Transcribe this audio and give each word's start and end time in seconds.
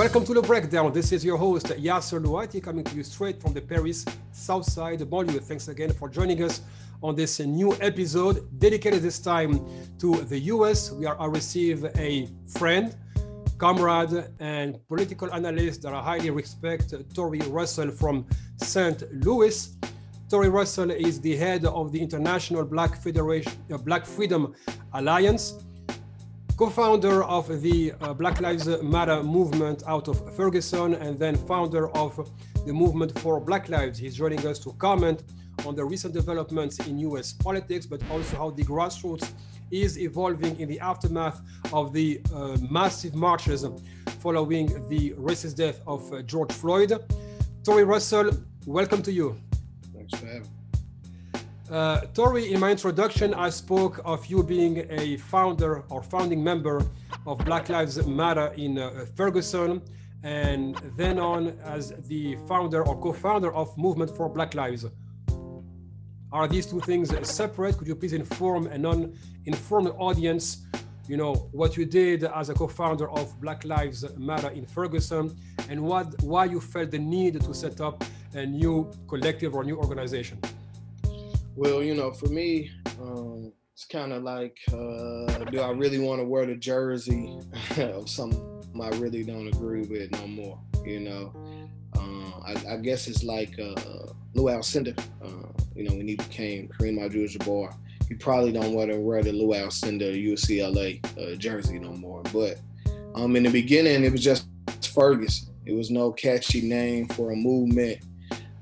Welcome 0.00 0.24
to 0.24 0.32
the 0.32 0.40
breakdown. 0.40 0.94
This 0.94 1.12
is 1.12 1.22
your 1.22 1.36
host 1.36 1.66
Yasser 1.66 2.24
Louati 2.24 2.62
coming 2.62 2.84
to 2.84 2.96
you 2.96 3.02
straight 3.02 3.38
from 3.38 3.52
the 3.52 3.60
Paris 3.60 4.06
South 4.32 4.64
Side 4.64 5.00
Banlieue. 5.00 5.42
Thanks 5.42 5.68
again 5.68 5.92
for 5.92 6.08
joining 6.08 6.42
us 6.42 6.62
on 7.02 7.14
this 7.14 7.38
new 7.40 7.76
episode 7.82 8.48
dedicated 8.58 9.02
this 9.02 9.18
time 9.18 9.60
to 9.98 10.24
the 10.24 10.38
US. 10.54 10.90
We 10.90 11.04
are 11.04 11.20
I 11.20 11.26
receive 11.26 11.84
a 11.98 12.26
friend, 12.48 12.96
comrade, 13.58 14.24
and 14.38 14.78
political 14.88 15.30
analyst 15.34 15.82
that 15.82 15.92
I 15.92 16.00
highly 16.02 16.30
respect, 16.30 16.94
Tory 17.14 17.40
Russell 17.40 17.90
from 17.90 18.26
St. 18.56 19.02
Louis. 19.22 19.76
Tory 20.30 20.48
Russell 20.48 20.92
is 20.92 21.20
the 21.20 21.36
head 21.36 21.66
of 21.66 21.92
the 21.92 22.00
International 22.00 22.64
Black 22.64 22.96
Federation, 22.96 23.52
uh, 23.70 23.76
Black 23.76 24.06
Freedom 24.06 24.54
Alliance 24.94 25.56
co-founder 26.60 27.24
of 27.24 27.62
the 27.62 27.90
uh, 28.02 28.12
Black 28.12 28.38
Lives 28.42 28.68
Matter 28.82 29.22
movement 29.22 29.82
out 29.86 30.08
of 30.08 30.36
Ferguson, 30.36 30.92
and 30.92 31.18
then 31.18 31.34
founder 31.34 31.88
of 31.96 32.30
the 32.66 32.72
movement 32.74 33.18
for 33.20 33.40
Black 33.40 33.70
Lives. 33.70 33.98
He's 33.98 34.14
joining 34.14 34.46
us 34.46 34.58
to 34.64 34.74
comment 34.74 35.22
on 35.64 35.74
the 35.74 35.82
recent 35.82 36.12
developments 36.12 36.78
in 36.86 36.98
US 36.98 37.32
politics, 37.32 37.86
but 37.86 38.02
also 38.10 38.36
how 38.36 38.50
the 38.50 38.62
grassroots 38.62 39.32
is 39.70 39.98
evolving 39.98 40.60
in 40.60 40.68
the 40.68 40.78
aftermath 40.80 41.40
of 41.72 41.94
the 41.94 42.20
uh, 42.34 42.58
massive 42.68 43.14
marches 43.14 43.64
following 44.18 44.66
the 44.90 45.12
racist 45.12 45.56
death 45.56 45.80
of 45.86 46.12
uh, 46.12 46.20
George 46.20 46.52
Floyd. 46.52 46.92
Tory 47.64 47.84
Russell, 47.84 48.32
welcome 48.66 49.00
to 49.04 49.10
you. 49.10 49.40
Thanks 49.94 50.12
for 50.12 50.26
having 50.26 50.42
me. 50.42 50.49
Uh, 51.70 52.00
Tory, 52.14 52.52
in 52.52 52.58
my 52.58 52.72
introduction, 52.72 53.32
I 53.32 53.48
spoke 53.48 54.00
of 54.04 54.26
you 54.26 54.42
being 54.42 54.84
a 54.90 55.16
founder 55.18 55.84
or 55.88 56.02
founding 56.02 56.42
member 56.42 56.84
of 57.28 57.38
Black 57.44 57.68
Lives 57.68 58.04
Matter 58.08 58.52
in 58.56 58.76
uh, 58.76 59.06
Ferguson, 59.14 59.80
and 60.24 60.74
then 60.96 61.20
on 61.20 61.56
as 61.62 61.92
the 62.08 62.36
founder 62.48 62.82
or 62.82 63.00
co-founder 63.00 63.54
of 63.54 63.78
Movement 63.78 64.10
for 64.16 64.28
Black 64.28 64.56
Lives. 64.56 64.84
Are 66.32 66.48
these 66.48 66.66
two 66.66 66.80
things 66.80 67.14
separate? 67.28 67.78
Could 67.78 67.86
you 67.86 67.94
please 67.94 68.14
inform 68.14 68.66
a 68.66 68.76
non-informed 68.76 69.92
audience, 69.96 70.66
you 71.06 71.16
know, 71.16 71.34
what 71.52 71.76
you 71.76 71.86
did 71.86 72.24
as 72.24 72.48
a 72.48 72.54
co-founder 72.54 73.08
of 73.12 73.40
Black 73.40 73.64
Lives 73.64 74.04
Matter 74.16 74.50
in 74.50 74.66
Ferguson, 74.66 75.36
and 75.68 75.80
what 75.80 76.20
why 76.24 76.46
you 76.46 76.60
felt 76.60 76.90
the 76.90 76.98
need 76.98 77.40
to 77.40 77.54
set 77.54 77.80
up 77.80 78.02
a 78.34 78.44
new 78.44 78.90
collective 79.06 79.54
or 79.54 79.62
new 79.62 79.76
organization? 79.76 80.40
Well, 81.60 81.82
you 81.82 81.94
know, 81.94 82.10
for 82.10 82.28
me, 82.28 82.70
um, 83.02 83.52
it's 83.74 83.84
kind 83.84 84.14
of 84.14 84.22
like, 84.22 84.56
uh, 84.72 85.44
do 85.50 85.60
I 85.60 85.72
really 85.72 85.98
want 85.98 86.18
to 86.18 86.24
wear 86.24 86.46
the 86.46 86.54
jersey 86.54 87.38
of 87.76 88.08
something 88.08 88.62
I 88.80 88.88
really 88.96 89.22
don't 89.22 89.46
agree 89.46 89.82
with 89.82 90.10
no 90.12 90.26
more? 90.26 90.58
You 90.86 91.00
know, 91.00 91.34
uh, 91.98 92.40
I, 92.46 92.76
I, 92.76 92.76
guess 92.78 93.08
it's 93.08 93.22
like 93.24 93.58
uh, 93.58 93.74
Lou 94.32 94.44
Alcindor. 94.44 94.98
Uh, 95.22 95.52
you 95.76 95.86
know, 95.86 95.94
when 95.94 96.08
he 96.08 96.16
became 96.16 96.66
Kareem 96.68 97.04
Abdul-Jabbar, 97.04 97.76
you 98.08 98.16
probably 98.16 98.52
don't 98.52 98.72
want 98.72 98.90
to 98.90 98.98
wear 98.98 99.22
the 99.22 99.32
Lou 99.32 99.48
Alcindor 99.48 100.16
UCLA 100.16 101.04
uh, 101.18 101.36
jersey 101.36 101.78
no 101.78 101.92
more. 101.92 102.22
But 102.32 102.58
um, 103.14 103.36
in 103.36 103.42
the 103.42 103.50
beginning, 103.50 104.02
it 104.02 104.12
was 104.12 104.24
just 104.24 104.46
Ferguson. 104.94 105.52
It 105.66 105.74
was 105.74 105.90
no 105.90 106.10
catchy 106.10 106.62
name 106.62 107.06
for 107.08 107.32
a 107.32 107.36
movement 107.36 108.00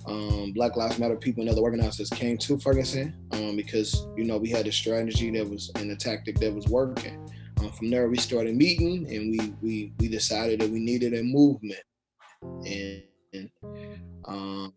um, 0.09 0.53
Black 0.53 0.77
Lives 0.77 0.99
Matter 0.99 1.17
people 1.17 1.43
and 1.43 1.51
other 1.51 1.61
organizers 1.61 2.09
came 2.09 2.39
to 2.39 2.59
Ferguson 2.59 3.15
um, 3.33 3.57
because 3.57 4.07
you 4.17 4.25
know 4.25 4.39
we 4.39 4.49
had 4.49 4.67
a 4.67 4.73
strategy 4.73 5.31
that 5.33 5.49
was 5.49 5.71
and 5.77 5.91
a 5.91 5.97
tactic 5.97 6.39
that 6.41 6.55
was 6.55 6.67
working. 6.67 7.29
Um, 7.61 7.71
from 7.73 7.91
there, 7.91 8.09
we 8.09 8.17
started 8.17 8.57
meeting 8.57 9.07
and 9.15 9.31
we 9.31 9.55
we 9.61 9.93
we 9.99 10.09
decided 10.09 10.61
that 10.61 10.71
we 10.71 10.81
needed 10.81 11.15
a 11.15 11.23
movement. 11.23 11.81
And, 12.43 13.03
and 13.35 13.51
um, 14.25 14.73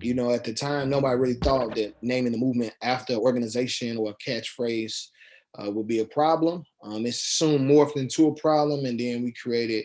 you 0.00 0.14
know, 0.14 0.32
at 0.32 0.44
the 0.44 0.52
time, 0.52 0.90
nobody 0.90 1.18
really 1.18 1.34
thought 1.34 1.74
that 1.76 1.94
naming 2.02 2.32
the 2.32 2.38
movement 2.38 2.74
after 2.82 3.14
an 3.14 3.20
organization 3.20 3.96
or 3.96 4.10
a 4.10 4.30
catchphrase 4.30 5.08
uh, 5.58 5.70
would 5.70 5.86
be 5.86 6.00
a 6.00 6.06
problem. 6.06 6.64
Um, 6.82 7.06
it 7.06 7.14
soon 7.14 7.68
morphed 7.68 7.96
into 7.96 8.28
a 8.28 8.34
problem, 8.34 8.84
and 8.84 8.98
then 8.98 9.22
we 9.22 9.32
created 9.32 9.84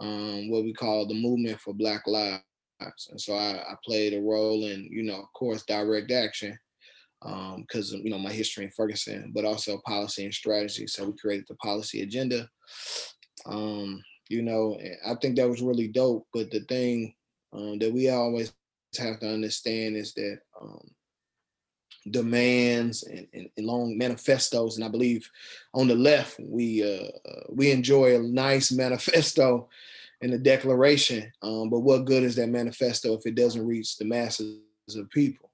um, 0.00 0.50
what 0.50 0.64
we 0.64 0.72
call 0.72 1.06
the 1.06 1.14
Movement 1.14 1.60
for 1.60 1.74
Black 1.74 2.06
Lives 2.06 2.42
and 2.80 3.20
so 3.20 3.34
I, 3.34 3.62
I 3.70 3.74
played 3.84 4.14
a 4.14 4.20
role 4.20 4.64
in, 4.64 4.88
you 4.90 5.02
know, 5.02 5.20
of 5.20 5.32
course, 5.34 5.64
direct 5.64 6.10
action 6.10 6.58
because 7.20 7.92
um, 7.92 8.00
you 8.02 8.10
know 8.10 8.18
my 8.18 8.32
history 8.32 8.64
in 8.64 8.70
Ferguson, 8.70 9.32
but 9.34 9.44
also 9.44 9.80
policy 9.86 10.24
and 10.24 10.34
strategy. 10.34 10.86
So 10.86 11.06
we 11.06 11.18
created 11.18 11.46
the 11.48 11.54
policy 11.56 12.02
agenda. 12.02 12.48
Um, 13.46 14.02
you 14.28 14.42
know, 14.42 14.78
I 15.06 15.14
think 15.16 15.36
that 15.36 15.48
was 15.48 15.60
really 15.60 15.88
dope. 15.88 16.26
But 16.32 16.50
the 16.50 16.60
thing 16.60 17.14
um, 17.52 17.78
that 17.78 17.92
we 17.92 18.08
always 18.08 18.52
have 18.98 19.20
to 19.20 19.28
understand 19.28 19.96
is 19.96 20.14
that 20.14 20.38
um, 20.60 20.90
demands 22.10 23.02
and, 23.02 23.26
and, 23.34 23.48
and, 23.56 23.66
long 23.66 23.98
manifestos, 23.98 24.76
and 24.76 24.84
I 24.84 24.88
believe 24.88 25.28
on 25.74 25.88
the 25.88 25.94
left 25.94 26.40
we 26.40 26.82
uh, 26.82 27.08
uh 27.28 27.42
we 27.50 27.70
enjoy 27.70 28.16
a 28.16 28.22
nice 28.22 28.72
manifesto 28.84 29.68
in 30.22 30.30
the 30.30 30.38
declaration. 30.38 31.30
Um, 31.42 31.70
but 31.70 31.80
what 31.80 32.04
good 32.04 32.22
is 32.22 32.36
that 32.36 32.48
manifesto 32.48 33.14
if 33.14 33.26
it 33.26 33.34
doesn't 33.34 33.66
reach 33.66 33.96
the 33.96 34.04
masses 34.04 34.60
of 34.94 35.10
people? 35.10 35.50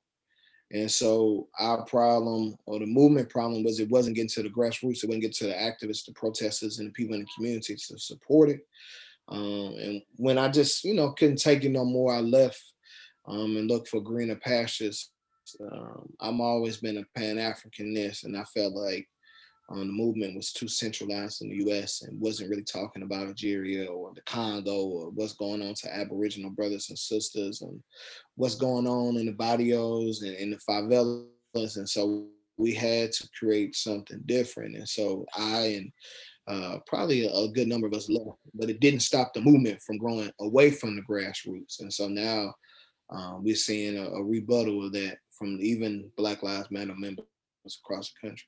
And 0.72 0.91
so 0.91 1.49
our 1.60 1.84
problem 1.84 2.56
or 2.66 2.81
the 2.81 2.87
movement 2.87 3.31
problem 3.31 3.62
was 3.62 3.78
it 3.78 3.88
wasn't 3.88 4.16
getting 4.16 4.31
to 4.31 4.43
the 4.43 4.49
grassroots, 4.49 5.04
it 5.04 5.06
wasn't 5.06 5.22
getting 5.22 5.32
to 5.32 5.47
the 5.47 5.53
activists, 5.53 6.04
the 6.04 6.12
protesters, 6.12 6.78
and 6.78 6.88
the 6.88 6.93
people 6.93 7.15
in 7.15 7.21
the 7.21 7.28
community 7.37 7.77
to 7.77 7.99
support 7.99 8.50
it. 8.50 8.60
Um, 9.28 9.75
and 9.78 10.03
when 10.16 10.38
I 10.38 10.49
just, 10.49 10.84
you 10.84 10.94
know, 10.94 11.12
couldn't 11.12 11.37
take 11.37 11.65
it 11.65 11.71
no 11.71 11.84
more, 11.84 12.12
I 12.12 12.21
left 12.21 12.60
um, 13.27 13.56
and 13.56 13.69
looked 13.69 13.88
for 13.88 14.00
greener 14.00 14.37
pastures. 14.37 15.10
Um, 15.60 16.12
I'm 16.21 16.41
always 16.41 16.78
been 16.78 16.98
a 16.98 17.19
Pan 17.19 17.37
Africanist, 17.37 18.25
and 18.25 18.37
I 18.37 18.44
felt 18.44 18.75
like 18.75 19.09
um, 19.69 19.81
the 19.81 19.93
movement 19.93 20.37
was 20.37 20.53
too 20.53 20.69
centralized 20.69 21.43
in 21.43 21.49
the 21.49 21.56
U.S. 21.65 22.03
and 22.03 22.21
wasn't 22.21 22.50
really 22.50 22.62
talking 22.62 23.03
about 23.03 23.27
Algeria 23.27 23.87
or 23.87 24.12
the 24.15 24.21
Congo 24.22 24.84
or 24.84 25.10
what's 25.10 25.34
going 25.34 25.60
on 25.60 25.75
to 25.75 25.94
Aboriginal 25.94 26.50
brothers 26.50 26.88
and 26.88 26.99
sisters 26.99 27.62
and 27.62 27.82
what's 28.37 28.54
going 28.54 28.87
on 28.87 29.16
in 29.16 29.27
the 29.27 29.32
barrios 29.32 30.22
and 30.22 30.34
in 30.37 30.50
the 30.50 30.59
favelas. 30.59 31.77
And 31.77 31.88
so 31.88 32.27
we 32.56 32.75
had 32.75 33.10
to 33.12 33.28
create 33.38 33.75
something 33.75 34.22
different. 34.27 34.77
And 34.77 34.88
so 34.88 35.27
I 35.37 35.60
and 35.78 35.93
uh, 36.48 36.78
probably 36.87 37.27
a, 37.27 37.48
good 37.48 37.66
number 37.66 37.88
of 37.88 37.94
us 37.94 38.09
left, 38.09 38.38
but 38.54 38.71
it 38.71 38.78
didn't 38.78 39.00
stop 39.00 39.34
the 39.34 39.41
movement 39.41 39.83
from 39.83 39.98
growing 39.98 40.31
away 40.41 40.71
from 40.71 40.94
the 40.94 41.03
grassroots. 41.03 41.81
And 41.81 41.93
so 41.93 42.06
now 42.06 42.54
um, 43.10 43.43
we're 43.43 43.56
seeing 43.56 43.98
a, 43.98 44.10
a 44.10 44.22
rebuttal 44.22 44.87
of 44.87 44.93
that 44.93 45.19
from 45.37 45.59
even 45.60 46.09
Black 46.16 46.44
Lives 46.44 46.71
Matter 46.71 46.94
members 46.97 47.27
across 47.84 48.12
the 48.12 48.28
country. 48.28 48.47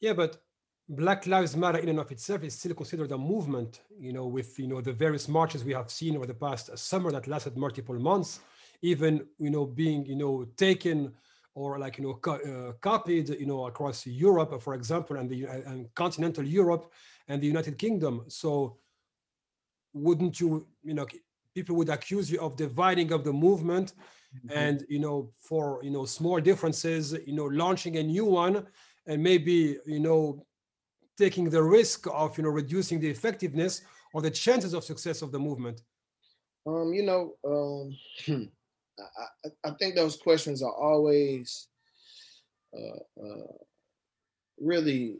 Yeah, 0.00 0.12
but 0.12 0.40
Black 0.88 1.26
Lives 1.26 1.56
Matter 1.56 1.78
in 1.78 1.88
and 1.88 2.00
of 2.00 2.10
itself 2.10 2.42
is 2.42 2.54
still 2.54 2.74
considered 2.74 3.12
a 3.12 3.18
movement, 3.18 3.80
you 3.98 4.12
know, 4.12 4.26
with, 4.26 4.58
you 4.58 4.66
know, 4.66 4.80
the 4.80 4.92
various 4.92 5.28
marches 5.28 5.64
we 5.64 5.72
have 5.72 5.90
seen 5.90 6.16
over 6.16 6.26
the 6.26 6.34
past 6.34 6.76
summer 6.76 7.10
that 7.12 7.26
lasted 7.26 7.56
multiple 7.56 7.98
months, 7.98 8.40
even, 8.82 9.26
you 9.38 9.50
know, 9.50 9.64
being, 9.64 10.04
you 10.04 10.16
know, 10.16 10.44
taken 10.56 11.12
or 11.54 11.78
like, 11.78 11.98
you 11.98 12.04
know, 12.04 12.14
co- 12.14 12.32
uh, 12.32 12.72
copied, 12.80 13.28
you 13.28 13.46
know, 13.46 13.66
across 13.66 14.06
Europe, 14.06 14.60
for 14.60 14.74
example, 14.74 15.16
and 15.16 15.30
the 15.30 15.44
and 15.44 15.92
continental 15.94 16.44
Europe 16.44 16.90
and 17.28 17.40
the 17.40 17.46
United 17.46 17.78
Kingdom. 17.78 18.24
So 18.28 18.78
wouldn't 19.92 20.40
you, 20.40 20.66
you 20.82 20.94
know, 20.94 21.06
people 21.54 21.76
would 21.76 21.90
accuse 21.90 22.30
you 22.30 22.40
of 22.40 22.56
dividing 22.56 23.12
up 23.12 23.24
the 23.24 23.32
movement 23.32 23.92
mm-hmm. 24.34 24.58
and, 24.58 24.84
you 24.88 24.98
know, 24.98 25.30
for, 25.38 25.80
you 25.82 25.90
know, 25.90 26.06
small 26.06 26.40
differences, 26.40 27.12
you 27.26 27.34
know, 27.34 27.44
launching 27.44 27.98
a 27.98 28.02
new 28.02 28.24
one 28.24 28.66
and 29.06 29.22
maybe, 29.22 29.76
you 29.86 30.00
know, 30.00 30.44
taking 31.18 31.50
the 31.50 31.62
risk 31.62 32.06
of 32.12 32.36
you 32.36 32.44
know 32.44 32.50
reducing 32.50 33.00
the 33.00 33.08
effectiveness 33.08 33.82
or 34.12 34.22
the 34.22 34.30
chances 34.30 34.74
of 34.74 34.84
success 34.84 35.22
of 35.22 35.32
the 35.32 35.38
movement? 35.38 35.82
Um, 36.66 36.92
you 36.92 37.02
know, 37.02 37.34
um, 37.44 37.96
I, 38.98 39.48
I, 39.64 39.70
think 39.78 39.94
those 39.94 40.16
questions 40.16 40.62
are 40.62 40.72
always 40.72 41.68
uh, 42.76 43.20
uh, 43.20 43.52
really, 44.60 45.16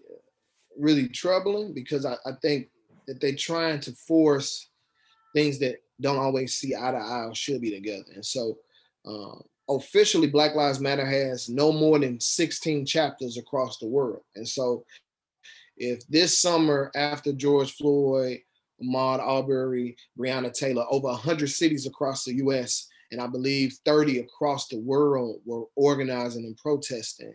really 0.78 1.08
troubling 1.08 1.74
because 1.74 2.06
I, 2.06 2.14
I 2.24 2.32
think 2.40 2.68
that 3.06 3.20
they're 3.20 3.34
trying 3.34 3.80
to 3.80 3.92
force 3.92 4.68
things 5.34 5.58
that 5.58 5.82
don't 6.00 6.18
always 6.18 6.54
see 6.54 6.74
eye 6.74 6.92
to 6.92 6.96
eye 6.96 7.24
or 7.26 7.34
should 7.34 7.60
be 7.60 7.70
together. 7.70 8.04
And 8.14 8.24
so, 8.24 8.58
um, 9.04 9.42
officially, 9.68 10.28
Black 10.28 10.54
Lives 10.54 10.80
Matter 10.80 11.06
has 11.06 11.48
no 11.48 11.72
more 11.72 11.98
than 11.98 12.20
16 12.20 12.86
chapters 12.86 13.36
across 13.36 13.78
the 13.78 13.86
world. 13.86 14.22
And 14.36 14.46
so, 14.46 14.84
if 15.76 16.06
this 16.08 16.40
summer 16.40 16.90
after 16.94 17.32
George 17.32 17.74
Floyd, 17.74 18.40
Ahmaud 18.82 19.20
Arbery, 19.20 19.96
Breonna 20.18 20.52
Taylor, 20.52 20.84
over 20.90 21.08
100 21.08 21.48
cities 21.48 21.86
across 21.86 22.24
the 22.24 22.34
US, 22.36 22.88
and 23.10 23.20
I 23.20 23.26
believe 23.26 23.78
30 23.84 24.20
across 24.20 24.68
the 24.68 24.78
world 24.78 25.40
were 25.44 25.64
organizing 25.76 26.44
and 26.44 26.56
protesting. 26.56 27.34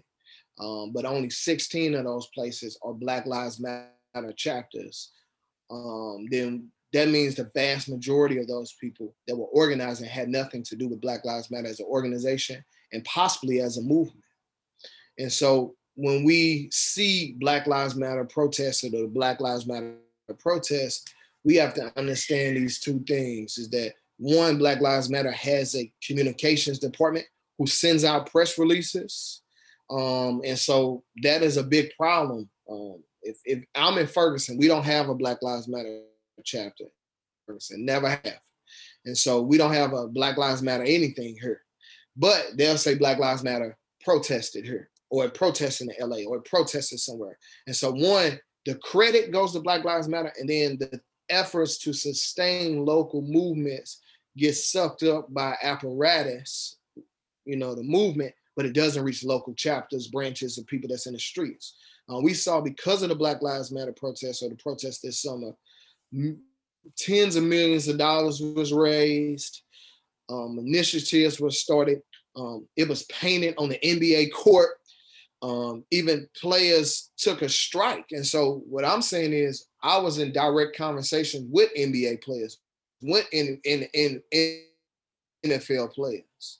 Um, 0.60 0.92
but 0.92 1.06
only 1.06 1.30
16 1.30 1.94
of 1.94 2.06
those 2.06 2.28
places 2.34 2.80
are 2.82 2.94
Black 2.94 3.26
Lives 3.28 3.60
Matter 3.60 4.34
chapters. 4.36 5.12
Um, 5.70 6.26
then 6.32 6.72
that 6.94 7.10
means 7.10 7.36
the 7.36 7.52
vast 7.54 7.90
majority 7.90 8.40
of 8.40 8.48
those 8.48 8.74
people 8.82 9.14
that 9.28 9.36
were 9.36 9.48
organizing 9.48 10.08
had 10.08 10.30
nothing 10.30 10.64
to 10.64 10.76
do 10.76 10.88
with 10.88 11.02
Black 11.02 11.24
Lives 11.26 11.52
Matter 11.52 11.68
as 11.68 11.80
an 11.80 11.86
organization 11.86 12.64
and 12.92 13.04
possibly 13.04 13.60
as 13.62 13.78
a 13.78 13.82
movement. 13.82 14.24
And 15.20 15.32
so 15.32 15.76
when 15.98 16.24
we 16.24 16.70
see 16.72 17.36
Black 17.40 17.66
Lives 17.66 17.96
Matter 17.96 18.24
protests 18.24 18.84
or 18.84 18.90
the 18.92 19.08
Black 19.08 19.42
Lives 19.42 19.66
Matter 19.66 19.96
protests, 20.40 21.04
we 21.44 21.56
have 21.56 21.74
to 21.74 21.92
understand 21.98 22.56
these 22.56 22.80
two 22.80 23.04
things 23.08 23.58
is 23.58 23.70
that 23.70 23.94
one, 24.18 24.60
Black 24.60 24.80
Lives 24.80 25.10
Matter 25.10 25.32
has 25.32 25.76
a 25.76 25.92
communications 26.06 26.80
department 26.80 27.26
who 27.58 27.66
sends 27.66 28.04
out 28.04 28.30
press 28.32 28.58
releases. 28.60 29.42
Um, 29.90 30.42
and 30.46 30.58
so 30.58 31.04
that 31.24 31.42
is 31.42 31.58
a 31.58 31.64
big 31.64 31.92
problem. 31.98 32.48
Um, 32.70 33.04
if, 33.24 33.38
if 33.46 33.64
I'm 33.74 33.98
in 33.98 34.08
Ferguson, 34.08 34.58
we 34.58 34.68
don't 34.68 34.86
have 34.86 35.10
a 35.10 35.16
Black 35.16 35.42
Lives 35.42 35.68
Matter 35.68 36.02
chapter. 36.44 36.86
Ferguson, 37.48 37.86
never 37.86 38.10
have. 38.10 38.40
And 39.06 39.18
so 39.18 39.42
we 39.42 39.58
don't 39.58 39.74
have 39.74 39.94
a 39.94 40.08
Black 40.08 40.38
Lives 40.38 40.62
Matter 40.62 40.84
anything 40.84 41.38
here. 41.42 41.62
But 42.16 42.52
they'll 42.56 42.78
say 42.78 42.96
Black 42.96 43.18
Lives 43.18 43.44
Matter 43.44 43.78
protested 44.04 44.66
here, 44.66 44.90
or 45.10 45.26
a 45.26 45.30
protest 45.30 45.82
in 45.82 45.90
LA, 46.00 46.24
or 46.28 46.38
it 46.38 46.46
protested 46.46 47.00
somewhere. 47.00 47.38
And 47.66 47.76
so 47.76 47.92
one, 47.92 48.40
the 48.66 48.76
credit 48.76 49.32
goes 49.32 49.54
to 49.54 49.60
Black 49.60 49.84
Lives 49.84 50.10
Matter, 50.10 50.34
and 50.38 50.50
then 50.50 50.78
the 50.78 51.00
efforts 51.30 51.78
to 51.80 51.94
sustain 51.94 52.86
local 52.86 53.22
movements 53.22 54.02
get 54.38 54.56
sucked 54.56 55.04
up 55.04 55.34
by 55.34 55.56
apparatus, 55.64 56.78
you 57.46 57.56
know, 57.56 57.74
the 57.74 57.84
movement, 57.84 58.34
but 58.56 58.66
it 58.66 58.74
doesn't 58.74 59.04
reach 59.04 59.24
local 59.24 59.54
chapters, 59.54 60.08
branches, 60.08 60.58
of 60.58 60.68
people 60.68 60.90
that's 60.90 61.08
in 61.08 61.14
the 61.14 61.20
streets. 61.20 61.76
Uh, 62.10 62.20
we 62.20 62.34
saw 62.34 62.62
because 62.62 63.02
of 63.04 63.10
the 63.10 63.16
Black 63.16 63.42
Lives 63.42 63.72
Matter 63.72 63.94
protests 63.94 64.42
or 64.42 64.50
the 64.50 64.56
protests 64.56 65.00
this 65.00 65.22
summer, 65.22 65.52
m- 66.14 66.42
tens 66.98 67.36
of 67.36 67.44
millions 67.44 67.88
of 67.88 67.98
dollars 67.98 68.42
was 68.42 68.72
raised, 68.72 69.62
um, 70.30 70.58
initiatives 70.60 71.40
were 71.40 71.52
started. 71.52 72.02
Um, 72.36 72.68
it 72.76 72.88
was 72.88 73.04
painted 73.04 73.56
on 73.58 73.70
the 73.70 73.80
NBA 73.80 74.32
court. 74.32 74.78
Um, 75.42 75.86
even 75.92 76.28
players 76.40 77.12
took 77.18 77.44
a 77.44 77.50
strike. 77.50 78.08
And 78.12 78.26
so 78.26 78.64
what 78.68 78.84
I'm 78.84 79.04
saying 79.04 79.34
is 79.34 79.68
I 79.84 80.00
was 80.00 80.18
in 80.18 80.32
direct 80.32 80.76
conversation 80.76 81.48
with 81.52 81.70
NBA 81.78 82.24
players, 82.24 82.60
went 83.02 83.28
in 83.32 83.60
in 83.64 83.88
in, 83.94 84.22
in 84.32 84.64
NFL 85.46 85.94
players. 85.94 86.60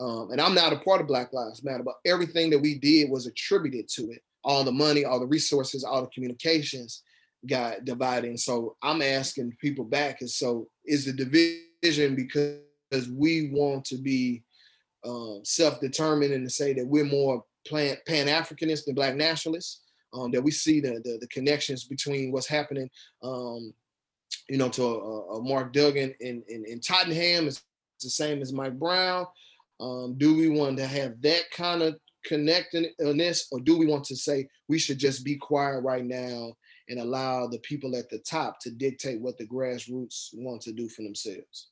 Um, 0.00 0.30
and 0.30 0.40
I'm 0.40 0.54
not 0.54 0.72
a 0.72 0.78
part 0.78 1.02
of 1.02 1.06
Black 1.06 1.32
Lives 1.32 1.62
Matter, 1.62 1.82
but 1.82 1.96
everything 2.06 2.50
that 2.50 2.58
we 2.58 2.78
did 2.78 3.10
was 3.10 3.26
attributed 3.26 3.86
to 3.90 4.10
it 4.10 4.22
all 4.42 4.64
the 4.64 4.72
money, 4.72 5.04
all 5.04 5.20
the 5.20 5.26
resources, 5.26 5.84
all 5.84 6.02
the 6.02 6.08
communications 6.08 7.02
got 7.46 7.84
divided. 7.84 8.30
And 8.30 8.40
so 8.40 8.76
I'm 8.82 9.02
asking 9.02 9.56
people 9.60 9.84
back, 9.84 10.20
and 10.20 10.30
so 10.30 10.68
is 10.84 11.04
the 11.04 11.12
division 11.12 12.14
because 12.14 13.08
we 13.10 13.50
want 13.52 13.84
to 13.86 13.96
be 13.96 14.42
um, 15.04 15.40
self-determined 15.44 16.32
and 16.32 16.46
to 16.46 16.50
say 16.50 16.72
that 16.74 16.86
we're 16.86 17.04
more 17.04 17.44
pan 17.70 18.26
Africanist 18.26 18.86
and 18.86 18.96
Black 18.96 19.16
nationalists, 19.16 19.82
um, 20.12 20.30
that 20.32 20.42
we 20.42 20.50
see 20.50 20.80
the, 20.80 21.00
the, 21.04 21.18
the 21.20 21.28
connections 21.28 21.84
between 21.84 22.32
what's 22.32 22.48
happening, 22.48 22.90
um, 23.22 23.72
you 24.48 24.58
know, 24.58 24.68
to 24.68 24.82
a, 24.82 25.36
a 25.36 25.42
Mark 25.42 25.72
Duggan 25.72 26.14
in, 26.20 26.42
in, 26.48 26.64
in 26.66 26.80
Tottenham 26.80 27.46
is 27.46 27.62
the 28.02 28.10
same 28.10 28.42
as 28.42 28.52
Mike 28.52 28.78
Brown. 28.78 29.26
Um, 29.80 30.14
do 30.18 30.36
we 30.36 30.48
want 30.48 30.76
to 30.78 30.86
have 30.86 31.20
that 31.22 31.50
kind 31.52 31.82
of 31.82 31.96
connectedness, 32.24 33.48
or 33.50 33.60
do 33.60 33.78
we 33.78 33.86
want 33.86 34.04
to 34.04 34.16
say 34.16 34.46
we 34.68 34.78
should 34.78 34.98
just 34.98 35.24
be 35.24 35.36
quiet 35.36 35.80
right 35.80 36.04
now 36.04 36.52
and 36.88 37.00
allow 37.00 37.46
the 37.46 37.58
people 37.60 37.96
at 37.96 38.10
the 38.10 38.18
top 38.18 38.58
to 38.60 38.70
dictate 38.70 39.20
what 39.20 39.38
the 39.38 39.46
grassroots 39.46 40.28
want 40.34 40.60
to 40.62 40.72
do 40.72 40.88
for 40.88 41.02
themselves? 41.02 41.68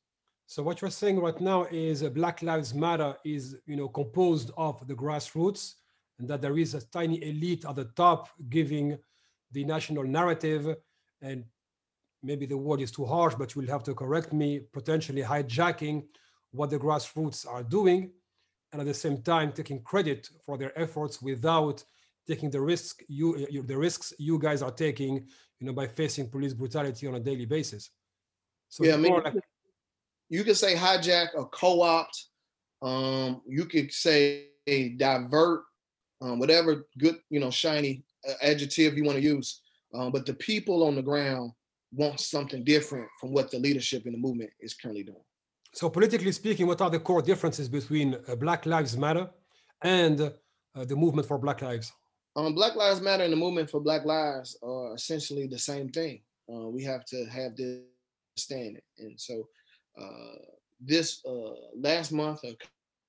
So 0.47 0.63
what 0.63 0.81
you're 0.81 0.91
saying 0.91 1.21
right 1.21 1.39
now 1.41 1.67
is 1.71 2.03
uh, 2.03 2.09
Black 2.09 2.43
Lives 2.43 2.73
Matter 2.73 3.15
is, 3.25 3.57
you 3.67 3.77
know, 3.77 3.89
composed 3.89 4.51
of 4.57 4.87
the 4.89 4.95
grassroots, 4.95 5.75
and 6.19 6.29
that 6.29 6.43
there 6.43 6.59
is 6.59 6.75
a 6.75 6.87
tiny 6.89 7.23
elite 7.23 7.65
at 7.65 7.77
the 7.77 7.85
top 7.85 8.29
giving 8.49 8.99
the 9.53 9.65
national 9.65 10.05
narrative, 10.05 10.77
and 11.23 11.45
maybe 12.23 12.47
the 12.47 12.57
word 12.57 12.81
is 12.81 12.91
too 12.91 13.07
harsh, 13.07 13.35
but 13.35 13.55
you'll 13.55 13.67
have 13.67 13.85
to 13.85 13.95
correct 13.95 14.33
me, 14.33 14.61
potentially 14.73 15.23
hijacking 15.23 16.05
what 16.51 16.71
the 16.71 16.79
grassroots 16.79 17.47
are 17.47 17.63
doing, 17.63 18.11
and 18.73 18.81
at 18.81 18.87
the 18.87 18.95
same 18.95 19.23
time 19.23 19.53
taking 19.53 19.83
credit 19.83 20.29
for 20.45 20.59
their 20.59 20.79
efforts 20.79 21.23
without 21.23 21.83
taking 22.27 22.51
the 22.51 22.61
risk 22.61 23.03
you, 23.09 23.47
you 23.51 23.63
the 23.63 23.77
risks 23.77 24.13
you 24.19 24.39
guys 24.39 24.61
are 24.61 24.71
taking 24.71 25.27
you 25.59 25.67
know 25.67 25.73
by 25.73 25.87
facing 25.87 26.29
police 26.29 26.53
brutality 26.53 27.07
on 27.07 27.15
a 27.15 27.21
daily 27.21 27.47
basis. 27.47 27.91
So 28.69 28.85
yeah 28.85 28.95
I 28.95 28.97
mean, 28.99 29.15
like, 29.15 29.35
you 30.29 30.45
could 30.45 30.57
say 30.57 30.75
hijack 30.75 31.29
or 31.35 31.49
co-opt. 31.49 32.27
Um 32.83 33.41
you 33.47 33.65
could 33.65 33.91
say 33.93 34.49
divert 34.67 35.63
um, 36.21 36.39
whatever 36.39 36.87
good 36.99 37.17
you 37.31 37.41
know 37.41 37.51
shiny 37.51 38.05
uh, 38.29 38.35
adjective 38.43 38.97
you 38.97 39.05
want 39.05 39.17
to 39.17 39.23
use 39.23 39.63
um, 39.95 40.11
but 40.13 40.27
the 40.27 40.35
people 40.35 40.85
on 40.85 40.95
the 40.95 41.03
ground 41.03 41.53
want 41.93 42.21
something 42.21 42.65
different 42.65 43.09
from 43.19 43.33
what 43.33 43.51
the 43.51 43.59
leadership 43.59 44.07
in 44.07 44.13
the 44.13 44.19
movement 44.19 44.51
is 44.61 44.75
currently 44.75 45.03
doing 45.03 45.25
so 45.73 45.89
politically 45.91 46.33
speaking, 46.33 46.67
what 46.67 46.81
are 46.81 46.91
the 46.91 46.99
core 46.99 47.23
differences 47.23 47.69
between 47.69 48.17
uh, 48.27 48.35
Black 48.37 48.67
Lives 48.67 48.97
Matter 48.97 49.31
and 49.83 50.21
uh, 50.21 50.85
the 50.85 50.97
movement 50.97 51.29
for 51.29 51.39
Black 51.39 51.63
Lives? 51.63 51.93
Um, 52.37 52.55
Black 52.55 52.75
Lives 52.75 53.01
Matter 53.01 53.25
and 53.25 53.33
the 53.33 53.37
movement 53.37 53.71
for 53.71 53.81
Black 53.81 54.05
Lives 54.05 54.57
are 54.63 54.95
essentially 54.95 55.47
the 55.47 55.59
same 55.59 55.89
thing. 55.89 56.23
Uh, 56.53 56.69
we 56.69 56.83
have 56.85 57.05
to 57.07 57.27
have 57.27 57.57
this 57.57 57.81
standing. 58.37 58.81
And 58.99 59.21
so 59.21 59.49
uh, 60.01 60.37
this 60.81 61.21
uh, 61.27 61.55
last 61.77 62.13
month, 62.13 62.45
a 62.45 62.57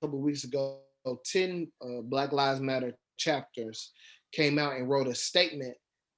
couple 0.02 0.20
weeks 0.20 0.44
ago, 0.44 0.80
10 1.06 1.72
uh, 1.82 2.02
Black 2.04 2.32
Lives 2.32 2.60
Matter 2.60 2.94
chapters 3.18 3.92
came 4.32 4.60
out 4.60 4.74
and 4.74 4.90
wrote 4.90 5.08
a 5.08 5.16
statement, 5.16 5.76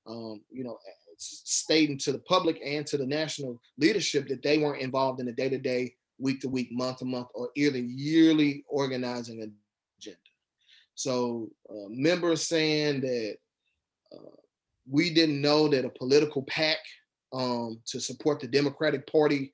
um, 0.07 0.41
you 0.51 0.63
know, 0.63 0.77
stating 1.17 1.97
to 1.99 2.11
the 2.11 2.19
public 2.19 2.59
and 2.65 2.85
to 2.87 2.97
the 2.97 3.05
national 3.05 3.59
leadership 3.77 4.27
that 4.27 4.41
they 4.41 4.57
weren't 4.57 4.81
involved 4.81 5.19
in 5.19 5.25
the 5.27 5.31
day-to-day 5.31 5.93
week 6.19 6.41
to 6.41 6.49
week, 6.49 6.69
month 6.71 6.97
to 6.97 7.05
month, 7.05 7.27
or 7.33 7.49
yearly, 7.55 7.81
yearly 7.81 8.63
organizing 8.67 9.41
agenda. 9.41 10.19
So 10.95 11.49
uh, 11.69 11.89
members 11.89 12.47
saying 12.47 13.01
that 13.01 13.35
uh, 14.13 14.35
we 14.89 15.13
didn't 15.13 15.41
know 15.41 15.67
that 15.67 15.85
a 15.85 15.89
political 15.89 16.43
PAC 16.43 16.77
um, 17.33 17.81
to 17.87 17.99
support 17.99 18.39
the 18.39 18.47
Democratic 18.47 19.11
Party 19.11 19.53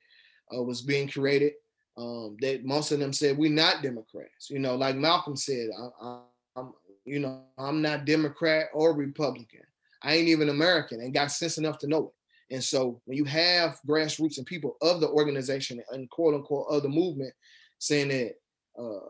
uh, 0.56 0.62
was 0.64 0.82
being 0.82 1.08
created. 1.08 1.54
Um, 1.98 2.38
that 2.42 2.64
most 2.64 2.92
of 2.92 3.00
them 3.00 3.12
said 3.12 3.38
we're 3.38 3.50
not 3.50 3.82
Democrats. 3.82 4.50
You 4.50 4.60
know, 4.60 4.76
like 4.76 4.96
Malcolm 4.96 5.36
said, 5.36 5.70
I, 6.02 6.20
am 6.56 6.74
you 7.06 7.20
know, 7.20 7.42
I'm 7.58 7.82
not 7.82 8.06
Democrat 8.06 8.68
or 8.74 8.94
Republican. 8.94 9.62
I 10.04 10.14
ain't 10.14 10.28
even 10.28 10.50
American 10.50 11.02
and 11.02 11.14
got 11.14 11.32
sense 11.32 11.58
enough 11.58 11.80
to 11.80 11.88
know 11.88 12.08
it. 12.08 12.54
And 12.54 12.64
so 12.64 13.02
when 13.06 13.18
you 13.18 13.26
have 13.26 13.80
grassroots 13.88 14.38
and 14.38 14.46
people 14.46 14.78
of 14.82 15.02
the 15.02 15.10
organization 15.10 15.82
and 15.92 16.10
quote 16.10 16.36
unquote 16.36 16.68
of 16.70 16.84
the 16.84 16.90
movement 16.90 17.34
saying 17.80 18.10
that 18.10 18.34
uh, 18.82 19.10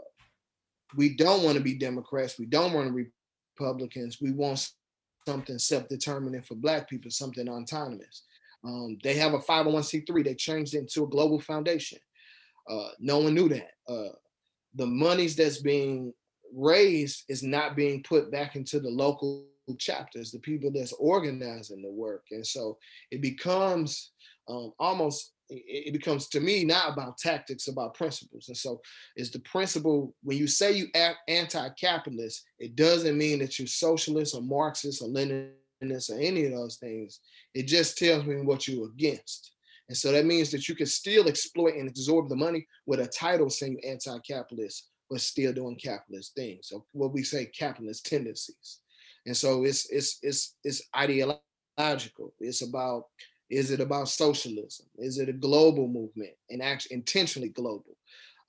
we 0.96 1.16
don't 1.16 1.44
want 1.44 1.58
to 1.58 1.64
be 1.64 1.78
Democrats, 1.78 2.40
we 2.40 2.46
don't 2.46 2.74
want 2.74 2.88
to 2.88 2.94
be 2.94 3.06
Republicans, 3.60 4.20
we 4.22 4.32
want 4.32 4.70
something 5.28 5.60
self-determining 5.60 6.42
for 6.42 6.56
Black 6.56 6.90
people, 6.90 7.12
something 7.12 7.50
autonomous. 7.50 8.24
Um, 8.64 8.98
they 9.04 9.16
have 9.16 9.34
a 9.34 9.40
501c3. 9.40 10.24
They 10.24 10.36
changed 10.36 10.74
it 10.74 10.80
into 10.80 11.04
a 11.04 11.08
global 11.08 11.40
foundation. 11.40 12.00
Uh, 12.70 12.90
no 13.00 13.20
one 13.20 13.34
knew 13.34 13.50
that. 13.50 13.72
Uh, 13.88 14.10
the 14.76 14.86
monies 14.86 15.36
that's 15.36 15.62
being 15.62 16.14
raised 16.54 17.24
is 17.30 17.44
not 17.44 17.76
being 17.76 18.04
put 18.04 18.32
back 18.32 18.56
into 18.56 18.80
the 18.80 18.90
local 18.90 19.46
chapters, 19.80 20.32
the 20.32 20.40
people 20.40 20.72
that's 20.74 20.94
organizing 20.94 21.82
the 21.82 21.92
work. 21.92 22.24
And 22.32 22.46
so 22.46 22.78
it 23.12 23.22
becomes 23.22 24.12
um, 24.48 24.72
almost, 24.80 25.34
it 25.50 25.94
becomes 25.94 26.28
to 26.30 26.40
me 26.40 26.64
not 26.64 26.94
about 26.94 27.18
tactics, 27.18 27.68
about 27.68 27.94
principles. 27.96 28.48
And 28.48 28.58
so 28.58 28.82
it's 29.16 29.30
the 29.30 29.40
principle 29.40 30.14
when 30.24 30.38
you 30.38 30.48
say 30.48 30.74
you 30.74 30.88
act 30.96 31.18
anti-capitalist, 31.28 32.44
it 32.60 32.76
doesn't 32.76 33.18
mean 33.18 33.40
that 33.40 33.58
you're 33.58 33.68
socialist 33.68 34.36
or 34.36 34.42
Marxist 34.42 35.02
or 35.02 35.10
Leninist 35.10 36.10
or 36.10 36.20
any 36.20 36.46
of 36.46 36.52
those 36.52 36.78
things. 36.78 37.20
It 37.54 37.64
just 37.64 37.98
tells 37.98 38.26
me 38.26 38.42
what 38.42 38.68
you're 38.68 38.88
against. 38.88 39.52
And 39.90 39.98
so 39.98 40.12
that 40.12 40.26
means 40.26 40.52
that 40.52 40.68
you 40.68 40.76
can 40.76 40.86
still 40.86 41.28
exploit 41.28 41.76
and 41.76 41.88
absorb 41.88 42.30
the 42.30 42.36
money 42.36 42.68
with 42.86 43.00
a 43.00 43.08
title 43.08 43.50
saying 43.50 43.80
anti-capitalist, 43.86 44.90
but 45.10 45.22
still 45.22 45.54
doing 45.54 45.78
capitalist 45.78 46.36
things. 46.36 46.68
So 46.70 46.86
what 46.92 47.14
we 47.14 47.24
say 47.24 47.46
capitalist 47.46 48.06
tendencies. 48.06 48.80
And 49.26 49.36
so 49.36 49.64
it's 49.64 49.90
it's 49.90 50.20
it's 50.22 50.56
it's 50.64 50.82
ideological. 50.96 52.34
It's 52.40 52.62
about 52.62 53.04
is 53.50 53.72
it 53.72 53.80
about 53.80 54.10
socialism? 54.10 54.88
Is 54.98 55.20
it 55.20 55.30
a 55.30 55.34
global 55.34 55.88
movement 55.88 56.32
and 56.50 56.62
actually 56.62 56.96
intentionally 56.96 57.50
global? 57.50 57.96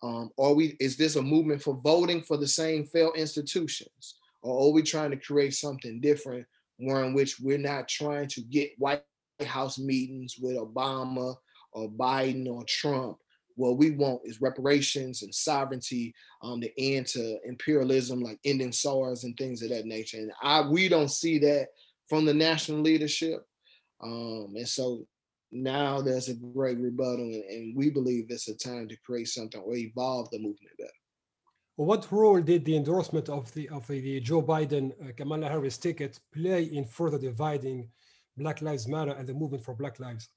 Um, 0.03 0.31
or 0.37 0.55
we 0.55 0.77
is 0.81 0.97
this 0.97 1.17
a 1.17 1.23
movement 1.23 1.63
for 1.63 1.75
voting 1.83 2.23
for 2.23 2.37
the 2.37 2.47
same 2.49 2.85
failed 2.85 3.17
institutions? 3.17 4.17
Or 4.43 4.69
are 4.69 4.73
we 4.73 4.83
trying 4.83 5.11
to 5.11 5.17
create 5.17 5.55
something 5.55 6.01
different, 6.01 6.47
one 6.79 7.07
in 7.07 7.15
which 7.15 7.41
we're 7.41 7.59
not 7.59 7.89
trying 7.89 8.29
to 8.29 8.41
get 8.41 8.71
white 8.79 9.03
House 9.47 9.79
meetings 9.79 10.37
with 10.41 10.57
Obama 10.57 11.35
or 11.73 11.89
Biden 11.89 12.49
or 12.49 12.65
Trump. 12.67 13.19
What 13.57 13.77
we 13.77 13.91
want 13.91 14.21
is 14.25 14.41
reparations 14.41 15.23
and 15.23 15.35
sovereignty, 15.35 16.15
um, 16.43 16.61
the 16.61 16.73
end 16.79 17.07
to 17.09 17.39
imperialism, 17.45 18.21
like 18.21 18.39
ending 18.45 18.73
SARS 18.73 19.25
and 19.25 19.37
things 19.37 19.63
of 19.63 19.71
that 19.71 19.85
nature. 19.85 20.19
And 20.19 20.33
I 20.43 20.61
we 20.69 20.89
don't 20.89 21.11
see 21.11 21.39
that 21.41 21.69
from 22.09 22.25
the 22.25 22.35
national 22.35 22.81
leadership. 22.81 23.45
Um, 24.01 24.53
and 24.57 24.69
so 24.69 25.07
now 25.51 26.01
there's 26.01 26.29
a 26.29 26.35
great 26.35 26.79
rebuttal, 26.79 27.25
and, 27.25 27.45
and, 27.45 27.77
we 27.77 27.91
believe 27.91 28.27
it's 28.29 28.49
a 28.49 28.57
time 28.57 28.87
to 28.87 28.97
create 29.05 29.29
something 29.29 29.61
or 29.61 29.75
evolve 29.75 30.31
the 30.31 30.39
movement 30.39 30.77
better. 30.79 30.91
What 31.77 32.11
role 32.13 32.41
did 32.41 32.65
the 32.65 32.77
endorsement 32.77 33.29
of 33.29 33.53
the 33.55 33.69
of 33.71 33.87
the 33.87 34.21
Joe 34.21 34.43
Biden 34.43 34.93
uh, 35.01 35.13
Kamala 35.17 35.49
Harris 35.49 35.79
ticket 35.79 36.21
play 36.33 36.65
in 36.65 36.85
further 36.85 37.19
dividing 37.19 37.89
Black 38.39 38.63
Lives 38.63 38.89
Matter 38.89 39.13
and 39.13 39.29
the 39.29 39.35
movement 39.35 39.65
for 39.65 39.75
Black 39.75 40.01
Lives? 40.01 40.29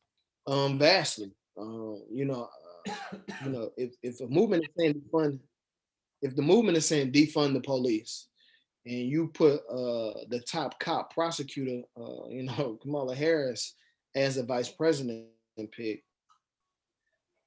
Um, 0.47 0.77
vastly. 0.77 1.31
Uh, 1.59 1.99
you 2.09 2.25
know, 2.25 2.49
uh, 2.87 3.17
you 3.43 3.51
know, 3.51 3.71
if 3.77 3.93
if 4.01 4.19
a 4.21 4.27
movement 4.27 4.63
is 4.63 4.69
saying 4.77 5.01
defund, 5.01 5.39
if 6.21 6.35
the 6.35 6.41
movement 6.41 6.77
is 6.77 6.85
saying 6.85 7.11
defund 7.11 7.53
the 7.53 7.61
police, 7.61 8.27
and 8.85 8.95
you 8.95 9.27
put 9.27 9.61
uh, 9.69 10.25
the 10.29 10.41
top 10.47 10.79
cop 10.79 11.13
prosecutor, 11.13 11.81
uh, 11.99 12.27
you 12.29 12.43
know, 12.43 12.77
Kamala 12.81 13.15
Harris 13.15 13.75
as 14.15 14.37
a 14.37 14.43
vice 14.43 14.69
president 14.69 15.27
pick, 15.71 16.03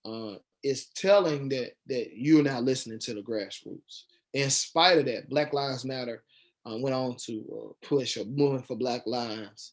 uh, 0.05 0.35
it's 0.63 0.87
telling 0.95 1.49
that 1.51 1.73
that 1.87 2.11
you're 2.15 2.43
not 2.43 2.65
listening 2.65 2.99
to 3.01 3.15
the 3.15 3.23
grassroots. 3.23 4.05
In 4.33 4.51
spite 4.51 4.99
of 4.99 5.07
that, 5.07 5.29
Black 5.29 5.53
Lives 5.53 5.85
Matter 5.85 6.23
uh, 6.67 6.77
went 6.79 6.95
on 6.95 7.17
to 7.27 7.45
uh, 7.53 7.87
push 7.87 8.17
a 8.17 8.25
movement 8.25 8.67
for 8.67 8.77
Black 8.77 9.03
Lives. 9.07 9.73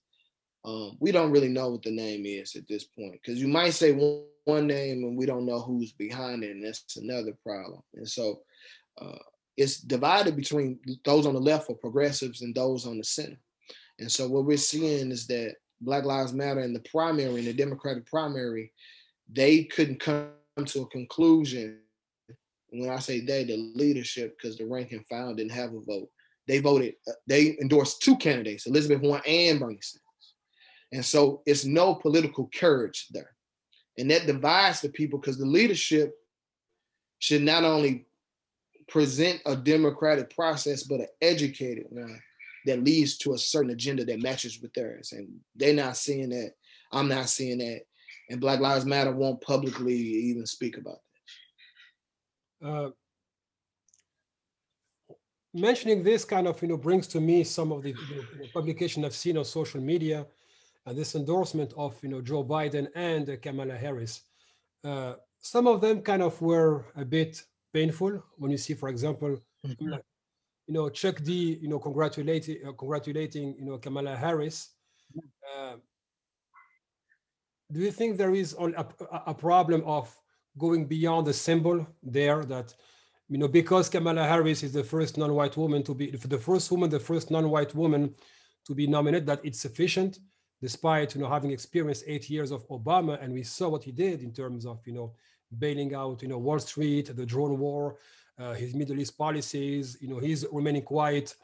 Um, 0.63 0.97
we 0.99 1.11
don't 1.11 1.31
really 1.31 1.49
know 1.49 1.69
what 1.69 1.81
the 1.81 1.91
name 1.91 2.25
is 2.25 2.55
at 2.55 2.67
this 2.67 2.83
point 2.83 3.13
because 3.13 3.41
you 3.41 3.47
might 3.47 3.73
say 3.73 3.93
one, 3.93 4.23
one, 4.45 4.67
name 4.67 5.03
and 5.03 5.17
we 5.17 5.25
don't 5.25 5.45
know 5.45 5.59
who's 5.59 5.91
behind 5.91 6.43
it, 6.43 6.51
and 6.51 6.63
that's 6.63 6.97
another 6.97 7.35
problem. 7.43 7.81
And 7.95 8.07
so 8.07 8.41
uh, 9.01 9.17
it's 9.57 9.79
divided 9.79 10.35
between 10.35 10.79
those 11.03 11.25
on 11.25 11.33
the 11.33 11.39
left 11.39 11.65
for 11.67 11.75
progressives 11.75 12.41
and 12.41 12.53
those 12.53 12.85
on 12.85 12.97
the 12.97 13.03
center. 13.03 13.39
And 13.99 14.11
so 14.11 14.27
what 14.27 14.45
we're 14.45 14.57
seeing 14.57 15.11
is 15.11 15.27
that 15.27 15.55
Black 15.81 16.05
Lives 16.05 16.33
Matter 16.33 16.61
in 16.61 16.73
the 16.73 16.83
primary, 16.91 17.39
in 17.39 17.45
the 17.45 17.53
Democratic 17.53 18.05
primary, 18.05 18.71
they 19.31 19.63
couldn't 19.63 19.99
come 19.99 20.29
to 20.65 20.81
a 20.81 20.87
conclusion. 20.87 21.79
When 22.69 22.89
I 22.89 22.99
say 22.99 23.19
they, 23.19 23.43
the 23.43 23.71
leadership, 23.75 24.37
because 24.37 24.57
the 24.57 24.65
rank 24.65 24.91
and 24.91 25.05
file 25.07 25.33
didn't 25.33 25.51
have 25.51 25.73
a 25.73 25.81
vote, 25.81 26.09
they 26.47 26.59
voted, 26.59 26.95
uh, 27.07 27.13
they 27.27 27.57
endorsed 27.61 28.01
two 28.01 28.17
candidates, 28.17 28.65
Elizabeth 28.65 29.01
Warren 29.01 29.23
and 29.25 29.59
Bernie 29.59 29.79
Sanders. 29.81 30.00
And 30.91 31.03
so 31.05 31.41
it's 31.45 31.65
no 31.65 31.95
political 31.95 32.49
courage 32.53 33.07
there. 33.11 33.31
And 33.97 34.09
that 34.11 34.25
divides 34.25 34.81
the 34.81 34.89
people 34.89 35.19
because 35.19 35.37
the 35.37 35.45
leadership 35.45 36.13
should 37.19 37.43
not 37.43 37.63
only 37.63 38.07
present 38.87 39.39
a 39.45 39.55
democratic 39.55 40.33
process, 40.35 40.83
but 40.83 40.99
an 40.99 41.07
educated 41.21 41.85
one 41.89 42.21
that 42.65 42.83
leads 42.83 43.17
to 43.17 43.33
a 43.33 43.37
certain 43.37 43.71
agenda 43.71 44.05
that 44.05 44.21
matches 44.21 44.61
with 44.61 44.73
theirs. 44.73 45.13
And 45.13 45.29
they're 45.55 45.73
not 45.73 45.97
seeing 45.97 46.29
that. 46.29 46.53
I'm 46.91 47.07
not 47.07 47.29
seeing 47.29 47.59
that. 47.59 47.81
And 48.29 48.41
Black 48.41 48.59
Lives 48.59 48.85
Matter 48.85 49.11
won't 49.11 49.41
publicly 49.41 49.95
even 49.95 50.45
speak 50.45 50.77
about 50.77 50.97
that. 52.61 52.67
Uh, 52.67 52.89
mentioning 55.53 56.03
this 56.03 56.23
kind 56.23 56.47
of, 56.47 56.61
you 56.61 56.67
know, 56.67 56.77
brings 56.77 57.07
to 57.07 57.19
me 57.19 57.43
some 57.43 57.71
of 57.71 57.83
the 57.83 57.93
know, 57.93 58.47
publication 58.53 59.03
I've 59.03 59.15
seen 59.15 59.37
on 59.37 59.45
social 59.45 59.81
media 59.81 60.25
and 60.85 60.97
this 60.97 61.15
endorsement 61.15 61.73
of, 61.77 61.97
you 62.03 62.09
know, 62.09 62.21
Joe 62.21 62.43
Biden 62.43 62.87
and 62.95 63.29
uh, 63.29 63.37
Kamala 63.37 63.75
Harris. 63.75 64.21
Uh, 64.83 65.13
some 65.39 65.67
of 65.67 65.81
them 65.81 66.01
kind 66.01 66.21
of 66.21 66.39
were 66.41 66.85
a 66.95 67.05
bit 67.05 67.41
painful 67.73 68.23
when 68.37 68.51
you 68.51 68.57
see, 68.57 68.73
for 68.73 68.89
example, 68.89 69.37
mm-hmm 69.65 69.95
you 70.71 70.77
know, 70.77 70.89
Chuck 70.89 71.21
D, 71.21 71.59
you 71.61 71.67
know, 71.67 71.79
congratulating, 71.79 72.57
uh, 72.65 72.71
congratulating, 72.71 73.55
you 73.57 73.65
know, 73.65 73.77
Kamala 73.77 74.15
Harris. 74.15 74.69
Uh, 75.17 75.75
do 77.69 77.79
you 77.81 77.91
think 77.91 78.17
there 78.17 78.33
is 78.33 78.55
a, 78.57 78.85
a 79.27 79.33
problem 79.33 79.83
of 79.85 80.15
going 80.57 80.85
beyond 80.85 81.27
the 81.27 81.33
symbol 81.33 81.85
there 82.03 82.45
that, 82.45 82.73
you 83.27 83.37
know, 83.37 83.49
because 83.49 83.89
Kamala 83.89 84.23
Harris 84.23 84.63
is 84.63 84.71
the 84.71 84.83
first 84.83 85.17
non-white 85.17 85.57
woman 85.57 85.83
to 85.83 85.93
be, 85.93 86.11
the 86.11 86.37
first 86.37 86.71
woman, 86.71 86.89
the 86.89 86.99
first 86.99 87.31
non-white 87.31 87.73
woman 87.75 88.15
to 88.65 88.73
be 88.73 88.87
nominated, 88.87 89.25
that 89.25 89.41
it's 89.43 89.59
sufficient, 89.59 90.19
despite, 90.61 91.15
you 91.15 91.21
know, 91.21 91.29
having 91.29 91.51
experienced 91.51 92.03
eight 92.07 92.29
years 92.29 92.51
of 92.51 92.67
Obama, 92.69 93.21
and 93.21 93.33
we 93.33 93.43
saw 93.43 93.69
what 93.69 93.83
he 93.83 93.91
did 93.91 94.21
in 94.21 94.31
terms 94.31 94.65
of, 94.65 94.79
you 94.85 94.93
know, 94.93 95.13
bailing 95.57 95.93
out, 95.93 96.21
you 96.21 96.27
know, 96.27 96.37
Wall 96.37 96.59
Street, 96.59 97.15
the 97.15 97.25
drone 97.25 97.57
war, 97.57 97.97
uh, 98.39 98.53
his 98.53 98.73
Middle 98.73 98.99
East 98.99 99.17
policies, 99.17 99.97
you 100.01 100.07
know, 100.07 100.19
he's 100.19 100.45
remaining 100.51 100.83
quiet 100.83 101.35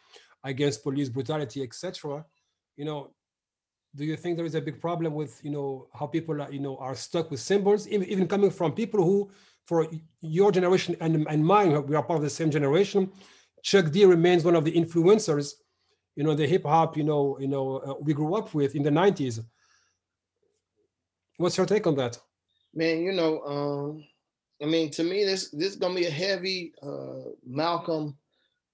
against 0.44 0.84
police 0.84 1.10
brutality, 1.10 1.64
etc. 1.64 2.24
You 2.78 2.86
know, 2.86 3.12
do 3.96 4.06
you 4.06 4.16
think 4.16 4.38
there 4.38 4.46
is 4.46 4.56
a 4.56 4.62
big 4.62 4.80
problem 4.80 5.14
with, 5.14 5.40
you 5.44 5.52
know, 5.52 5.88
how 5.94 6.06
people 6.06 6.42
are, 6.42 6.52
you 6.52 6.60
know, 6.60 6.78
are 6.78 6.96
stuck 6.96 7.32
with 7.32 7.40
symbols, 7.40 7.88
even 7.88 8.28
coming 8.28 8.52
from 8.52 8.74
people 8.74 9.04
who, 9.04 9.30
for 9.66 9.88
your 10.22 10.52
generation 10.52 10.96
and, 11.02 11.28
and 11.28 11.46
mine, 11.46 11.86
we 11.88 11.96
are 11.96 12.04
part 12.04 12.18
of 12.18 12.24
the 12.24 12.30
same 12.30 12.52
generation. 12.52 13.12
Chuck 13.64 13.92
D 13.92 14.06
remains 14.06 14.46
one 14.46 14.56
of 14.56 14.64
the 14.64 14.72
influencers, 14.72 15.56
you 16.18 16.24
know, 16.24 16.34
the 16.34 16.48
hip 16.48 16.66
hop, 16.66 16.98
you 16.98 17.04
know, 17.04 17.38
you 17.40 17.48
know, 17.48 17.78
uh, 17.78 17.94
we 18.02 18.12
grew 18.12 18.34
up 18.36 18.52
with 18.56 18.76
in 18.76 18.82
the 18.82 18.90
90s. 18.90 19.40
What's 21.38 21.56
your 21.56 21.68
take 21.68 21.86
on 21.86 21.96
that? 21.96 22.18
Man, 22.74 23.04
you 23.04 23.12
know, 23.12 23.42
um, 23.44 24.04
I 24.62 24.66
mean, 24.66 24.90
to 24.92 25.04
me, 25.04 25.24
this 25.24 25.52
this 25.52 25.70
is 25.70 25.76
gonna 25.76 25.94
be 25.94 26.08
a 26.08 26.12
heavy 26.12 26.74
uh, 26.82 27.30
Malcolm 27.46 28.18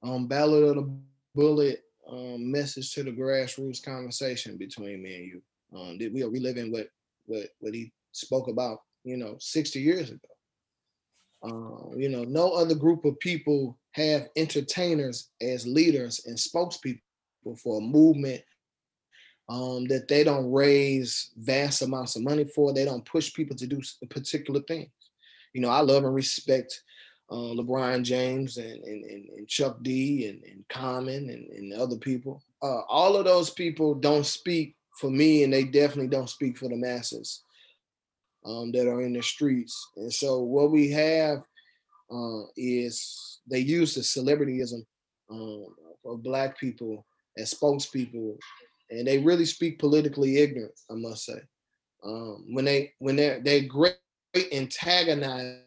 um, 0.01 0.27
ballot 0.27 0.63
or 0.63 0.75
the 0.75 0.97
bullet 1.35 1.83
um, 2.09 2.49
message 2.49 2.93
to 2.93 3.03
the 3.03 3.11
grassroots 3.11 3.83
conversation 3.83 4.57
between 4.57 5.03
me 5.03 5.15
and 5.15 5.25
you. 5.25 5.41
Um, 5.77 5.97
we 6.13 6.23
are 6.23 6.29
reliving 6.29 6.71
what 6.71 6.87
what 7.25 7.49
what 7.59 7.73
he 7.73 7.91
spoke 8.13 8.47
about, 8.47 8.79
you 9.03 9.17
know, 9.17 9.35
60 9.39 9.81
years 9.81 10.09
ago. 10.11 10.29
Uh, 11.43 11.97
you 11.97 12.07
know, 12.07 12.23
no 12.23 12.51
other 12.51 12.75
group 12.75 13.03
of 13.03 13.19
people 13.19 13.77
have 13.91 14.29
entertainers 14.37 15.31
as 15.41 15.67
leaders 15.67 16.21
and 16.25 16.37
spokespeople 16.37 17.01
for 17.55 17.77
a 17.77 17.81
movement 17.81 18.41
um, 19.49 19.85
that 19.87 20.07
they 20.07 20.23
don't 20.23 20.51
raise 20.51 21.31
vast 21.37 21.81
amounts 21.81 22.15
of 22.15 22.23
money 22.23 22.45
for. 22.45 22.73
They 22.73 22.85
don't 22.85 23.05
push 23.05 23.33
people 23.33 23.55
to 23.57 23.67
do 23.67 23.81
particular 24.09 24.61
things 24.61 24.89
you 25.53 25.61
know, 25.61 25.69
I 25.69 25.81
love 25.81 26.03
and 26.03 26.13
respect 26.13 26.83
uh, 27.29 27.35
LeBron 27.35 28.03
James 28.03 28.57
and, 28.57 28.83
and, 28.83 29.05
and, 29.05 29.47
Chuck 29.47 29.77
D 29.81 30.27
and, 30.27 30.43
and 30.43 30.67
Common 30.69 31.29
and, 31.29 31.49
and 31.49 31.73
other 31.73 31.95
people. 31.95 32.43
Uh, 32.61 32.81
all 32.89 33.15
of 33.15 33.25
those 33.25 33.49
people 33.49 33.93
don't 33.93 34.25
speak 34.25 34.75
for 34.99 35.09
me, 35.09 35.43
and 35.43 35.53
they 35.53 35.63
definitely 35.63 36.07
don't 36.07 36.29
speak 36.29 36.57
for 36.57 36.69
the 36.69 36.75
masses 36.75 37.43
um, 38.45 38.71
that 38.71 38.87
are 38.87 39.01
in 39.01 39.13
the 39.13 39.21
streets. 39.21 39.89
And 39.95 40.11
so 40.11 40.39
what 40.39 40.71
we 40.71 40.91
have 40.91 41.39
uh, 42.11 42.41
is 42.55 43.39
they 43.49 43.59
use 43.59 43.95
the 43.95 44.01
celebrityism 44.01 44.85
um, 45.29 45.67
of 46.05 46.23
black 46.23 46.57
people 46.59 47.05
as 47.37 47.53
spokespeople, 47.53 48.37
and 48.89 49.07
they 49.07 49.19
really 49.19 49.45
speak 49.45 49.79
politically 49.79 50.37
ignorant. 50.37 50.73
I 50.89 50.95
must 50.95 51.25
say, 51.25 51.41
um, 52.03 52.45
when 52.51 52.65
they 52.65 52.93
when 52.99 53.15
they're 53.15 53.39
they're 53.39 53.67
great 53.67 53.97
antagonizers 54.35 55.61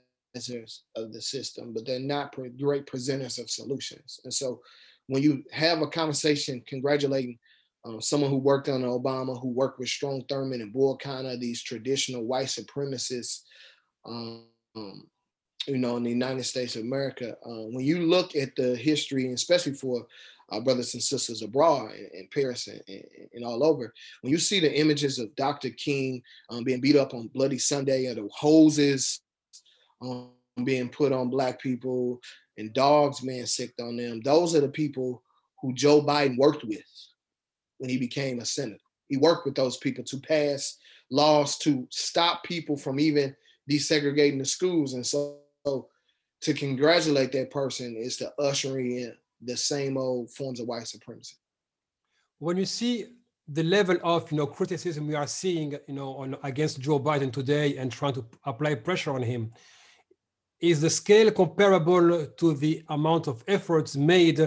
of 0.96 1.12
the 1.12 1.20
system, 1.20 1.72
but 1.72 1.86
they're 1.86 2.00
not 2.00 2.34
great 2.58 2.86
presenters 2.86 3.40
of 3.40 3.50
solutions. 3.50 4.20
And 4.24 4.32
so 4.32 4.60
when 5.06 5.22
you 5.22 5.44
have 5.52 5.82
a 5.82 5.86
conversation 5.86 6.62
congratulating 6.66 7.38
um, 7.84 8.00
someone 8.00 8.30
who 8.30 8.38
worked 8.38 8.68
on 8.68 8.82
Obama, 8.82 9.40
who 9.40 9.48
worked 9.48 9.78
with 9.78 9.88
Strom 9.88 10.22
Thurmond 10.22 10.60
and 10.60 10.72
Bull 10.72 10.98
Connor, 10.98 11.36
these 11.36 11.62
traditional 11.62 12.24
white 12.24 12.48
supremacists, 12.48 13.42
um, 14.04 14.48
you 15.66 15.78
know, 15.78 15.96
in 15.96 16.02
the 16.02 16.10
United 16.10 16.44
States 16.44 16.76
of 16.76 16.82
America, 16.82 17.36
uh, 17.44 17.66
when 17.70 17.84
you 17.84 18.06
look 18.06 18.36
at 18.36 18.54
the 18.56 18.76
history, 18.76 19.32
especially 19.32 19.74
for 19.74 20.06
our 20.50 20.60
brothers 20.60 20.94
and 20.94 21.02
sisters 21.02 21.42
abroad 21.42 21.90
in, 22.14 22.28
Paris 22.32 22.68
and, 22.68 22.80
and, 22.88 23.02
and, 23.34 23.44
all 23.44 23.64
over. 23.64 23.92
When 24.20 24.30
you 24.30 24.38
see 24.38 24.60
the 24.60 24.72
images 24.72 25.18
of 25.18 25.34
Dr. 25.34 25.70
King 25.70 26.22
um, 26.50 26.62
being 26.62 26.80
beat 26.80 26.96
up 26.96 27.14
on 27.14 27.30
Bloody 27.34 27.58
Sunday, 27.58 28.06
or 28.06 28.14
the 28.14 28.28
hoses 28.32 29.20
um, 30.00 30.30
being 30.64 30.88
put 30.88 31.12
on 31.12 31.30
black 31.30 31.60
people, 31.60 32.20
and 32.58 32.72
dogs 32.72 33.20
being 33.20 33.46
sicked 33.46 33.80
on 33.80 33.96
them, 33.96 34.20
those 34.24 34.54
are 34.54 34.60
the 34.60 34.68
people 34.68 35.22
who 35.60 35.74
Joe 35.74 36.00
Biden 36.00 36.38
worked 36.38 36.64
with 36.64 36.84
when 37.78 37.90
he 37.90 37.98
became 37.98 38.38
a 38.38 38.44
senator. 38.44 38.78
He 39.08 39.16
worked 39.16 39.46
with 39.46 39.54
those 39.54 39.76
people 39.76 40.04
to 40.04 40.18
pass 40.18 40.78
laws 41.10 41.58
to 41.58 41.86
stop 41.90 42.44
people 42.44 42.76
from 42.76 42.98
even 42.98 43.34
desegregating 43.70 44.38
the 44.38 44.44
schools. 44.44 44.94
And 44.94 45.06
so, 45.06 45.38
so 45.66 45.88
to 46.42 46.54
congratulate 46.54 47.32
that 47.32 47.50
person 47.50 47.96
is 47.96 48.16
to 48.18 48.32
usher 48.38 48.78
in 48.78 49.12
the 49.42 49.56
same 49.56 49.96
old 49.96 50.30
forms 50.30 50.60
of 50.60 50.68
white 50.68 50.86
supremacy. 50.86 51.36
When 52.38 52.56
you 52.56 52.66
see 52.66 53.06
the 53.48 53.62
level 53.62 53.96
of 54.02 54.30
you 54.30 54.38
know 54.38 54.46
criticism 54.46 55.06
we 55.06 55.14
are 55.14 55.26
seeing 55.26 55.72
you 55.88 55.94
know 55.94 56.10
on 56.16 56.36
against 56.42 56.80
Joe 56.80 56.98
Biden 56.98 57.32
today 57.32 57.76
and 57.76 57.90
trying 57.90 58.14
to 58.14 58.24
apply 58.44 58.74
pressure 58.74 59.12
on 59.12 59.22
him 59.22 59.52
is 60.60 60.80
the 60.80 60.90
scale 60.90 61.30
comparable 61.30 62.26
to 62.26 62.54
the 62.54 62.82
amount 62.88 63.28
of 63.28 63.44
efforts 63.46 63.96
made 63.96 64.38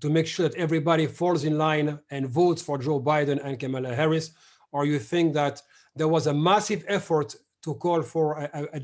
to 0.00 0.10
make 0.10 0.26
sure 0.26 0.48
that 0.48 0.58
everybody 0.58 1.06
falls 1.06 1.44
in 1.44 1.56
line 1.56 1.98
and 2.10 2.28
votes 2.28 2.60
for 2.60 2.76
Joe 2.76 3.00
Biden 3.00 3.38
and 3.42 3.58
Kamala 3.58 3.94
Harris 3.94 4.32
or 4.72 4.84
you 4.84 4.98
think 4.98 5.32
that 5.32 5.62
there 5.94 6.08
was 6.08 6.26
a 6.26 6.34
massive 6.34 6.84
effort 6.88 7.34
to 7.66 7.74
call 7.74 8.00
for 8.02 8.26
a, 8.38 8.68
a, 8.72 8.80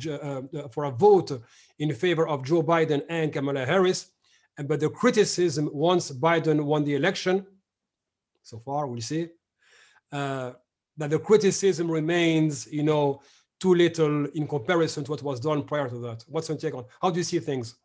a, 0.64 0.68
for 0.68 0.84
a 0.84 0.90
vote 0.90 1.30
in 1.78 1.94
favor 1.94 2.28
of 2.28 2.44
Joe 2.44 2.62
Biden 2.62 3.02
and 3.08 3.32
Kamala 3.32 3.64
Harris 3.64 4.00
but 4.68 4.80
the 4.80 4.90
criticism 4.90 5.70
once 5.72 6.10
Biden 6.10 6.62
won 6.62 6.84
the 6.84 6.94
election 6.94 7.46
so 8.42 8.58
far 8.58 8.86
we'll 8.86 9.00
see 9.00 9.28
uh, 10.12 10.52
that 10.96 11.10
the 11.10 11.18
criticism 11.18 11.90
remains, 11.90 12.70
you 12.70 12.82
know, 12.82 13.22
too 13.58 13.74
little 13.74 14.26
in 14.26 14.46
comparison 14.46 15.04
to 15.04 15.10
what 15.10 15.22
was 15.22 15.40
done 15.40 15.62
prior 15.62 15.88
to 15.88 15.98
that. 15.98 16.24
What's 16.28 16.48
your 16.48 16.58
take 16.58 16.74
on? 16.74 16.84
How 17.00 17.10
do 17.10 17.18
you 17.18 17.24
see 17.24 17.38
things? 17.38 17.76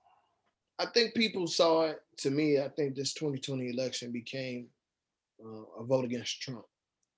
I 0.80 0.88
think 0.88 1.14
people 1.16 1.48
saw 1.48 1.86
it. 1.86 2.02
To 2.20 2.32
me, 2.32 2.60
I 2.60 2.70
think 2.70 2.96
this 2.96 3.14
2020 3.14 3.70
election 3.70 4.12
became 4.12 4.68
uh, 5.44 5.82
a 5.82 5.84
vote 5.84 6.06
against 6.06 6.42
Trump. 6.42 6.66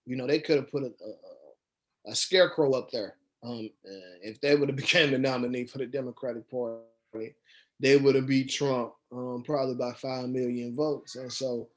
You 0.06 0.18
know, 0.18 0.28
they 0.28 0.40
could 0.40 0.58
have 0.58 0.72
put 0.72 0.84
a, 0.84 0.88
a, 0.88 2.12
a, 2.12 2.16
scarecrow 2.16 2.74
up 2.74 2.92
there. 2.92 3.16
Um, 3.44 3.70
if 4.22 4.40
they 4.42 4.56
would 4.56 4.70
have 4.70 4.76
became 4.78 5.12
the 5.12 5.18
nominee 5.18 5.66
for 5.66 5.78
the 5.78 5.86
Democratic 5.86 6.50
Party, 6.50 7.36
they 7.80 7.98
would 7.98 8.16
have 8.16 8.28
beat 8.28 8.50
Trump 8.50 8.94
um, 9.12 9.44
probably 9.46 9.76
by 9.76 9.94
five 9.94 10.30
million 10.30 10.76
votes. 10.76 11.16
And 11.16 11.32
so 11.32 11.70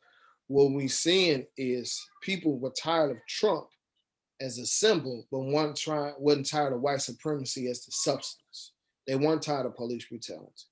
what 0.48 0.72
we're 0.72 0.88
seeing 0.88 1.46
is 1.56 2.04
people 2.20 2.58
were 2.58 2.70
tired 2.70 3.12
of 3.12 3.18
Trump 3.28 3.66
as 4.40 4.58
a 4.58 4.66
symbol, 4.66 5.24
but 5.30 5.40
weren't 5.40 5.76
trying 5.76 6.14
wasn't 6.18 6.48
tired 6.48 6.72
of 6.72 6.80
white 6.80 7.00
supremacy 7.00 7.68
as 7.68 7.84
the 7.84 7.92
substance. 7.92 8.72
They 9.06 9.16
weren't 9.16 9.42
tired 9.42 9.66
of 9.66 9.76
police 9.76 10.04
brutality. 10.04 10.66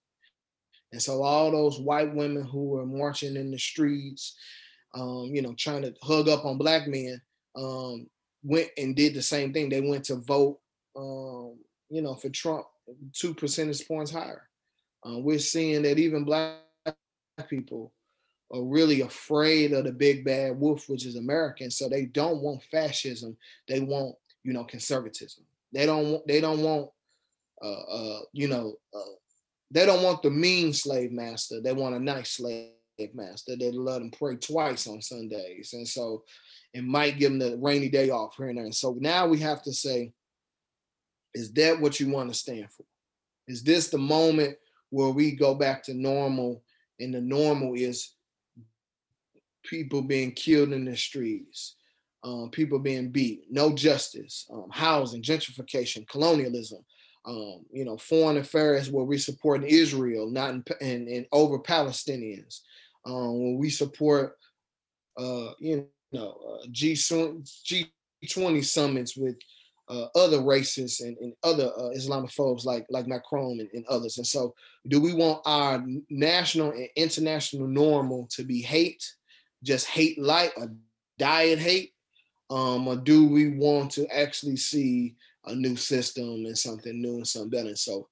And 0.92 1.00
so 1.00 1.23
all 1.23 1.50
those 1.50 1.78
white 1.78 2.14
women 2.14 2.44
who 2.44 2.64
were 2.64 2.87
marching 2.87 3.37
in 3.37 3.50
the 3.50 3.59
streets, 3.59 4.37
um, 4.94 5.30
you 5.32 5.40
know, 5.40 5.54
trying 5.56 5.82
to 5.82 5.94
hug 6.02 6.28
up 6.28 6.44
on 6.44 6.59
black 6.59 6.88
men, 6.88 7.20
um, 7.56 8.09
went 8.42 8.70
and 8.76 8.97
did 8.97 9.14
the 9.14 9.23
same 9.23 9.52
thing. 9.52 9.68
They 9.68 9.80
went 9.80 10.04
to 10.06 10.16
vote, 10.16 10.59
um, 10.97 11.59
you 11.88 12.02
know, 12.02 12.14
for 12.14 12.28
Trump, 12.30 12.66
two 13.12 13.35
percentage 13.35 13.87
points 13.87 14.11
higher. 14.11 14.49
Uh, 15.04 15.18
we're 15.18 15.38
seeing 15.38 15.82
that 15.82 15.99
even 15.99 16.25
black 16.25 16.59
people 17.49 17.92
are 18.52 18.62
really 18.62 19.00
afraid 19.00 19.73
of 19.73 19.85
the 19.85 19.92
big 19.92 20.25
bad 20.25 20.59
wolf, 20.59 20.88
which 20.88 21.06
is 21.06 21.16
American. 21.16 21.70
So 21.70 21.88
they 21.88 22.06
don't 22.06 22.42
want 22.42 22.62
fascism. 22.70 23.37
They 23.68 23.80
want, 23.80 24.16
you 24.42 24.52
know, 24.52 24.64
conservatism. 24.64 25.44
They 25.73 25.87
don't 25.87 26.11
want. 26.11 26.26
They 26.26 26.40
don't 26.40 26.61
want, 26.61 26.90
uh, 27.62 27.82
uh, 27.82 28.20
you 28.32 28.49
know, 28.49 28.75
uh, 28.94 29.14
they 29.70 29.87
don't 29.87 30.02
want 30.02 30.23
the 30.23 30.30
mean 30.30 30.73
slave 30.73 31.12
master. 31.12 31.61
They 31.61 31.73
want 31.73 31.94
a 31.94 32.00
nice 32.00 32.32
slave 32.32 32.73
master 33.14 33.56
that 33.56 33.75
let 33.75 34.00
them 34.00 34.11
pray 34.11 34.37
twice 34.37 34.87
on 34.87 35.00
Sundays, 35.00 35.70
and 35.73 35.87
so 35.87 36.25
it 36.75 36.85
might 36.85 37.18
give 37.18 37.30
them 37.30 37.38
the 37.38 37.56
rainy 37.56 37.88
day 37.88 38.11
off 38.11 38.37
here 38.37 38.49
and 38.49 38.59
there. 38.59 38.64
And 38.64 38.75
so 38.75 38.97
now 39.00 39.26
we 39.26 39.38
have 39.38 39.62
to 39.62 39.73
say, 39.73 40.12
is 41.34 41.52
that 41.52 41.80
what 41.80 42.00
you 42.00 42.10
want 42.10 42.32
to 42.32 42.38
stand 42.38 42.70
for? 42.70 42.84
Is 43.46 43.62
this 43.62 43.88
the 43.88 43.99
moment 43.99 44.56
where 44.90 45.10
we 45.10 45.32
go 45.32 45.54
back 45.54 45.82
to 45.84 45.94
normal? 45.94 46.62
And 46.99 47.14
the 47.14 47.20
normal 47.20 47.75
is 47.75 48.14
people 49.64 50.02
being 50.02 50.32
killed 50.32 50.72
in 50.72 50.84
the 50.84 50.96
streets, 50.96 51.76
um, 52.22 52.50
people 52.50 52.78
being 52.78 53.10
beat, 53.10 53.44
no 53.50 53.72
justice, 53.72 54.46
um, 54.52 54.68
housing, 54.70 55.22
gentrification, 55.22 56.08
colonialism, 56.08 56.84
um, 57.26 57.64
you 57.70 57.84
know, 57.84 57.96
foreign 57.96 58.38
affairs 58.38 58.90
where 58.90 59.04
we 59.04 59.18
support 59.18 59.64
Israel, 59.64 60.30
not 60.30 60.50
in, 60.50 60.64
in, 60.80 61.08
in 61.08 61.26
over 61.32 61.58
Palestinians, 61.58 62.60
um, 63.04 63.38
when 63.43 63.58
we 63.58 63.71
support, 63.71 64.36
uh, 65.19 65.50
you 65.58 65.86
know, 66.12 66.60
uh, 66.62 66.66
G 66.71 66.93
G20 66.95 68.64
summits 68.64 69.16
with 69.16 69.36
uh, 69.90 70.06
other 70.14 70.38
racists 70.38 71.00
and, 71.00 71.16
and 71.18 71.34
other 71.42 71.70
uh, 71.76 71.90
Islamophobes 71.96 72.64
like 72.64 72.86
like 72.90 73.06
Macron 73.06 73.60
and, 73.60 73.68
and, 73.74 73.84
others. 73.88 74.18
And 74.18 74.26
so, 74.26 74.54
do 74.88 75.00
we 75.00 75.12
want 75.12 75.42
our 75.44 75.84
national 76.08 76.70
and 76.70 76.88
international 76.96 77.66
normal 77.66 78.28
to 78.30 78.44
be 78.44 78.62
hate 78.62 79.04
just 79.62 79.86
hate 79.86 80.20
light, 80.20 80.52
a 80.56 80.68
diet 81.18 81.58
hate, 81.58 81.92
um, 82.50 82.88
or 82.88 82.96
do 82.96 83.28
we 83.28 83.56
want 83.56 83.92
to 83.92 84.06
actually 84.08 84.56
see 84.56 85.14
a 85.46 85.54
new 85.54 85.76
system 85.76 86.46
and 86.46 86.56
something 86.56 87.00
new 87.00 87.16
and 87.16 87.26
something 87.26 87.50
better? 87.50 87.76
So 87.76 88.08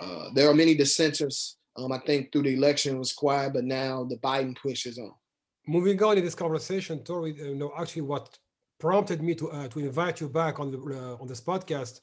uh, 0.00 0.28
there 0.34 0.48
are 0.48 0.54
many 0.54 0.74
dissenters. 0.74 1.56
Um, 1.76 1.92
I 1.92 1.98
think 1.98 2.32
through 2.32 2.42
the 2.42 2.54
election 2.54 2.98
was 2.98 3.12
quiet, 3.12 3.54
but 3.54 3.64
now 3.64 4.04
the 4.04 4.16
Biden 4.18 4.56
push 4.56 4.86
is 4.86 4.98
on. 4.98 5.12
Moving 5.66 6.02
on 6.02 6.18
in 6.18 6.24
this 6.24 6.34
conversation, 6.34 7.02
Tory, 7.04 7.34
you 7.34 7.54
know, 7.54 7.72
actually 7.78 8.02
what 8.02 8.36
prompted 8.86 9.20
me 9.22 9.32
to 9.40 9.46
uh, 9.50 9.68
to 9.68 9.78
invite 9.88 10.16
you 10.20 10.28
back 10.40 10.54
on 10.62 10.68
the 10.72 10.78
uh, 10.78 11.20
on 11.20 11.26
this 11.30 11.42
podcast, 11.50 11.94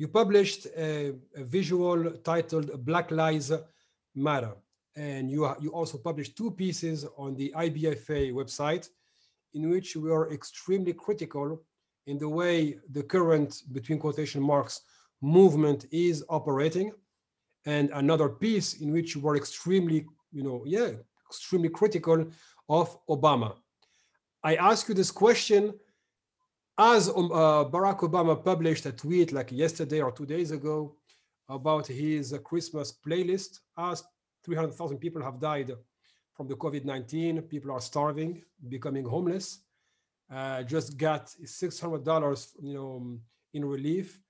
you 0.00 0.08
published 0.20 0.62
a, 0.88 0.90
a 1.40 1.42
visual 1.56 1.98
titled 2.32 2.66
"Black 2.90 3.10
Lives 3.10 3.52
Matter." 4.14 4.54
and 4.98 5.30
you, 5.30 5.48
you 5.60 5.70
also 5.70 5.96
published 5.96 6.36
two 6.36 6.50
pieces 6.50 7.06
on 7.16 7.36
the 7.36 7.52
IBFA 7.56 8.32
website 8.32 8.88
in 9.54 9.70
which 9.70 9.94
we 9.94 10.10
are 10.10 10.32
extremely 10.32 10.92
critical 10.92 11.62
in 12.08 12.18
the 12.18 12.28
way 12.28 12.78
the 12.90 13.02
current, 13.02 13.62
between 13.72 13.98
quotation 14.00 14.42
marks, 14.42 14.80
movement 15.20 15.86
is 15.92 16.24
operating. 16.28 16.90
And 17.64 17.90
another 17.90 18.28
piece 18.28 18.80
in 18.82 18.92
which 18.92 19.14
you 19.14 19.20
were 19.20 19.36
extremely, 19.36 20.06
you 20.32 20.42
know, 20.42 20.62
yeah, 20.66 20.90
extremely 21.30 21.68
critical 21.68 22.26
of 22.68 22.86
Obama. 23.06 23.54
I 24.42 24.56
ask 24.56 24.88
you 24.88 24.94
this 24.94 25.12
question 25.12 25.74
as 26.78 27.08
um, 27.08 27.32
uh, 27.32 27.64
Barack 27.64 27.98
Obama 28.00 28.42
published 28.42 28.86
a 28.86 28.92
tweet 28.92 29.32
like 29.32 29.50
yesterday 29.50 30.00
or 30.00 30.12
two 30.12 30.26
days 30.26 30.52
ago 30.52 30.96
about 31.48 31.86
his 31.86 32.34
Christmas 32.44 32.92
playlist 33.04 33.58
as 33.76 34.04
300,000 34.44 34.98
people 34.98 35.22
have 35.22 35.40
died 35.40 35.72
from 36.34 36.46
the 36.46 36.54
COVID-19. 36.54 37.48
People 37.48 37.72
are 37.72 37.80
starving, 37.80 38.42
becoming 38.68 39.04
homeless. 39.04 39.64
Uh, 40.30 40.62
just 40.62 40.96
got 40.96 41.26
$600, 41.44 42.48
you 42.62 42.74
know, 42.74 43.18
in 43.54 43.64
relief, 43.64 44.20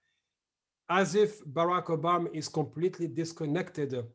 as 0.88 1.14
if 1.14 1.44
Barack 1.44 1.87
Obama 1.87 2.34
is 2.34 2.48
completely 2.48 3.08
disconnected 3.08 4.06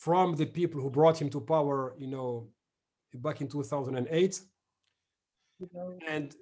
from 0.00 0.34
the 0.34 0.46
people 0.46 0.80
who 0.80 0.90
brought 0.90 1.20
him 1.20 1.30
to 1.30 1.40
power, 1.40 1.94
you 1.98 2.08
know, 2.08 2.48
back 3.14 3.40
in 3.40 3.46
2008. 3.46 4.40
And 6.08 6.34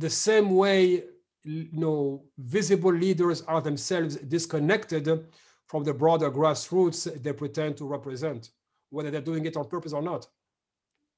the 0.00 0.10
same 0.10 0.50
way, 0.56 1.04
you 1.44 1.68
know, 1.72 2.24
visible 2.38 2.92
leaders 2.92 3.42
are 3.42 3.60
themselves 3.60 4.16
disconnected 4.16 5.26
from 5.66 5.84
the 5.84 5.94
broader 5.94 6.30
grassroots 6.30 7.22
they 7.22 7.32
pretend 7.32 7.76
to 7.76 7.84
represent, 7.84 8.50
whether 8.90 9.10
they're 9.10 9.20
doing 9.20 9.44
it 9.44 9.56
on 9.56 9.68
purpose 9.68 9.92
or 9.92 10.02
not. 10.02 10.26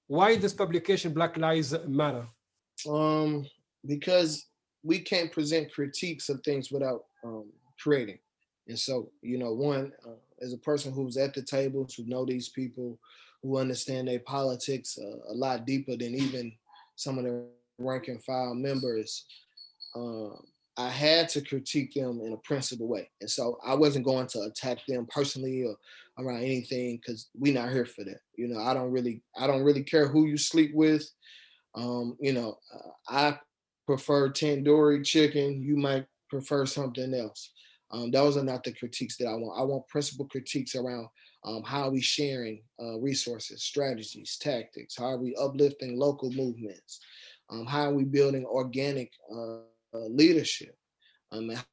Why 0.09 0.37
this 0.37 0.53
publication, 0.53 1.13
Black 1.13 1.37
Lives 1.37 1.75
Matter? 1.87 2.27
Um, 2.89 3.47
because 3.87 4.47
we 4.83 4.99
can't 4.99 5.31
present 5.33 5.73
critiques 5.73 6.29
of 6.29 6.43
things 6.43 6.71
without 6.71 7.05
um, 7.25 7.47
creating. 7.81 8.19
And 8.69 8.79
so, 8.79 9.11
you 9.23 9.39
know, 9.39 9.53
one, 9.53 9.93
uh, 10.05 10.21
as 10.41 10.53
a 10.53 10.59
person 10.59 10.93
who's 10.93 11.17
at 11.17 11.35
the 11.35 11.43
tables, 11.43 11.95
who 11.95 12.05
know 12.05 12.25
these 12.25 12.49
people, 12.49 12.99
who 13.43 13.59
understand 13.59 14.09
their 14.09 14.21
politics 14.21 14.99
uh, 14.99 15.33
a 15.33 15.35
lot 15.35 15.67
deeper 15.67 15.97
than 15.97 16.15
even 16.15 16.53
some 16.97 17.19
of 17.19 17.25
the 17.25 17.47
rank 17.79 18.09
and 18.09 18.23
file 18.23 18.55
members, 18.55 19.25
um, 19.95 20.37
I 20.77 20.89
had 20.89 21.29
to 21.31 21.43
critique 21.43 21.95
them 21.95 22.21
in 22.25 22.33
a 22.33 22.39
principled 22.39 22.89
way. 22.89 23.11
And 23.21 23.31
so 23.31 23.59
I 23.65 23.75
wasn't 23.75 24.07
going 24.07 24.27
to 24.29 24.43
attack 24.43 24.79
them 24.89 25.07
personally 25.11 25.65
or 25.65 25.77
around 26.19 26.43
anything 26.43 26.97
because 26.97 27.29
we're 27.35 27.55
not 27.55 27.71
here 27.71 27.85
for 27.85 28.05
that. 28.05 28.21
You 28.37 28.49
know, 28.49 28.61
I 28.61 28.73
don't 28.73 28.91
really, 28.91 29.23
I 29.37 29.47
don't 29.47 29.65
really 29.65 29.83
care 29.83 30.09
who 30.09 30.27
you 30.27 30.39
sleep 30.39 30.73
with. 30.75 31.09
Um, 31.75 32.17
you 32.21 32.33
know, 32.33 32.57
uh, 32.75 32.91
I 33.09 33.39
prefer 33.87 34.31
tandoori 34.31 35.05
chicken. 35.05 35.63
You 35.63 35.77
might 35.77 36.07
prefer 36.31 36.65
something 36.65 37.13
else. 37.15 37.51
Um, 37.91 38.11
those 38.11 38.39
are 38.39 38.45
not 38.45 38.65
the 38.65 38.73
critiques 38.73 39.19
that 39.19 39.27
I 39.27 39.35
want. 39.35 39.61
I 39.61 39.65
want 39.65 39.89
principal 39.89 40.27
critiques 40.27 40.75
around 40.75 41.09
um, 41.45 41.63
how 41.65 41.83
are 41.83 41.91
we 41.91 42.01
sharing 42.01 42.63
uh, 42.81 42.99
resources, 43.01 43.65
strategies, 43.65 44.39
tactics? 44.41 44.97
How 44.97 45.07
are 45.07 45.19
we 45.19 45.35
uplifting 45.35 45.99
local 45.99 46.31
movements? 46.31 47.01
Um, 47.51 47.67
how 47.67 47.91
are 47.91 47.95
we 47.95 48.05
building 48.05 48.47
organic 48.47 49.13
uh, 49.35 49.59
leadership? 49.93 50.75
Um, 51.31 51.51
how 51.51 51.65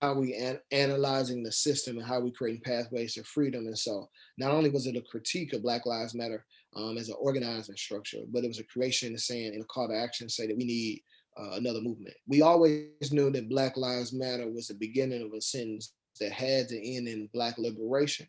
are 0.00 0.20
we 0.20 0.34
an- 0.34 0.60
analyzing 0.70 1.42
the 1.42 1.52
system 1.52 1.98
and 1.98 2.06
how 2.06 2.20
we 2.20 2.30
creating 2.30 2.62
pathways 2.62 3.14
to 3.14 3.24
freedom. 3.24 3.66
And 3.66 3.78
so, 3.78 4.08
not 4.36 4.52
only 4.52 4.70
was 4.70 4.86
it 4.86 4.96
a 4.96 5.02
critique 5.02 5.52
of 5.52 5.62
Black 5.62 5.86
Lives 5.86 6.14
Matter 6.14 6.44
um, 6.76 6.96
as 6.98 7.08
an 7.08 7.16
organizing 7.18 7.76
structure, 7.76 8.18
but 8.32 8.44
it 8.44 8.48
was 8.48 8.60
a 8.60 8.64
creation 8.64 9.14
of 9.14 9.20
saying 9.20 9.54
in 9.54 9.60
a 9.60 9.64
call 9.64 9.88
to 9.88 9.96
action, 9.96 10.28
say 10.28 10.46
that 10.46 10.56
we 10.56 10.64
need 10.64 11.02
uh, 11.38 11.56
another 11.56 11.80
movement. 11.80 12.14
We 12.26 12.42
always 12.42 13.12
knew 13.12 13.30
that 13.30 13.48
Black 13.48 13.76
Lives 13.76 14.12
Matter 14.12 14.50
was 14.50 14.68
the 14.68 14.74
beginning 14.74 15.22
of 15.22 15.32
a 15.32 15.40
sentence 15.40 15.92
that 16.20 16.32
had 16.32 16.68
to 16.68 16.96
end 16.96 17.08
in 17.08 17.28
Black 17.32 17.58
liberation. 17.58 18.26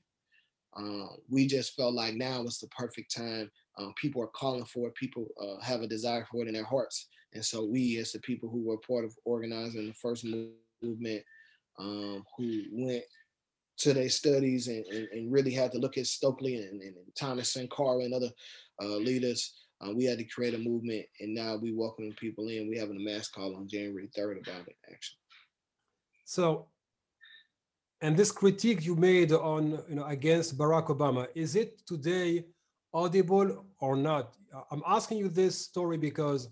Um, 0.75 1.09
we 1.29 1.47
just 1.47 1.75
felt 1.75 1.93
like 1.93 2.15
now 2.15 2.43
was 2.43 2.59
the 2.59 2.67
perfect 2.67 3.15
time. 3.15 3.51
Um, 3.79 3.93
people 3.95 4.21
are 4.21 4.27
calling 4.27 4.65
for 4.65 4.87
it. 4.87 4.95
People 4.95 5.27
uh, 5.41 5.63
have 5.63 5.81
a 5.81 5.87
desire 5.87 6.25
for 6.29 6.43
it 6.43 6.47
in 6.47 6.53
their 6.53 6.65
hearts. 6.65 7.07
And 7.33 7.43
so 7.43 7.63
we, 7.63 7.97
as 7.97 8.11
the 8.11 8.19
people 8.19 8.49
who 8.49 8.63
were 8.63 8.77
part 8.77 9.05
of 9.05 9.15
organizing 9.25 9.87
the 9.87 9.93
first 9.93 10.25
movement, 10.81 11.23
um, 11.79 12.23
who 12.37 12.63
went 12.71 13.03
to 13.77 13.93
their 13.93 14.09
studies 14.09 14.67
and, 14.67 14.85
and, 14.87 15.07
and, 15.13 15.31
really 15.31 15.53
had 15.53 15.71
to 15.71 15.77
look 15.77 15.97
at 15.97 16.05
Stokely 16.05 16.55
and, 16.55 16.81
and 16.81 16.95
Thomas 17.17 17.53
Sankara 17.53 17.99
and 17.99 18.13
other 18.13 18.29
uh, 18.81 18.97
leaders, 18.97 19.53
uh, 19.79 19.93
we 19.93 20.03
had 20.03 20.17
to 20.17 20.25
create 20.25 20.53
a 20.53 20.57
movement. 20.57 21.05
And 21.21 21.33
now 21.33 21.55
we 21.55 21.71
welcoming 21.73 22.13
people 22.13 22.49
in. 22.49 22.67
We 22.67 22.77
having 22.77 22.97
a 22.97 22.99
mass 22.99 23.29
call 23.29 23.55
on 23.55 23.69
January 23.69 24.09
3rd 24.17 24.41
about 24.41 24.67
it, 24.67 24.75
actually. 24.91 25.19
So 26.25 26.67
and 28.01 28.15
this 28.15 28.31
critique 28.31 28.85
you 28.85 28.95
made 28.95 29.31
on 29.31 29.71
you 29.89 29.95
know 29.95 30.05
against 30.05 30.57
Barack 30.57 30.87
Obama 30.87 31.27
is 31.35 31.55
it 31.55 31.85
today 31.85 32.45
audible 32.93 33.65
or 33.79 33.95
not? 33.95 34.35
I'm 34.71 34.83
asking 34.85 35.17
you 35.19 35.29
this 35.29 35.57
story 35.57 35.97
because 35.97 36.49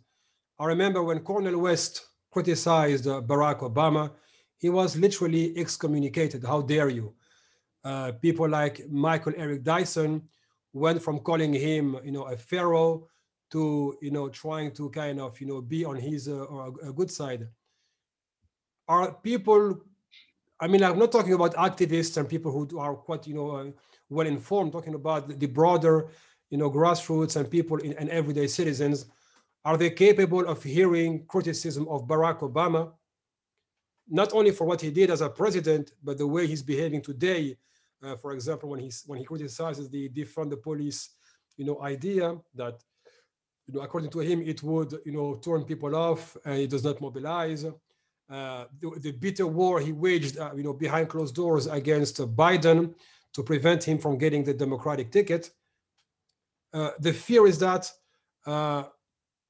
I 0.59 0.65
remember 0.65 1.03
when 1.03 1.19
Cornel 1.19 1.57
West 1.59 2.07
criticized 2.31 3.07
uh, 3.07 3.21
Barack 3.21 3.59
Obama, 3.59 4.11
he 4.57 4.69
was 4.69 4.97
literally 4.97 5.57
excommunicated. 5.57 6.43
How 6.43 6.61
dare 6.61 6.89
you? 6.89 7.13
Uh, 7.83 8.11
people 8.13 8.49
like 8.49 8.89
Michael 8.89 9.33
Eric 9.37 9.63
Dyson 9.63 10.23
went 10.73 11.01
from 11.01 11.19
calling 11.19 11.53
him, 11.53 11.97
you 12.03 12.11
know, 12.11 12.25
a 12.25 12.37
pharaoh 12.37 13.07
to, 13.51 13.97
you 14.01 14.11
know, 14.11 14.29
trying 14.29 14.71
to 14.73 14.89
kind 14.89 15.19
of, 15.19 15.39
you 15.39 15.47
know, 15.47 15.61
be 15.61 15.85
on 15.85 15.95
his 15.95 16.27
uh, 16.27 16.71
a 16.83 16.91
good 16.91 17.09
side. 17.09 17.47
Are 18.87 19.13
people 19.13 19.81
I 20.59 20.67
mean, 20.67 20.83
I'm 20.83 20.97
not 20.97 21.11
talking 21.11 21.33
about 21.33 21.53
activists 21.55 22.17
and 22.17 22.27
people 22.27 22.51
who 22.51 22.79
are 22.79 22.95
quite, 22.95 23.27
you 23.27 23.35
know, 23.35 23.51
uh, 23.51 23.65
well 24.09 24.25
informed. 24.25 24.71
Talking 24.71 24.95
about 24.95 25.39
the 25.39 25.45
broader, 25.45 26.09
you 26.49 26.57
know, 26.57 26.69
grassroots 26.69 27.35
and 27.35 27.49
people 27.49 27.77
in, 27.77 27.93
and 27.93 28.09
everyday 28.09 28.47
citizens. 28.47 29.05
Are 29.65 29.77
they 29.77 29.89
capable 29.89 30.47
of 30.47 30.63
hearing 30.63 31.25
criticism 31.25 31.87
of 31.89 32.07
Barack 32.07 32.39
Obama, 32.39 32.91
not 34.09 34.31
only 34.33 34.51
for 34.51 34.65
what 34.65 34.79
he 34.79 34.91
did 34.91 35.09
as 35.09 35.21
a 35.21 35.29
president, 35.29 35.91
but 36.03 36.17
the 36.17 36.27
way 36.27 36.47
he's 36.47 36.63
behaving 36.63 37.01
today? 37.01 37.57
Uh, 38.01 38.15
for 38.15 38.31
example, 38.33 38.69
when 38.69 38.79
he's 38.79 39.03
when 39.07 39.19
he 39.19 39.25
criticizes 39.25 39.89
the 39.89 40.07
defund 40.09 40.49
the 40.49 40.57
police, 40.57 41.09
you 41.57 41.65
know, 41.65 41.81
idea 41.81 42.37
that, 42.55 42.81
you 43.65 43.73
know, 43.73 43.81
according 43.81 44.11
to 44.11 44.19
him, 44.19 44.41
it 44.41 44.61
would, 44.63 44.99
you 45.05 45.11
know, 45.11 45.35
turn 45.35 45.63
people 45.63 45.95
off 45.95 46.37
and 46.45 46.59
it 46.59 46.69
does 46.69 46.83
not 46.83 47.01
mobilize 47.01 47.65
uh, 48.29 48.65
the, 48.81 48.91
the, 48.99 49.11
bitter 49.11 49.47
war 49.47 49.79
he 49.79 49.91
waged, 49.93 50.37
uh, 50.37 50.51
you 50.55 50.63
know, 50.63 50.73
behind 50.73 51.07
closed 51.07 51.33
doors 51.35 51.67
against 51.67 52.17
Biden 52.35 52.93
to 53.33 53.41
prevent 53.41 53.83
him 53.83 53.97
from 53.97 54.17
getting 54.17 54.43
the 54.43 54.53
Democratic 54.53 55.11
ticket. 55.11 55.51
Uh, 56.73 56.91
the 56.99 57.13
fear 57.13 57.47
is 57.47 57.59
that 57.59 57.89
uh, 58.45 58.83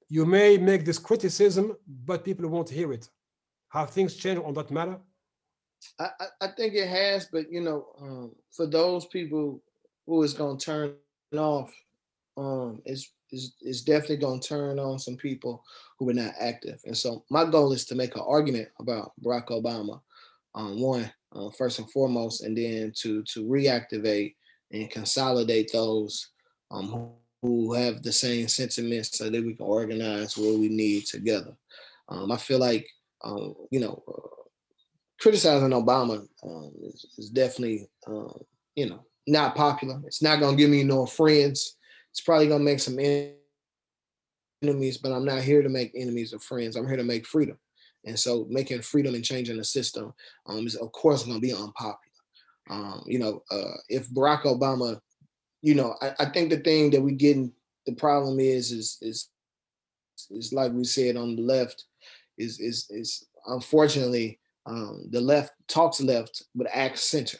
you 0.09 0.25
may 0.25 0.57
make 0.57 0.85
this 0.85 0.99
criticism, 0.99 1.75
but 2.05 2.23
people 2.23 2.47
won't 2.47 2.69
hear 2.69 2.93
it. 2.93 3.09
Have 3.69 3.89
things 3.89 4.15
changed 4.15 4.41
on 4.43 4.53
that 4.53 4.71
matter? 4.71 4.97
I, 5.99 6.09
I 6.41 6.47
think 6.47 6.73
it 6.73 6.87
has, 6.87 7.27
but 7.31 7.51
you 7.51 7.61
know, 7.61 7.85
um, 8.01 8.31
for 8.51 8.65
those 8.65 9.05
people 9.05 9.61
who 10.05 10.23
is 10.23 10.33
going 10.33 10.57
to 10.57 10.65
turn 10.65 10.93
off, 11.35 11.71
um, 12.37 12.81
it's 12.85 13.11
is, 13.31 13.55
is 13.61 13.81
definitely 13.81 14.17
going 14.17 14.39
to 14.39 14.47
turn 14.47 14.79
on 14.79 14.99
some 14.99 15.17
people 15.17 15.63
who 15.99 16.09
are 16.09 16.13
not 16.13 16.33
active. 16.39 16.79
And 16.85 16.95
so 16.95 17.23
my 17.29 17.43
goal 17.43 17.73
is 17.73 17.85
to 17.85 17.95
make 17.95 18.15
an 18.15 18.23
argument 18.25 18.69
about 18.79 19.11
Barack 19.23 19.47
Obama, 19.47 19.99
um, 20.55 20.79
one, 20.79 21.11
uh, 21.35 21.49
first 21.57 21.79
and 21.79 21.91
foremost, 21.91 22.43
and 22.43 22.57
then 22.57 22.93
to 23.01 23.23
to 23.23 23.45
reactivate 23.45 24.35
and 24.71 24.89
consolidate 24.89 25.71
those 25.71 26.29
um, 26.71 27.11
who, 27.41 27.73
have 27.73 28.01
the 28.03 28.11
same 28.11 28.47
sentiments 28.47 29.17
so 29.17 29.29
that 29.29 29.45
we 29.45 29.53
can 29.53 29.65
organize 29.65 30.37
what 30.37 30.59
we 30.59 30.69
need 30.69 31.05
together. 31.05 31.55
Um, 32.09 32.31
I 32.31 32.37
feel 32.37 32.59
like, 32.59 32.87
um, 33.23 33.53
you 33.71 33.79
know, 33.79 34.03
uh, 34.07 34.43
criticizing 35.19 35.69
Obama 35.69 36.27
um, 36.43 36.71
is, 36.83 37.05
is, 37.17 37.29
definitely, 37.29 37.87
um, 38.07 38.33
you 38.75 38.89
know, 38.89 39.05
not 39.27 39.55
popular. 39.55 40.01
It's 40.05 40.21
not 40.21 40.39
going 40.39 40.57
to 40.57 40.61
give 40.61 40.69
me 40.69 40.83
no 40.83 41.05
friends 41.05 41.77
it's 42.17 42.23
probably 42.23 42.47
gonna 42.47 42.63
make 42.63 42.79
some 42.79 42.97
enemies, 44.63 44.97
but 44.97 45.11
I'm 45.11 45.23
not 45.23 45.43
here 45.43 45.61
to 45.61 45.69
make 45.69 45.91
enemies 45.95 46.33
or 46.33 46.39
friends. 46.39 46.75
I'm 46.75 46.87
here 46.87 46.97
to 46.97 47.03
make 47.03 47.27
freedom. 47.27 47.59
And 48.05 48.17
so 48.17 48.47
making 48.49 48.81
freedom 48.81 49.13
and 49.13 49.23
changing 49.23 49.57
the 49.57 49.63
system 49.63 50.15
um, 50.47 50.65
is 50.65 50.75
of 50.75 50.91
course 50.93 51.23
gonna 51.23 51.39
be 51.39 51.53
unpopular. 51.53 51.99
Um, 52.71 53.03
you 53.05 53.19
know, 53.19 53.43
uh, 53.51 53.77
if 53.87 54.09
Barack 54.09 54.45
Obama, 54.45 54.99
you 55.61 55.75
know, 55.75 55.95
I, 56.01 56.13
I 56.19 56.25
think 56.25 56.49
the 56.49 56.57
thing 56.57 56.91
that 56.91 57.01
we 57.01 57.13
getting 57.13 57.51
the 57.85 57.93
problem 57.93 58.39
is 58.39 58.71
is 58.71 58.97
is 59.01 59.29
is 60.29 60.53
like 60.53 60.71
we 60.71 60.83
said 60.83 61.15
on 61.15 61.35
the 61.35 61.41
left 61.41 61.85
is 62.37 62.59
is 62.59 62.87
is 62.89 63.27
unfortunately 63.47 64.39
um, 64.65 65.07
the 65.11 65.21
left 65.21 65.53
talks 65.67 66.01
left 66.01 66.43
but 66.53 66.67
acts 66.73 67.03
center. 67.03 67.37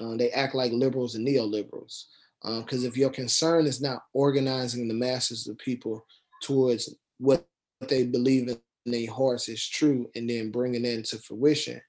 Uh, 0.00 0.16
they 0.16 0.30
act 0.30 0.54
like 0.54 0.72
liberals 0.72 1.14
and 1.14 1.26
neoliberals. 1.26 2.04
Because 2.42 2.82
um, 2.82 2.86
if 2.86 2.96
your 2.96 3.10
concern 3.10 3.66
is 3.66 3.80
not 3.80 4.02
organizing 4.12 4.88
the 4.88 4.94
masses 4.94 5.46
of 5.46 5.56
people 5.58 6.04
towards 6.42 6.94
what 7.18 7.46
they 7.88 8.04
believe 8.04 8.48
in 8.48 8.58
their 8.84 9.10
hearts 9.10 9.48
is 9.48 9.66
true 9.66 10.10
and 10.14 10.28
then 10.28 10.50
bringing 10.50 10.84
it 10.84 10.94
into 10.94 11.16
fruition, 11.18 11.80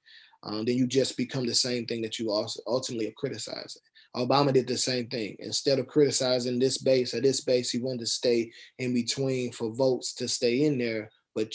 um, 0.43 0.63
then 0.63 0.77
you 0.77 0.87
just 0.87 1.17
become 1.17 1.45
the 1.45 1.55
same 1.55 1.85
thing 1.85 2.01
that 2.03 2.19
you 2.19 2.31
also 2.31 2.61
ultimately 2.67 3.07
are 3.07 3.13
criticizing. 3.17 3.81
Obama 4.15 4.53
did 4.53 4.67
the 4.67 4.77
same 4.77 5.07
thing. 5.07 5.35
Instead 5.39 5.79
of 5.79 5.87
criticizing 5.87 6.57
this 6.57 6.77
base 6.77 7.13
or 7.13 7.21
this 7.21 7.41
base, 7.41 7.71
he 7.71 7.79
wanted 7.79 7.99
to 7.99 8.05
stay 8.07 8.51
in 8.79 8.93
between 8.93 9.51
for 9.51 9.73
votes 9.73 10.13
to 10.15 10.27
stay 10.27 10.63
in 10.63 10.77
there, 10.77 11.09
but 11.33 11.53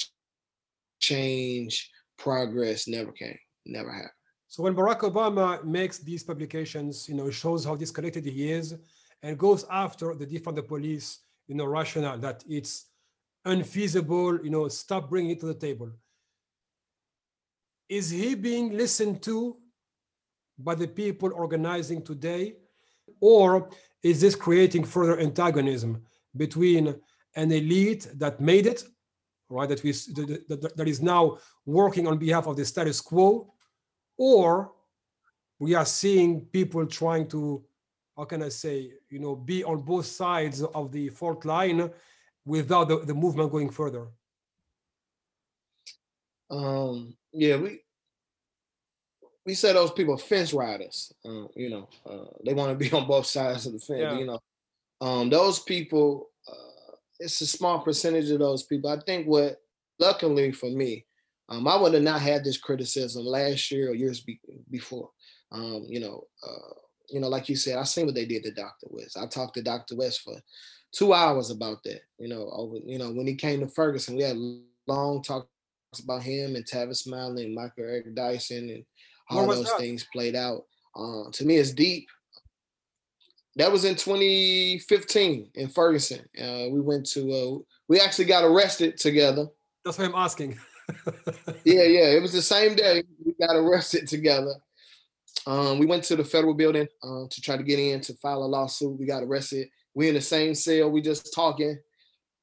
change, 1.01 1.91
progress 2.19 2.87
never 2.87 3.13
came, 3.13 3.39
never 3.65 3.91
happened. 3.91 4.11
So 4.49 4.63
when 4.63 4.75
Barack 4.75 5.01
Obama 5.01 5.65
makes 5.65 5.99
these 5.99 6.23
publications, 6.23 7.09
you 7.09 7.15
know, 7.15 7.31
shows 7.31 7.65
how 7.65 7.77
disconnected 7.77 8.27
he 8.27 8.51
is 8.51 8.75
and 9.23 9.39
goes 9.39 9.65
after 9.71 10.15
the 10.15 10.27
defund 10.27 10.57
the 10.57 10.63
police, 10.63 11.21
you 11.47 11.55
know, 11.55 11.67
rationale 11.67 12.19
that 12.19 12.45
it's 12.49 12.87
unfeasible, 13.45 14.45
you 14.45 14.51
know, 14.51 14.69
stop 14.69 15.09
bringing 15.09 15.31
it 15.31 15.41
to 15.41 15.47
the 15.47 15.55
table. 15.55 15.91
Is 17.89 18.11
he 18.11 18.35
being 18.35 18.77
listened 18.77 19.23
to 19.23 19.57
by 20.65 20.75
the 20.75 20.89
people 20.89 21.31
organizing 21.35 22.03
today? 22.03 22.55
Or 23.21 23.71
is 24.03 24.21
this 24.21 24.35
creating 24.35 24.85
further 24.85 25.19
antagonism 25.21 26.03
between 26.37 26.95
an 27.37 27.53
elite 27.53 28.09
that 28.15 28.41
made 28.41 28.67
it, 28.67 28.85
right, 29.49 29.69
that, 29.69 29.83
we, 29.83 29.93
that, 29.93 30.73
that 30.77 30.89
is 30.89 31.01
now 31.01 31.39
working 31.67 32.07
on 32.07 32.19
behalf 32.19 32.47
of 32.47 32.57
the 32.57 32.65
status 32.65 33.01
quo, 33.01 33.53
or 34.17 34.73
we 35.59 35.75
are 35.75 35.85
seeing 35.85 36.41
people 36.47 36.87
trying 36.87 37.29
to 37.29 37.63
how 38.17 38.25
can 38.25 38.43
i 38.43 38.49
say 38.49 38.91
you 39.09 39.21
know 39.21 39.37
be 39.37 39.63
on 39.63 39.81
both 39.81 40.07
sides 40.07 40.63
of 40.63 40.91
the 40.91 41.09
fault 41.09 41.45
line 41.45 41.91
without 42.45 42.89
the, 42.89 42.99
the 43.05 43.15
movement 43.15 43.53
going 43.53 43.71
further 43.71 44.09
um 46.51 47.17
yeah 47.33 47.57
we 47.57 47.81
we 49.51 49.55
say 49.55 49.73
those 49.73 49.91
people 49.91 50.17
fence 50.17 50.53
riders 50.53 51.13
uh, 51.25 51.47
you 51.57 51.71
know 51.71 51.89
uh, 52.09 52.31
they 52.45 52.55
want 52.55 52.71
to 52.71 52.77
be 52.77 52.91
on 52.97 53.07
both 53.07 53.27
sides 53.27 53.67
of 53.67 53.73
the 53.73 53.79
fence 53.79 54.01
yeah. 54.01 54.19
you 54.19 54.27
know 54.27 54.41
um 55.01 55.29
those 55.29 55.59
people 55.61 56.31
uh, 56.49 56.95
it's 57.19 57.41
a 57.41 57.47
small 57.47 57.81
percentage 57.81 58.31
of 58.31 58.39
those 58.39 58.63
people 58.63 58.91
i 58.91 58.99
think 59.01 59.27
what 59.27 59.57
luckily 59.99 60.53
for 60.53 60.71
me 60.71 61.05
um, 61.51 61.67
I 61.67 61.77
would 61.77 61.95
have 61.95 62.03
not 62.03 62.21
had 62.21 62.45
this 62.45 62.57
criticism 62.57 63.25
last 63.25 63.71
year 63.71 63.91
or 63.91 63.95
years 63.95 64.21
be- 64.21 64.41
before. 64.71 65.11
Um, 65.51 65.85
you 65.89 65.99
know, 65.99 66.25
uh, 66.47 66.75
you 67.09 67.21
know, 67.21 67.29
like 67.29 67.49
you 67.49 67.57
said, 67.57 67.77
I 67.77 67.83
seen 67.83 68.07
what 68.07 68.15
they 68.15 68.25
did 68.25 68.45
to 68.45 68.53
Dr. 68.53 68.87
West. 68.89 69.19
I 69.19 69.27
talked 69.27 69.55
to 69.55 69.63
Dr. 69.63 69.97
West 69.97 70.21
for 70.21 70.37
two 70.93 71.13
hours 71.13 71.51
about 71.51 71.83
that. 71.85 72.03
You 72.19 72.29
know, 72.29 72.49
over, 72.53 72.77
you 72.85 72.99
know, 72.99 73.11
when 73.11 73.27
he 73.27 73.35
came 73.35 73.59
to 73.61 73.69
Ferguson, 73.69 74.17
we 74.17 74.23
had 74.23 74.39
long 74.87 75.23
talks 75.23 75.49
about 76.05 76.23
him 76.23 76.55
and 76.55 76.65
Tavis 76.65 76.99
Smiley 76.99 77.47
and 77.47 77.55
Michael 77.55 77.85
Eric 77.85 78.15
Dyson 78.15 78.71
and 78.71 78.85
how 79.31 79.47
those 79.47 79.71
things 79.73 80.07
played 80.13 80.35
out. 80.35 80.65
Uh, 80.95 81.31
to 81.33 81.45
me, 81.45 81.57
it's 81.57 81.73
deep. 81.73 82.09
That 83.57 83.71
was 83.71 83.85
in 83.85 83.95
2015 83.95 85.51
in 85.55 85.69
Ferguson. 85.69 86.21
Uh, 86.41 86.69
we 86.71 86.81
went 86.81 87.07
to, 87.11 87.33
uh, 87.33 87.59
we 87.89 88.01
actually 88.01 88.25
got 88.27 88.45
arrested 88.45 88.97
together. 88.97 89.47
That's 89.85 89.99
why 89.99 90.07
I'm 90.07 90.15
asking. 90.15 90.59
yeah, 91.65 91.83
yeah. 91.83 92.11
It 92.11 92.23
was 92.23 92.33
the 92.33 92.43
same 92.43 92.75
day 92.75 93.03
we 93.25 93.35
got 93.41 93.57
arrested 93.57 94.07
together. 94.09 94.55
Um, 95.47 95.79
we 95.79 95.87
went 95.87 96.05
to 96.05 96.17
the 96.17 96.25
federal 96.25 96.55
building 96.55 96.87
um, 97.03 97.29
to 97.31 97.41
try 97.41 97.57
to 97.57 97.63
get 97.63 97.79
in 97.79 98.01
to 98.03 98.15
file 98.15 98.43
a 98.43 98.45
lawsuit. 98.45 98.99
We 98.99 99.07
got 99.07 99.23
arrested. 99.23 99.69
We 99.95 100.09
in 100.09 100.15
the 100.15 100.21
same 100.21 100.55
cell. 100.55 100.91
We 100.91 101.01
just 101.01 101.33
talking. 101.35 101.79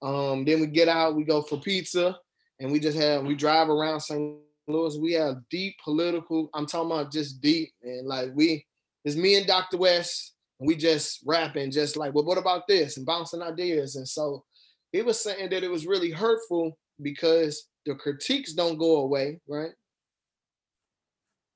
Um, 0.02 0.46
then 0.46 0.62
we 0.62 0.68
get 0.68 0.88
out. 0.88 1.16
We 1.16 1.24
go 1.24 1.42
for 1.42 1.60
pizza, 1.60 2.18
and 2.60 2.72
we 2.72 2.80
just 2.80 2.98
have 2.98 3.24
we 3.24 3.36
drive 3.36 3.70
around 3.70 4.02
St. 4.02 4.38
Louis. 4.68 4.98
We 4.98 5.14
have 5.14 5.38
deep 5.50 5.76
political. 5.84 6.50
I'm 6.54 6.66
talking 6.66 6.92
about 6.92 7.12
just 7.12 7.42
deep, 7.42 7.70
and 7.84 8.08
like 8.08 8.30
we, 8.34 8.66
it's 9.06 9.16
me 9.16 9.36
and 9.36 9.48
Dr. 9.48 9.78
West. 9.78 10.34
We 10.60 10.76
just 10.76 11.22
rapping, 11.26 11.72
just 11.72 11.98
like, 11.98 12.14
well, 12.14 12.26
what 12.26 12.40
about 12.40 12.68
this, 12.68 12.98
and 12.98 13.06
bouncing 13.06 13.44
ideas. 13.44 13.96
And 13.96 14.08
so, 14.08 14.44
he 14.92 15.04
was 15.04 15.22
saying 15.22 15.50
that 15.52 15.64
it 15.64 15.70
was 15.70 15.86
really 15.86 16.10
hurtful 16.12 16.78
because 17.02 17.68
the 17.86 17.96
critiques 17.96 18.54
don't 18.54 18.78
go 18.78 18.98
away, 18.98 19.40
right? 19.48 19.72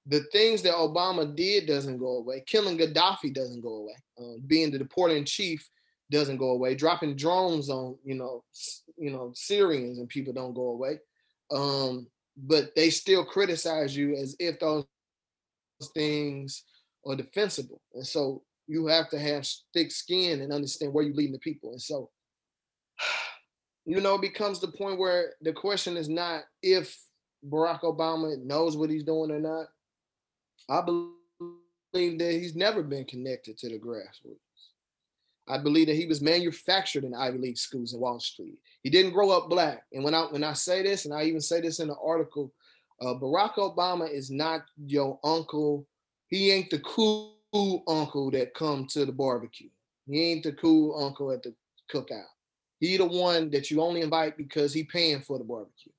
The 0.05 0.21
things 0.31 0.61
that 0.63 0.73
Obama 0.73 1.35
did 1.35 1.65
doesn't 1.65 1.97
go 1.97 2.17
away. 2.17 2.43
Killing 2.45 2.77
Gaddafi 2.77 3.33
doesn't 3.33 3.61
go 3.61 3.75
away. 3.75 3.95
Uh, 4.19 4.37
being 4.47 4.71
the 4.71 4.79
deporter 4.79 5.17
in 5.17 5.25
chief 5.25 5.67
doesn't 6.11 6.37
go 6.37 6.51
away. 6.51 6.75
Dropping 6.75 7.15
drones 7.15 7.69
on 7.69 7.95
you 8.03 8.15
know 8.15 8.43
you 8.97 9.11
know 9.11 9.31
Syrians 9.35 9.97
and 9.97 10.09
people 10.09 10.33
don't 10.33 10.53
go 10.53 10.69
away. 10.69 10.99
Um, 11.51 12.07
but 12.37 12.75
they 12.75 12.89
still 12.89 13.25
criticize 13.25 13.95
you 13.95 14.15
as 14.15 14.35
if 14.39 14.59
those 14.59 14.85
things 15.93 16.63
are 17.05 17.15
defensible. 17.15 17.81
And 17.93 18.05
so 18.05 18.43
you 18.67 18.87
have 18.87 19.09
to 19.09 19.19
have 19.19 19.47
thick 19.73 19.91
skin 19.91 20.41
and 20.41 20.53
understand 20.53 20.93
where 20.93 21.03
you're 21.03 21.15
leading 21.15 21.33
the 21.33 21.39
people. 21.39 21.71
And 21.71 21.81
so 21.81 22.09
you 23.85 23.99
know, 23.99 24.15
it 24.15 24.21
becomes 24.21 24.59
the 24.59 24.67
point 24.67 24.99
where 24.99 25.33
the 25.41 25.53
question 25.53 25.97
is 25.97 26.07
not 26.07 26.43
if 26.61 26.97
Barack 27.47 27.81
Obama 27.81 28.41
knows 28.43 28.77
what 28.77 28.89
he's 28.89 29.03
doing 29.03 29.31
or 29.31 29.39
not. 29.39 29.67
I 30.69 30.81
believe 30.81 32.19
that 32.19 32.31
he's 32.33 32.55
never 32.55 32.83
been 32.83 33.05
connected 33.05 33.57
to 33.57 33.69
the 33.69 33.79
grassroots. 33.79 34.37
I 35.47 35.57
believe 35.57 35.87
that 35.87 35.95
he 35.95 36.05
was 36.05 36.21
manufactured 36.21 37.03
in 37.03 37.13
Ivy 37.13 37.37
League 37.37 37.57
schools 37.57 37.93
in 37.93 37.99
Wall 37.99 38.19
Street. 38.19 38.57
He 38.83 38.89
didn't 38.89 39.13
grow 39.13 39.31
up 39.31 39.49
black. 39.49 39.83
And 39.93 40.03
when 40.03 40.13
I 40.13 40.23
when 40.23 40.43
I 40.43 40.53
say 40.53 40.83
this, 40.83 41.05
and 41.05 41.13
I 41.13 41.23
even 41.23 41.41
say 41.41 41.61
this 41.61 41.79
in 41.79 41.87
the 41.87 41.95
article, 41.95 42.53
uh, 43.01 43.15
Barack 43.15 43.55
Obama 43.55 44.09
is 44.09 44.29
not 44.29 44.61
your 44.85 45.19
uncle. 45.23 45.85
He 46.27 46.51
ain't 46.51 46.69
the 46.69 46.79
cool 46.79 47.83
uncle 47.87 48.31
that 48.31 48.53
come 48.53 48.85
to 48.87 49.05
the 49.05 49.11
barbecue. 49.11 49.69
He 50.07 50.31
ain't 50.31 50.43
the 50.43 50.53
cool 50.53 51.03
uncle 51.03 51.31
at 51.31 51.43
the 51.43 51.53
cookout. 51.91 52.25
He 52.79 52.97
the 52.97 53.05
one 53.05 53.49
that 53.51 53.69
you 53.69 53.81
only 53.81 54.01
invite 54.01 54.37
because 54.37 54.73
he 54.73 54.83
paying 54.83 55.21
for 55.21 55.37
the 55.37 55.43
barbecue. 55.43 55.91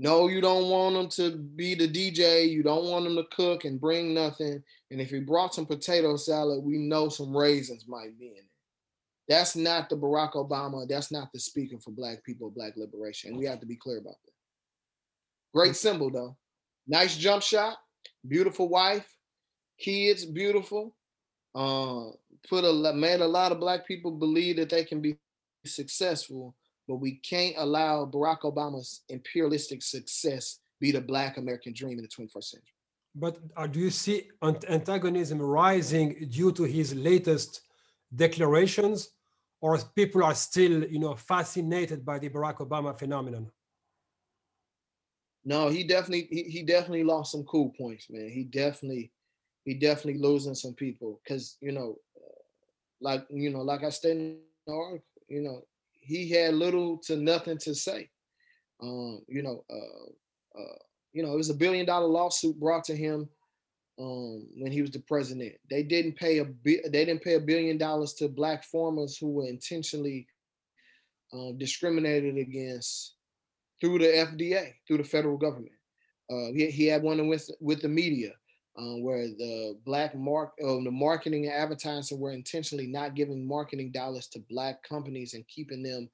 No, 0.00 0.28
you 0.28 0.40
don't 0.40 0.68
want 0.68 0.94
him 0.94 1.08
to 1.08 1.36
be 1.36 1.74
the 1.74 1.88
DJ. 1.88 2.48
You 2.48 2.62
don't 2.62 2.84
want 2.84 3.06
him 3.06 3.16
to 3.16 3.24
cook 3.34 3.64
and 3.64 3.80
bring 3.80 4.14
nothing. 4.14 4.62
And 4.92 5.00
if 5.00 5.10
he 5.10 5.18
brought 5.18 5.54
some 5.54 5.66
potato 5.66 6.14
salad, 6.16 6.62
we 6.62 6.78
know 6.78 7.08
some 7.08 7.36
raisins 7.36 7.84
might 7.88 8.16
be 8.16 8.26
in 8.26 8.36
it. 8.36 8.44
That's 9.28 9.56
not 9.56 9.88
the 9.88 9.96
Barack 9.96 10.34
Obama. 10.34 10.86
That's 10.88 11.10
not 11.10 11.32
the 11.32 11.40
speaker 11.40 11.78
for 11.80 11.90
Black 11.90 12.22
people, 12.22 12.48
Black 12.48 12.74
liberation. 12.76 13.30
And 13.30 13.38
we 13.38 13.46
have 13.46 13.58
to 13.58 13.66
be 13.66 13.74
clear 13.74 13.98
about 13.98 14.14
that. 14.24 14.32
Great 15.52 15.74
symbol, 15.74 16.10
though. 16.10 16.36
Nice 16.86 17.16
jump 17.16 17.42
shot. 17.42 17.78
Beautiful 18.26 18.68
wife. 18.68 19.12
Kids, 19.80 20.24
beautiful. 20.24 20.94
Uh, 21.56 22.10
put 22.48 22.64
a 22.64 22.92
made 22.92 23.20
a 23.20 23.26
lot 23.26 23.50
of 23.50 23.58
Black 23.58 23.84
people 23.84 24.12
believe 24.12 24.56
that 24.56 24.70
they 24.70 24.84
can 24.84 25.00
be 25.00 25.16
successful, 25.66 26.54
but 26.88 26.96
we 26.96 27.16
can't 27.16 27.54
allow 27.58 28.06
Barack 28.06 28.40
Obama's 28.40 29.02
imperialistic 29.10 29.82
success 29.82 30.60
be 30.80 30.90
the 30.90 31.00
Black 31.00 31.36
American 31.36 31.74
dream 31.74 31.98
in 31.98 32.02
the 32.02 32.08
21st 32.08 32.44
century. 32.44 32.74
But 33.14 33.38
uh, 33.56 33.66
do 33.66 33.80
you 33.80 33.90
see 33.90 34.30
antagonism 34.42 35.40
rising 35.40 36.28
due 36.30 36.52
to 36.52 36.62
his 36.64 36.94
latest 36.94 37.62
declarations, 38.14 39.10
or 39.60 39.76
people 39.96 40.22
are 40.22 40.34
still, 40.34 40.84
you 40.84 40.98
know, 40.98 41.14
fascinated 41.14 42.04
by 42.04 42.18
the 42.18 42.28
Barack 42.28 42.58
Obama 42.58 42.96
phenomenon? 42.98 43.50
No, 45.44 45.68
he 45.68 45.84
definitely 45.84 46.28
he, 46.30 46.42
he 46.44 46.62
definitely 46.62 47.04
lost 47.04 47.32
some 47.32 47.44
cool 47.44 47.70
points, 47.76 48.08
man. 48.10 48.28
He 48.28 48.44
definitely 48.44 49.10
he 49.64 49.74
definitely 49.74 50.20
losing 50.20 50.54
some 50.54 50.74
people 50.74 51.20
because 51.24 51.56
you 51.60 51.72
know, 51.72 51.96
uh, 52.16 52.42
like 53.00 53.26
you 53.30 53.50
know, 53.50 53.62
like 53.62 53.82
I 53.82 53.90
stated 53.90 54.20
in 54.20 54.38
the 54.66 54.72
article, 54.72 55.04
you 55.28 55.42
know, 55.42 55.62
he 56.08 56.30
had 56.30 56.54
little 56.54 56.96
to 57.04 57.16
nothing 57.16 57.58
to 57.58 57.74
say. 57.74 58.08
Um, 58.82 59.20
you 59.28 59.42
know, 59.42 59.64
uh, 59.70 60.58
uh, 60.58 60.78
you 61.12 61.22
know, 61.22 61.34
it 61.34 61.36
was 61.36 61.50
a 61.50 61.54
billion 61.54 61.84
dollar 61.84 62.06
lawsuit 62.06 62.58
brought 62.58 62.84
to 62.84 62.96
him 62.96 63.28
um, 64.00 64.46
when 64.56 64.72
he 64.72 64.80
was 64.80 64.90
the 64.90 65.00
president. 65.00 65.52
They 65.68 65.82
didn't 65.82 66.16
pay 66.16 66.38
a 66.38 66.46
they 66.64 67.04
didn't 67.04 67.22
pay 67.22 67.34
a 67.34 67.40
billion 67.40 67.76
dollars 67.76 68.14
to 68.14 68.28
black 68.28 68.64
farmers 68.64 69.18
who 69.18 69.28
were 69.30 69.46
intentionally 69.46 70.26
um, 71.34 71.58
discriminated 71.58 72.38
against 72.38 73.16
through 73.80 73.98
the 73.98 74.06
FDA, 74.06 74.72
through 74.86 74.98
the 74.98 75.04
federal 75.04 75.36
government. 75.36 75.74
Uh, 76.30 76.52
he, 76.54 76.70
he 76.70 76.86
had 76.86 77.02
one 77.02 77.28
with 77.28 77.50
with 77.60 77.82
the 77.82 77.88
media 77.88 78.32
um, 78.78 79.02
where 79.02 79.26
the 79.26 79.76
black 79.84 80.14
mark 80.14 80.52
uh, 80.62 80.80
the 80.84 80.90
marketing 80.90 81.46
and 81.46 81.54
advertising 81.54 82.18
were 82.18 82.32
intentionally 82.32 82.86
not 82.86 83.14
giving 83.14 83.46
marketing 83.46 83.90
dollars 83.90 84.28
to 84.28 84.38
black 84.48 84.82
companies 84.82 85.34
and 85.34 85.46
keeping 85.48 85.82
them 85.82 86.08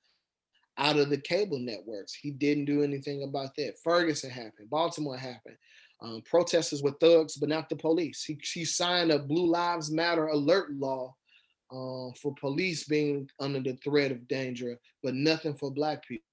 out 0.79 0.97
of 0.97 1.11
the 1.11 1.19
cable 1.19 1.59
networks. 1.59 2.15
He 2.15 2.31
didn't 2.31 2.65
do 2.65 2.83
anything 2.83 3.23
about 3.23 3.55
that. 3.57 3.79
Ferguson 3.85 4.31
happened, 4.31 4.71
Baltimore 4.71 5.17
happened. 5.17 5.57
Um, 6.03 6.23
protesters 6.29 6.83
were 6.83 6.97
thugs, 7.01 7.37
but 7.37 7.49
not 7.49 7.69
the 7.69 7.77
police. 7.77 8.25
He, 8.25 8.65
signed 8.65 9.13
a 9.13 9.19
Blue 9.19 9.47
Lives 9.47 9.91
Matter 9.91 10.27
alert 10.27 10.73
law 10.73 11.15
uh, 11.71 12.11
for 12.21 12.35
police 12.39 12.85
being 12.85 13.29
under 13.41 13.61
the 13.61 13.77
threat 13.77 14.11
of 14.11 14.27
danger, 14.29 14.79
but 15.03 15.15
nothing 15.15 15.55
for 15.55 15.71
black 15.71 16.07
people. 16.07 16.25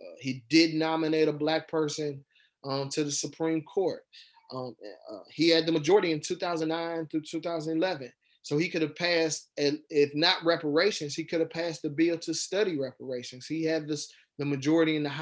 Uh, 0.00 0.16
he 0.20 0.42
did 0.48 0.74
nominate 0.74 1.28
a 1.28 1.32
black 1.32 1.68
person 1.68 2.24
um, 2.64 2.88
to 2.88 3.04
the 3.04 3.12
Supreme 3.12 3.62
Court. 3.62 4.02
Um, 4.50 4.74
uh, 5.12 5.18
he 5.30 5.48
had 5.48 5.66
the 5.66 5.72
majority 5.72 6.12
in 6.12 6.20
2009 6.20 7.06
through 7.06 7.22
2011. 7.22 8.12
So 8.42 8.56
he 8.56 8.68
could 8.68 8.82
have 8.82 8.96
passed, 8.96 9.50
if 9.56 10.14
not 10.14 10.44
reparations, 10.44 11.14
he 11.14 11.24
could 11.24 11.40
have 11.40 11.50
passed 11.50 11.82
the 11.82 11.90
bill 11.90 12.16
to 12.18 12.32
study 12.32 12.78
reparations. 12.78 13.46
He 13.46 13.64
had 13.64 13.86
this 13.86 14.10
the 14.38 14.44
majority 14.44 14.96
in 14.96 15.02
the 15.02 15.12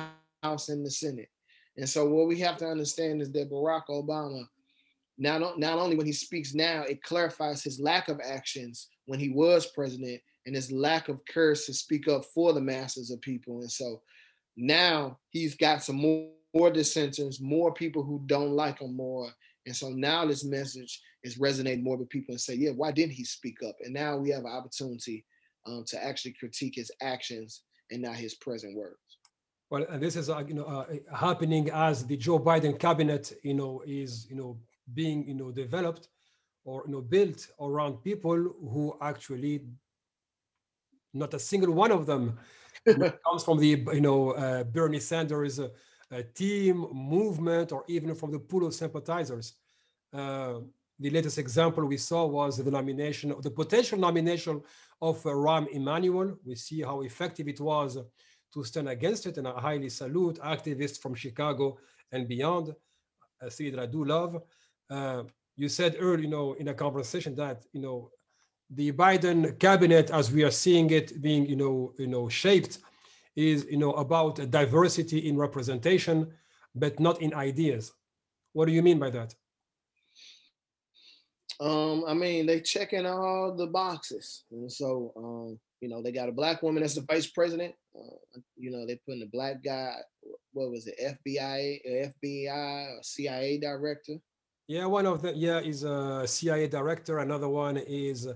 House 0.43 0.69
and 0.69 0.85
the 0.85 0.91
Senate. 0.91 1.31
And 1.77 1.89
so 1.89 2.09
what 2.09 2.29
we 2.29 2.39
have 2.41 2.57
to 2.59 2.69
understand 2.69 3.21
is 3.23 3.33
that 3.33 3.51
Barack 3.51 3.87
Obama, 3.91 4.45
not, 5.19 5.59
not 5.59 5.79
only 5.79 5.97
when 5.97 6.07
he 6.07 6.13
speaks 6.13 6.55
now, 6.55 6.83
it 6.83 7.03
clarifies 7.03 7.65
his 7.65 7.81
lack 7.81 8.09
of 8.09 8.21
actions 8.23 8.89
when 9.07 9.19
he 9.19 9.31
was 9.31 9.67
president 9.67 10.21
and 10.45 10.55
his 10.55 10.71
lack 10.71 11.09
of 11.09 11.21
courage 11.27 11.65
to 11.67 11.75
speak 11.75 12.09
up 12.09 12.25
for 12.27 12.53
the 12.53 12.61
masses 12.61 13.11
of 13.11 13.21
people. 13.21 13.61
And 13.61 13.71
so 13.71 14.03
now 14.57 15.19
he's 15.31 15.55
got 15.55 15.83
some 15.83 15.97
more 15.97 16.29
more 16.57 16.71
dissenters, 16.71 17.41
more 17.41 17.73
people 17.73 18.03
who 18.03 18.23
don't 18.27 18.53
like 18.53 18.81
him 18.81 18.97
more. 18.97 19.29
And 19.67 19.77
so 19.77 19.91
now 19.91 20.25
this 20.27 20.45
message 20.45 21.01
is 21.23 21.39
resonating 21.39 21.85
more 21.85 21.97
with 21.97 22.09
people 22.09 22.33
and 22.33 22.41
say, 22.41 22.55
yeah, 22.55 22.71
why 22.71 22.93
didn't 22.93 23.13
he 23.13 23.25
speak 23.25 23.57
up? 23.67 23.77
And 23.83 23.93
now 23.93 24.17
we 24.17 24.31
have 24.31 24.45
an 24.45 24.53
opportunity 24.53 25.25
um, 25.67 25.85
to 25.89 26.03
actually 26.03 26.35
critique 26.39 26.75
his 26.77 26.91
actions 27.03 27.63
and 27.91 28.03
not 28.03 28.17
his 28.17 28.35
present 28.35 28.77
words. 28.77 28.97
Well, 29.71 29.85
and 29.91 30.01
this 30.01 30.15
is 30.15 30.31
uh, 30.31 30.45
you 30.47 30.55
know 30.55 30.65
uh, 30.65 30.87
happening 31.13 31.71
as 31.73 32.07
the 32.07 32.17
Joe 32.17 32.39
Biden 32.39 32.79
cabinet 32.79 33.33
you 33.43 33.55
know 33.55 33.83
is 33.85 34.29
you 34.31 34.37
know 34.37 34.61
being 34.95 35.27
you 35.27 35.35
know 35.35 35.51
developed 35.51 36.09
or 36.65 36.85
you 36.87 36.93
know 36.93 37.01
built 37.01 37.49
around 37.61 37.95
people 38.05 38.37
who 38.73 38.97
actually 39.03 39.65
not 41.13 41.35
a 41.35 41.39
single 41.39 41.75
one 41.75 41.91
of 41.91 42.07
them 42.07 42.39
comes 43.25 43.43
from 43.43 43.59
the 43.59 43.85
you 43.93 44.01
know 44.01 44.31
uh, 44.31 44.63
Bernie 44.63 45.01
Sanders 45.01 45.59
uh, 45.59 45.69
team, 46.35 46.87
movement, 46.93 47.73
or 47.73 47.85
even 47.89 48.15
from 48.15 48.31
the 48.31 48.39
pool 48.39 48.67
of 48.67 48.75
sympathizers. 48.75 49.55
Uh, 50.13 50.61
the 50.99 51.11
latest 51.11 51.39
example 51.39 51.85
we 51.85 51.97
saw 51.97 52.25
was 52.25 52.57
the 52.57 52.71
nomination, 52.71 53.35
the 53.43 53.51
potential 53.51 53.99
nomination 53.99 54.63
of 55.03 55.25
uh, 55.27 55.31
Rahm 55.31 55.67
Emanuel. 55.73 56.39
We 56.45 56.55
see 56.55 56.81
how 56.83 57.03
effective 57.03 57.49
it 57.49 57.61
was 57.61 57.99
to 58.55 58.65
stand 58.65 58.89
against 58.89 59.27
it, 59.27 59.37
and 59.37 59.47
I 59.47 59.61
highly 59.61 59.91
salute 59.91 60.39
activists 60.41 60.99
from 61.01 61.15
Chicago 61.15 61.79
and 62.13 62.27
beyond, 62.27 62.75
a 63.43 63.51
city 63.51 63.71
that 63.71 63.81
I 63.81 63.87
do 63.87 64.05
love. 64.05 64.43
Uh, 64.89 65.25
you 65.57 65.69
said 65.69 65.97
earlier, 65.99 66.23
you 66.23 66.29
know, 66.29 66.55
in 66.55 66.69
a 66.69 66.75
conversation 66.75 67.35
that 67.37 67.65
you 67.73 67.81
know 67.81 68.11
the 68.71 68.93
Biden 68.93 69.59
cabinet, 69.59 70.11
as 70.11 70.33
we 70.33 70.43
are 70.43 70.51
seeing 70.51 70.91
it 70.91 71.21
being, 71.21 71.47
you 71.47 71.57
know, 71.57 71.93
you 71.99 72.07
know, 72.07 72.29
shaped, 72.29 72.79
is 73.37 73.67
you 73.71 73.77
know 73.77 73.93
about 73.93 74.51
diversity 74.51 75.29
in 75.29 75.37
representation 75.37 76.27
but 76.75 76.99
not 76.99 77.21
in 77.23 77.33
ideas 77.35 77.93
what 78.53 78.67
do 78.67 78.73
you 78.73 78.83
mean 78.83 78.99
by 78.99 79.11
that 79.11 79.35
Um, 81.59 82.05
I 82.07 82.15
mean, 82.15 82.47
they 82.47 82.61
checking 82.61 83.07
all 83.07 83.55
the 83.57 83.67
boxes, 83.67 84.45
and 84.51 84.71
so 84.71 85.13
um, 85.17 85.59
you 85.81 85.89
know 85.89 86.03
they 86.03 86.13
got 86.13 86.29
a 86.29 86.33
black 86.33 86.63
woman 86.63 86.83
as 86.83 86.95
the 86.95 87.01
vice 87.03 87.27
president. 87.27 87.75
Uh, 87.99 88.41
you 88.57 88.71
know 88.71 88.87
they 88.87 89.01
putting 89.07 89.23
a 89.23 89.31
black 89.33 89.65
guy. 89.65 89.95
What 90.53 90.71
was 90.71 90.87
it? 90.87 91.19
FBI, 91.27 92.13
FBI, 92.25 92.99
or 92.99 93.03
CIA 93.03 93.59
director. 93.59 94.17
Yeah, 94.69 94.85
one 94.87 95.07
of 95.07 95.23
them. 95.23 95.35
Yeah, 95.37 95.61
is 95.61 95.83
a 95.85 96.27
CIA 96.27 96.69
director. 96.69 97.19
Another 97.19 97.49
one 97.49 97.79
is 97.79 98.29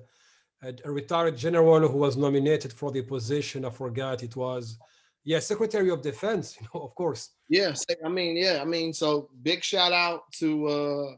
a, 0.63 0.75
a 0.85 0.91
retired 0.91 1.37
general 1.37 1.89
who 1.89 1.99
was 1.99 2.17
nominated 2.17 2.73
for 2.73 2.91
the 2.91 3.03
position. 3.03 3.65
I 3.65 3.71
forgot 3.71 4.23
it 4.23 4.37
was. 4.37 4.79
Yeah, 5.25 5.41
Secretary 5.41 5.91
of 5.91 6.03
Defense. 6.03 6.57
You 6.61 6.67
know, 6.73 6.81
of 6.87 6.95
course. 6.95 7.31
Yes, 7.49 7.85
I 8.05 8.09
mean, 8.09 8.37
yeah, 8.37 8.59
I 8.63 8.65
mean, 8.65 8.93
so 8.93 9.31
big 9.43 9.63
shout 9.63 9.93
out 9.93 10.23
to. 10.39 10.67
uh 10.67 11.17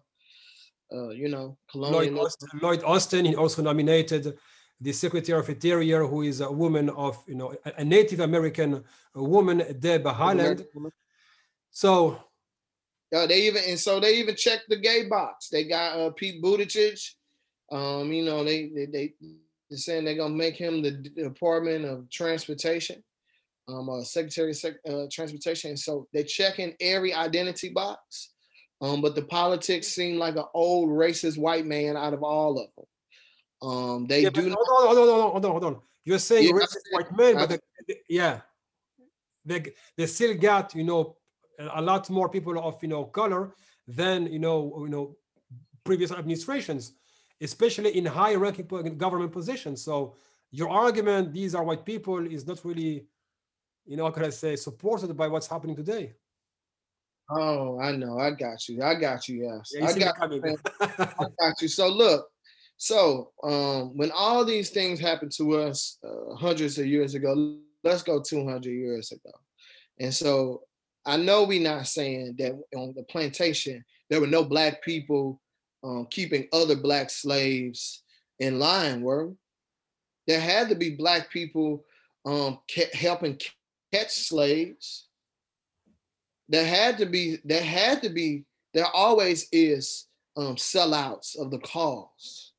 uh, 0.94 1.08
you 1.08 1.28
know, 1.28 1.56
Lloyd 1.74 2.16
Austin, 2.18 2.48
Lloyd 2.60 2.82
Austin. 2.84 3.24
He 3.24 3.34
also 3.34 3.62
nominated 3.62 4.36
the 4.80 4.92
Secretary 4.92 5.38
of 5.38 5.48
Interior, 5.48 6.06
who 6.06 6.22
is 6.22 6.40
a 6.40 6.50
woman 6.50 6.90
of, 6.90 7.22
you 7.26 7.34
know, 7.34 7.54
a 7.64 7.84
Native 7.84 8.20
American 8.20 8.84
woman, 9.14 9.58
Deb 9.78 10.04
Haaland. 10.04 10.66
So, 11.70 12.18
uh, 13.14 13.26
they 13.26 13.42
even 13.42 13.62
and 13.68 13.78
so 13.78 14.00
they 14.00 14.16
even 14.16 14.36
checked 14.36 14.68
the 14.68 14.76
gay 14.76 15.08
box. 15.08 15.48
They 15.48 15.64
got 15.64 15.98
uh, 15.98 16.10
Pete 16.10 16.42
Buttigieg. 16.42 17.00
Um, 17.72 18.12
you 18.12 18.24
know, 18.24 18.44
they 18.44 18.68
they 18.68 18.86
they 18.86 19.14
they're 19.70 19.78
saying 19.78 20.04
they're 20.04 20.16
gonna 20.16 20.34
make 20.34 20.56
him 20.56 20.82
the 20.82 20.90
Department 20.90 21.86
of 21.86 22.08
Transportation, 22.10 23.02
um, 23.66 23.88
uh, 23.88 24.04
Secretary 24.04 24.50
of 24.50 24.94
uh, 24.94 25.06
Transportation. 25.10 25.76
So 25.76 26.06
they're 26.12 26.22
checking 26.24 26.74
every 26.80 27.14
identity 27.14 27.70
box. 27.70 28.32
Um, 28.82 29.00
but 29.00 29.14
the 29.14 29.22
politics 29.22 29.88
seem 29.88 30.18
like 30.18 30.36
an 30.36 30.44
old 30.54 30.90
racist 30.90 31.38
white 31.38 31.64
man 31.64 31.96
out 31.96 32.12
of 32.12 32.22
all 32.22 32.58
of 32.58 32.68
them. 32.76 33.70
Um, 33.70 34.06
they 34.06 34.22
yeah, 34.22 34.30
do. 34.30 34.48
Not- 34.48 34.58
hold 34.60 34.90
on, 34.90 34.96
hold 34.96 35.08
on, 35.08 35.30
hold 35.30 35.44
on, 35.44 35.50
hold 35.52 35.64
on. 35.64 35.80
You're 36.04 36.18
saying 36.18 36.48
yeah, 36.48 36.52
racist 36.52 36.90
white 36.90 37.16
man, 37.16 37.34
but 37.36 37.60
they, 37.88 37.94
yeah, 38.08 38.40
they 39.44 39.72
they 39.96 40.06
still 40.06 40.34
got 40.34 40.74
you 40.74 40.84
know 40.84 41.16
a 41.58 41.80
lot 41.80 42.10
more 42.10 42.28
people 42.28 42.58
of 42.58 42.82
you 42.82 42.88
know 42.88 43.04
color 43.04 43.54
than 43.86 44.26
you 44.26 44.40
know 44.40 44.74
you 44.80 44.88
know 44.88 45.16
previous 45.84 46.10
administrations, 46.12 46.92
especially 47.42 47.96
in 47.98 48.06
high-ranking 48.06 48.96
government 48.96 49.32
positions. 49.32 49.82
So 49.82 50.14
your 50.50 50.70
argument, 50.70 51.32
these 51.32 51.54
are 51.54 51.64
white 51.64 51.84
people, 51.84 52.24
is 52.26 52.46
not 52.46 52.64
really, 52.64 53.06
you 53.84 53.96
know, 53.96 54.04
how 54.04 54.10
can 54.10 54.24
I 54.24 54.30
say, 54.30 54.56
supported 54.56 55.14
by 55.16 55.28
what's 55.28 55.48
happening 55.48 55.76
today. 55.76 56.14
Oh, 57.30 57.80
I 57.80 57.92
know. 57.92 58.18
I 58.18 58.30
got 58.32 58.68
you. 58.68 58.82
I 58.82 58.94
got 58.94 59.28
you. 59.28 59.44
Yes, 59.46 59.72
yeah, 59.74 59.86
I 59.86 59.92
got. 59.98 60.32
you, 60.32 60.56
I 60.80 61.26
got 61.40 61.62
you. 61.62 61.68
So 61.68 61.88
look. 61.88 62.26
So 62.76 63.30
um, 63.44 63.96
when 63.96 64.10
all 64.10 64.44
these 64.44 64.70
things 64.70 64.98
happened 64.98 65.32
to 65.36 65.56
us 65.56 65.98
uh, 66.04 66.34
hundreds 66.34 66.78
of 66.78 66.86
years 66.86 67.14
ago, 67.14 67.58
let's 67.84 68.02
go 68.02 68.20
200 68.20 68.68
years 68.68 69.12
ago, 69.12 69.30
and 70.00 70.12
so 70.12 70.62
I 71.06 71.16
know 71.16 71.44
we're 71.44 71.62
not 71.62 71.86
saying 71.86 72.34
that 72.38 72.52
on 72.74 72.92
the 72.96 73.04
plantation 73.04 73.84
there 74.10 74.20
were 74.20 74.26
no 74.26 74.44
black 74.44 74.82
people 74.82 75.40
um, 75.84 76.06
keeping 76.10 76.48
other 76.52 76.76
black 76.76 77.10
slaves 77.10 78.02
in 78.38 78.58
line. 78.58 79.02
Were 79.02 79.32
there 80.26 80.40
had 80.40 80.68
to 80.68 80.74
be 80.74 80.90
black 80.90 81.30
people 81.30 81.84
um, 82.24 82.58
helping 82.94 83.38
catch 83.92 84.12
slaves 84.12 85.08
there 86.52 86.66
had 86.66 86.98
to 86.98 87.06
be 87.06 87.38
there 87.44 87.62
had 87.62 88.02
to 88.02 88.10
be 88.10 88.44
there 88.74 88.86
always 88.92 89.48
is 89.52 90.06
um, 90.36 90.56
sellouts 90.56 91.38
of 91.38 91.50
the 91.50 91.58
cause, 91.58 92.52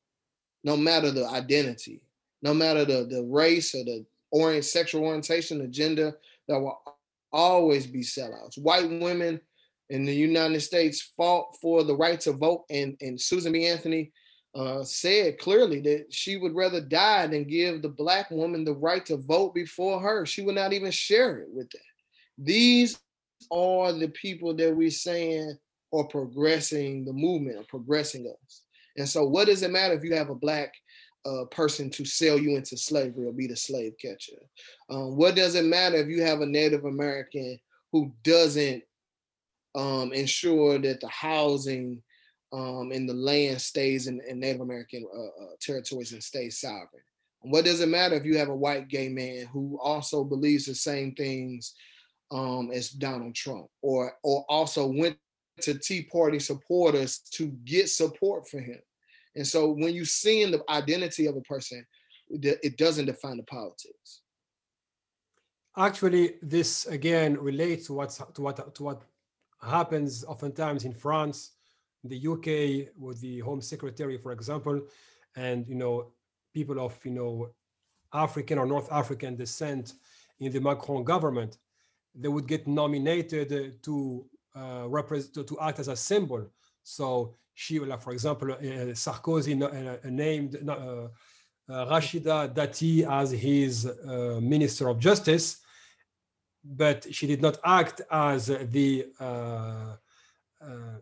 no 0.64 0.76
matter 0.76 1.10
the 1.10 1.26
identity, 1.28 2.02
no 2.42 2.52
matter 2.52 2.84
the 2.84 3.06
the 3.08 3.22
race 3.22 3.74
or 3.74 3.84
the 3.84 4.04
orient 4.32 4.64
sexual 4.64 5.04
orientation, 5.04 5.58
the 5.58 5.68
gender. 5.68 6.18
There 6.48 6.60
will 6.60 6.80
always 7.32 7.86
be 7.86 8.00
sellouts. 8.00 8.58
White 8.58 8.88
women 9.00 9.40
in 9.90 10.04
the 10.04 10.14
United 10.14 10.60
States 10.60 11.12
fought 11.16 11.56
for 11.60 11.84
the 11.84 11.96
right 11.96 12.20
to 12.20 12.32
vote, 12.32 12.64
and 12.70 12.96
and 13.00 13.20
Susan 13.20 13.52
B. 13.52 13.66
Anthony 13.66 14.12
uh, 14.54 14.84
said 14.84 15.38
clearly 15.38 15.80
that 15.80 16.06
she 16.10 16.36
would 16.36 16.54
rather 16.54 16.80
die 16.80 17.26
than 17.26 17.44
give 17.44 17.82
the 17.82 17.88
black 17.88 18.30
woman 18.30 18.64
the 18.64 18.74
right 18.74 19.04
to 19.06 19.16
vote 19.16 19.54
before 19.54 20.00
her. 20.00 20.24
She 20.24 20.42
would 20.42 20.54
not 20.54 20.72
even 20.72 20.90
share 20.90 21.38
it 21.38 21.48
with 21.50 21.68
that. 21.70 21.80
These 22.38 22.98
are 23.50 23.92
the 23.92 24.08
people 24.08 24.54
that 24.54 24.74
we're 24.74 24.90
saying 24.90 25.56
are 25.92 26.04
progressing 26.04 27.04
the 27.04 27.12
movement 27.12 27.58
or 27.58 27.64
progressing 27.64 28.26
us. 28.26 28.62
And 28.96 29.08
so, 29.08 29.24
what 29.24 29.46
does 29.46 29.62
it 29.62 29.70
matter 29.70 29.94
if 29.94 30.04
you 30.04 30.14
have 30.14 30.30
a 30.30 30.34
black 30.34 30.72
uh, 31.26 31.44
person 31.50 31.90
to 31.90 32.04
sell 32.04 32.38
you 32.38 32.56
into 32.56 32.76
slavery 32.76 33.26
or 33.26 33.32
be 33.32 33.46
the 33.46 33.56
slave 33.56 33.94
catcher? 34.00 34.38
Um, 34.88 35.16
what 35.16 35.34
does 35.34 35.54
it 35.54 35.64
matter 35.64 35.96
if 35.96 36.08
you 36.08 36.22
have 36.22 36.40
a 36.40 36.46
Native 36.46 36.84
American 36.84 37.58
who 37.92 38.12
doesn't 38.22 38.82
um, 39.74 40.12
ensure 40.12 40.78
that 40.78 41.00
the 41.00 41.08
housing 41.08 42.02
um, 42.52 42.92
and 42.92 43.08
the 43.08 43.14
land 43.14 43.60
stays 43.60 44.06
in, 44.06 44.20
in 44.28 44.38
Native 44.38 44.60
American 44.60 45.04
uh, 45.14 45.44
uh, 45.44 45.48
territories 45.60 46.12
and 46.12 46.22
stays 46.22 46.60
sovereign? 46.60 47.02
What 47.40 47.64
does 47.64 47.80
it 47.80 47.88
matter 47.88 48.14
if 48.14 48.24
you 48.24 48.38
have 48.38 48.48
a 48.48 48.56
white 48.56 48.88
gay 48.88 49.08
man 49.08 49.46
who 49.52 49.78
also 49.82 50.24
believes 50.24 50.64
the 50.64 50.74
same 50.74 51.14
things 51.14 51.74
um, 52.30 52.70
as 52.72 52.88
Donald 52.90 53.34
Trump, 53.34 53.66
or 53.82 54.14
or 54.22 54.44
also 54.48 54.86
went 54.86 55.18
to 55.60 55.78
Tea 55.78 56.02
Party 56.02 56.38
supporters 56.38 57.18
to 57.32 57.48
get 57.64 57.88
support 57.88 58.48
for 58.48 58.60
him. 58.60 58.80
And 59.36 59.46
so 59.46 59.70
when 59.72 59.94
you 59.94 60.04
see 60.04 60.42
in 60.42 60.50
the 60.50 60.62
identity 60.68 61.26
of 61.26 61.36
a 61.36 61.42
person, 61.42 61.84
it 62.30 62.78
doesn't 62.78 63.06
define 63.06 63.36
the 63.36 63.42
politics. 63.44 64.22
Actually, 65.76 66.36
this 66.40 66.86
again 66.86 67.36
relates 67.38 67.86
to 67.86 67.92
what's 67.92 68.16
to 68.34 68.42
what 68.42 68.74
to 68.74 68.82
what 68.82 69.02
happens 69.64 70.24
oftentimes 70.24 70.84
in 70.84 70.92
France, 70.92 71.52
the 72.02 72.18
UK, 72.18 72.92
with 72.98 73.20
the 73.20 73.40
Home 73.40 73.60
Secretary, 73.60 74.18
for 74.18 74.32
example, 74.32 74.80
and 75.36 75.66
you 75.66 75.74
know 75.74 76.12
people 76.52 76.78
of 76.78 76.98
you 77.04 77.12
know 77.12 77.50
African 78.12 78.58
or 78.58 78.66
North 78.66 78.90
African 78.92 79.36
descent 79.36 79.94
in 80.40 80.52
the 80.52 80.60
Macron 80.60 81.04
government 81.04 81.58
they 82.14 82.28
would 82.28 82.46
get 82.46 82.66
nominated 82.66 83.82
to 83.82 84.24
uh, 84.54 84.84
represent 84.86 85.46
to 85.46 85.60
act 85.60 85.80
as 85.80 85.88
a 85.88 85.96
symbol. 85.96 86.48
So 86.82 87.34
she, 87.54 87.78
like 87.80 88.02
for 88.02 88.12
example, 88.12 88.52
uh, 88.52 88.94
Sarkozy 88.94 89.60
uh, 89.60 90.08
named 90.08 90.56
uh, 90.68 90.72
uh, 90.72 91.08
Rachida 91.68 92.54
Dati 92.54 93.08
as 93.10 93.30
his 93.32 93.86
uh, 93.86 94.38
Minister 94.40 94.88
of 94.88 94.98
Justice, 94.98 95.58
but 96.64 97.06
she 97.14 97.26
did 97.26 97.42
not 97.42 97.58
act 97.64 98.00
as 98.10 98.46
the 98.46 99.06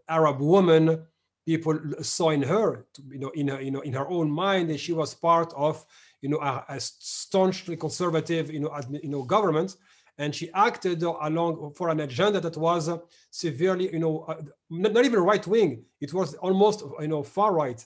Arab 0.09 0.41
woman 0.41 1.05
people 1.45 1.79
saw 2.01 2.31
in 2.31 2.43
her, 2.43 2.87
you 3.09 3.19
know, 3.19 3.31
in 3.31 3.49
her, 3.49 3.61
you 3.61 3.71
know, 3.71 3.81
in 3.81 3.93
her 3.93 4.09
own 4.09 4.31
mind, 4.31 4.71
and 4.71 4.79
she 4.79 4.93
was 4.93 5.13
part 5.13 5.53
of, 5.57 5.85
you 6.21 6.29
know, 6.29 6.39
a, 6.39 6.65
a 6.69 6.79
staunchly 6.81 7.77
conservative, 7.77 8.51
you 8.51 8.61
know, 8.61 8.81
you 9.03 9.09
know, 9.09 9.23
government 9.23 9.77
and 10.19 10.35
she 10.35 10.51
acted 10.53 11.03
along 11.03 11.73
for 11.75 11.89
an 11.89 12.01
agenda 12.01 12.41
that 12.41 12.57
was 12.57 12.91
severely, 13.31 13.93
you 13.93 13.99
know, 13.99 14.21
uh, 14.29 14.41
not 14.71 15.05
even 15.05 15.21
right 15.21 15.47
wing. 15.47 15.85
It 16.01 16.13
was 16.13 16.35
almost, 16.35 16.85
you 17.01 17.09
know, 17.09 17.23
far 17.23 17.53
right. 17.53 17.85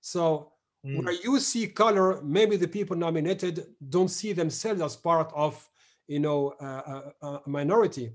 So 0.00 0.52
mm. 0.84 1.02
where 1.02 1.14
you 1.14 1.38
see 1.38 1.68
color, 1.68 2.20
maybe 2.22 2.56
the 2.56 2.68
people 2.68 2.96
nominated 2.96 3.66
don't 3.88 4.08
see 4.08 4.32
themselves 4.32 4.80
as 4.82 4.96
part 4.96 5.32
of, 5.34 5.68
you 6.10 6.18
know, 6.18 6.54
a, 6.60 7.12
a 7.24 7.40
minority. 7.46 8.06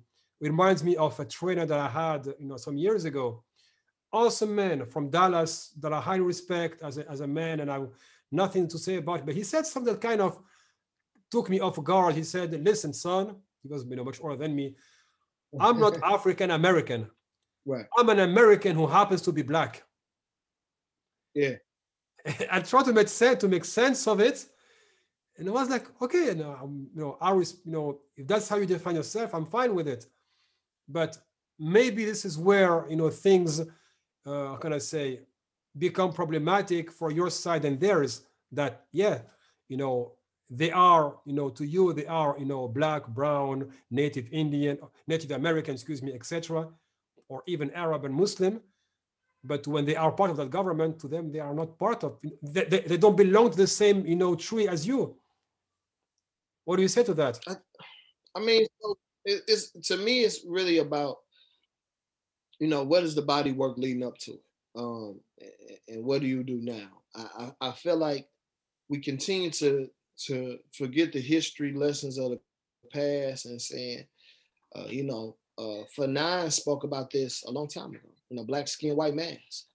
It 0.42 0.50
reminds 0.50 0.84
me 0.84 0.98
of 0.98 1.18
a 1.18 1.24
trainer 1.24 1.66
that 1.66 1.80
I 1.80 1.88
had, 1.88 2.26
you 2.38 2.46
know, 2.46 2.58
some 2.58 2.76
years 2.76 3.06
ago. 3.06 3.46
Awesome 4.12 4.54
man 4.54 4.86
from 4.86 5.10
Dallas 5.10 5.72
that 5.80 5.94
I 5.94 6.02
highly 6.02 6.20
respect 6.20 6.84
as 6.84 6.98
a, 6.98 7.10
as 7.10 7.22
a 7.22 7.28
man, 7.28 7.62
and 7.62 7.72
I 7.72 7.76
have 7.76 7.90
nothing 8.34 8.68
to 8.68 8.78
say 8.78 8.98
about 8.98 9.20
it. 9.20 9.26
But 9.26 9.36
he 9.36 9.44
said 9.44 9.66
something 9.66 9.94
that 9.94 10.02
kind 10.02 10.20
of 10.20 10.38
took 11.32 11.50
me 11.50 11.62
off 11.62 11.82
guard. 11.82 12.16
He 12.16 12.24
said, 12.24 12.52
"Listen, 12.62 12.92
son, 12.92 13.38
he 13.64 13.70
was 13.70 13.86
you 13.86 13.96
know 13.96 14.04
much 14.04 14.20
older 14.22 14.36
than 14.36 14.54
me. 14.54 14.76
I'm 15.58 15.80
not 15.80 15.98
African 16.04 16.52
American. 16.52 17.10
Right. 17.66 17.86
I'm 17.98 18.10
an 18.10 18.20
American 18.20 18.76
who 18.76 18.88
happens 18.88 19.22
to 19.22 19.32
be 19.32 19.42
black. 19.42 19.84
Yeah. 21.34 21.56
I 22.52 22.60
try 22.60 22.84
to 22.84 22.92
make 22.92 23.08
sense 23.08 23.40
to 23.40 23.48
make 23.48 23.64
sense 23.64 24.06
of 24.06 24.20
it. 24.20 24.46
And 25.38 25.50
I 25.50 25.52
was 25.52 25.70
like, 25.70 25.88
okay, 26.02 26.28
you 26.28 26.36
know, 26.36 26.58
you 26.94 27.02
know, 27.02 27.18
I 27.22 27.34
was, 27.34 27.60
you 27.66 27.72
know, 27.72 28.00
if 28.16 28.28
that's 28.28 28.48
how 28.50 28.58
you 28.58 28.66
define 28.66 28.96
yourself, 28.96 29.34
I'm 29.36 29.46
fine 29.46 29.76
with 29.76 29.88
it. 29.88 30.08
But 30.88 31.18
maybe 31.60 32.06
this 32.06 32.26
is 32.26 32.38
where 32.38 32.86
you 32.90 32.96
know 32.96 33.10
things, 33.10 33.62
uh, 34.26 34.56
can 34.58 34.74
I 34.74 34.78
say, 34.80 35.22
become 35.78 36.14
problematic 36.14 36.92
for 36.92 37.12
your 37.12 37.30
side 37.30 37.66
and 37.66 37.80
theirs. 37.80 38.22
That 38.52 38.86
yeah, 38.94 39.20
you 39.70 39.78
know, 39.78 40.14
they 40.50 40.72
are, 40.72 41.18
you 41.26 41.34
know, 41.34 41.50
to 41.50 41.66
you, 41.66 41.94
they 41.94 42.06
are, 42.06 42.36
you 42.40 42.46
know, 42.46 42.68
black, 42.68 43.08
brown, 43.08 43.72
native 43.92 44.28
Indian, 44.32 44.78
native 45.08 45.32
American, 45.32 45.74
excuse 45.76 46.02
me, 46.04 46.14
etc., 46.14 46.70
or 47.30 47.44
even 47.48 47.72
Arab 47.72 48.06
and 48.06 48.14
Muslim. 48.16 48.62
but 49.44 49.68
when 49.68 49.86
they 49.86 49.96
are 49.96 50.12
part 50.12 50.32
of 50.32 50.38
that 50.38 50.50
government, 50.50 51.00
to 51.00 51.08
them 51.08 51.32
they 51.32 51.40
are 51.40 51.54
not 51.54 51.78
part 51.78 52.04
of. 52.04 52.18
They, 52.42 52.66
they, 52.66 52.80
they 52.82 52.98
don't 52.98 53.18
belong 53.18 53.52
to 53.52 53.58
the 53.58 53.68
same 53.68 54.06
you 54.06 54.16
know 54.16 54.36
tree 54.36 54.68
as 54.68 54.88
you. 54.88 55.16
What 56.66 56.76
do 56.76 56.82
you 56.82 56.88
say 56.88 57.04
to 57.04 57.14
that? 57.16 57.40
I, 57.48 57.56
I 58.36 58.40
mean, 58.40 58.66
so 58.82 58.98
it, 59.24 59.42
it's 59.48 59.72
to 59.88 59.98
me, 59.98 60.22
it's 60.22 60.44
really 60.46 60.80
about 60.80 61.18
you 62.60 62.68
know 62.68 62.84
what 62.84 63.04
is 63.04 63.16
the 63.16 63.22
body 63.22 63.52
work 63.52 63.78
leading 63.78 64.04
up 64.04 64.18
to, 64.20 64.40
um, 64.76 65.20
and 65.88 66.04
what 66.04 66.22
do 66.22 66.28
you 66.28 66.44
do 66.44 66.60
now? 66.62 66.90
I, 67.16 67.52
I, 67.62 67.70
I 67.70 67.72
feel 67.72 67.98
like 67.98 68.28
we 68.90 69.00
continue 69.00 69.52
to 69.52 69.90
to 70.28 70.58
forget 70.74 71.12
the 71.12 71.22
history 71.22 71.74
lessons 71.74 72.18
of 72.18 72.32
the 72.32 72.40
past 72.92 73.46
and 73.46 73.62
saying, 73.62 74.06
uh, 74.76 74.86
you 74.88 75.04
know, 75.04 75.36
uh, 75.58 75.84
Fanon 75.98 76.52
spoke 76.52 76.84
about 76.84 77.12
this 77.12 77.44
a 77.44 77.52
long 77.52 77.68
time 77.68 77.92
ago. 77.92 78.10
You 78.30 78.38
know, 78.38 78.46
black 78.46 78.68
skin, 78.68 78.96
white 78.96 79.16
mask. 79.16 79.66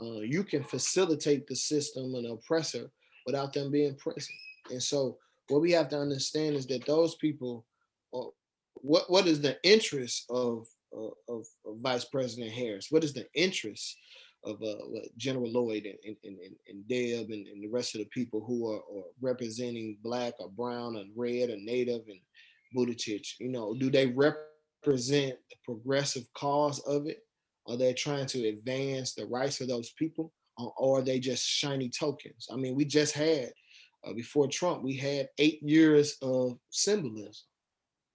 Uh, 0.00 0.20
you 0.20 0.44
can 0.44 0.64
facilitate 0.64 1.46
the 1.46 1.54
system 1.54 2.14
and 2.14 2.24
the 2.24 2.32
oppressor 2.32 2.90
without 3.26 3.52
them 3.52 3.70
being 3.70 3.94
present. 3.94 4.36
And 4.70 4.82
so, 4.82 5.18
what 5.48 5.60
we 5.60 5.72
have 5.72 5.88
to 5.90 5.98
understand 5.98 6.56
is 6.56 6.66
that 6.68 6.86
those 6.86 7.16
people, 7.16 7.66
uh, 8.14 8.30
what 8.74 9.10
what 9.10 9.26
is 9.26 9.40
the 9.40 9.58
interest 9.62 10.24
of, 10.30 10.66
of, 10.92 11.12
of 11.28 11.44
Vice 11.80 12.04
President 12.04 12.52
Harris? 12.52 12.88
What 12.90 13.04
is 13.04 13.12
the 13.12 13.26
interest 13.34 13.96
of 14.44 14.62
uh, 14.62 14.74
General 15.16 15.50
Lloyd 15.50 15.86
and, 15.86 15.98
and, 16.04 16.38
and, 16.38 16.54
and 16.68 16.88
Deb 16.88 17.30
and, 17.30 17.46
and, 17.46 17.62
the 17.62 17.68
rest 17.68 17.94
of 17.94 18.00
the 18.00 18.06
people 18.06 18.44
who 18.46 18.70
are, 18.70 18.78
are, 18.78 19.04
representing 19.20 19.96
black 20.02 20.34
or 20.38 20.50
brown 20.50 20.96
or 20.96 21.04
red 21.16 21.50
or 21.50 21.56
native 21.56 22.02
and 22.08 22.20
Buttigieg? 22.76 23.26
You 23.38 23.48
know, 23.48 23.74
do 23.74 23.90
they 23.90 24.06
represent 24.06 25.36
the 25.50 25.56
progressive 25.64 26.24
cause 26.34 26.80
of 26.80 27.06
it? 27.06 27.20
Are 27.66 27.76
they 27.76 27.94
trying 27.94 28.26
to 28.26 28.48
advance 28.48 29.14
the 29.14 29.26
rights 29.26 29.60
of 29.60 29.68
those 29.68 29.92
people? 29.92 30.32
Or, 30.58 30.98
are 30.98 31.02
they 31.02 31.18
just 31.18 31.44
shiny 31.44 31.88
tokens? 31.88 32.48
I 32.52 32.56
mean, 32.56 32.74
we 32.74 32.84
just 32.84 33.14
had, 33.14 33.50
uh, 34.06 34.12
before 34.12 34.48
Trump, 34.48 34.82
we 34.82 34.94
had 34.94 35.28
eight 35.38 35.62
years 35.62 36.16
of 36.22 36.58
symbolism. 36.70 37.46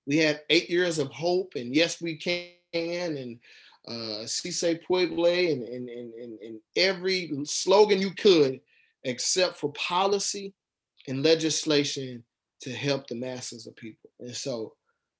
We 0.06 0.18
had 0.18 0.42
eight 0.50 0.70
years 0.70 1.00
of 1.00 1.10
hope 1.12 1.54
and 1.56 1.76
yes, 1.76 2.02
we 2.02 2.16
can 2.18 2.50
and 2.74 3.40
uh, 3.88 4.26
Si 4.26 4.76
Pueblo 4.86 5.26
and, 5.26 5.64
and, 5.64 5.90
and, 5.90 6.40
and 6.40 6.60
every 6.76 7.32
slogan 7.44 8.00
you 8.00 8.12
could, 8.12 8.60
except 9.04 9.58
for 9.58 9.72
policy 9.74 10.54
and 11.08 11.24
legislation 11.24 12.24
to 12.62 12.72
help 12.72 13.08
the 13.08 13.16
masses 13.16 13.66
of 13.66 13.76
people. 13.76 14.10
And 14.20 14.36
so, 14.36 14.74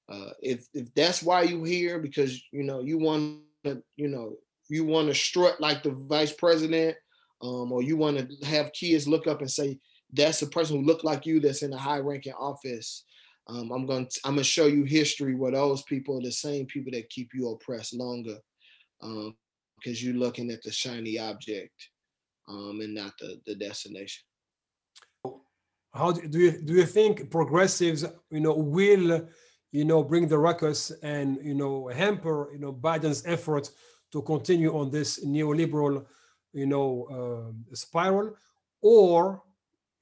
uh, 0.08 0.30
if 0.42 0.66
if 0.74 0.92
that's 0.94 1.22
why 1.22 1.42
you're 1.42 1.66
here, 1.66 1.98
because 1.98 2.42
you 2.52 2.64
know 2.64 2.80
you 2.80 2.98
want 2.98 3.40
to, 3.64 3.82
you 3.96 4.08
know, 4.08 4.36
you 4.68 4.84
want 4.84 5.08
to 5.08 5.14
strut 5.14 5.60
like 5.60 5.82
the 5.82 5.92
vice 5.92 6.32
president, 6.32 6.96
um, 7.42 7.72
or 7.72 7.82
you 7.82 7.96
want 7.96 8.18
to 8.18 8.46
have 8.46 8.72
kids 8.72 9.08
look 9.08 9.26
up 9.26 9.40
and 9.40 9.50
say 9.50 9.78
that's 10.12 10.42
a 10.42 10.46
person 10.46 10.76
who 10.76 10.86
look 10.86 11.04
like 11.04 11.26
you 11.26 11.40
that's 11.40 11.62
in 11.62 11.72
a 11.72 11.78
high-ranking 11.78 12.32
office. 12.34 13.04
Um, 13.48 13.70
I'm 13.72 13.86
going 13.86 14.06
to 14.06 14.20
I'm 14.24 14.34
gonna 14.34 14.44
show 14.44 14.66
you 14.66 14.84
history 14.84 15.34
where 15.34 15.52
those 15.52 15.82
people 15.82 16.18
are 16.18 16.22
the 16.22 16.32
same 16.32 16.66
people 16.66 16.92
that 16.92 17.10
keep 17.10 17.30
you 17.34 17.50
oppressed 17.50 17.94
longer 17.94 18.36
um, 19.02 19.36
because 19.76 20.02
you're 20.02 20.14
looking 20.14 20.50
at 20.50 20.62
the 20.62 20.70
shiny 20.70 21.18
object 21.18 21.74
um, 22.48 22.80
and 22.80 22.94
not 22.94 23.12
the, 23.18 23.40
the 23.46 23.54
destination. 23.54 24.22
How 25.92 26.12
do 26.12 26.38
you 26.38 26.52
do 26.52 26.74
you 26.74 26.86
think 26.86 27.30
progressives, 27.30 28.04
you 28.30 28.40
know, 28.40 28.54
will, 28.54 29.28
you 29.72 29.84
know, 29.84 30.04
bring 30.04 30.28
the 30.28 30.38
ruckus 30.38 30.92
and 31.02 31.38
you 31.42 31.54
know 31.54 31.88
hamper, 31.88 32.50
you 32.52 32.58
know, 32.58 32.72
Biden's 32.72 33.24
effort 33.26 33.70
to 34.12 34.22
continue 34.22 34.76
on 34.76 34.90
this 34.90 35.24
neoliberal, 35.24 36.04
you 36.52 36.66
know, 36.66 37.52
uh, 37.72 37.74
spiral, 37.74 38.36
or 38.82 39.42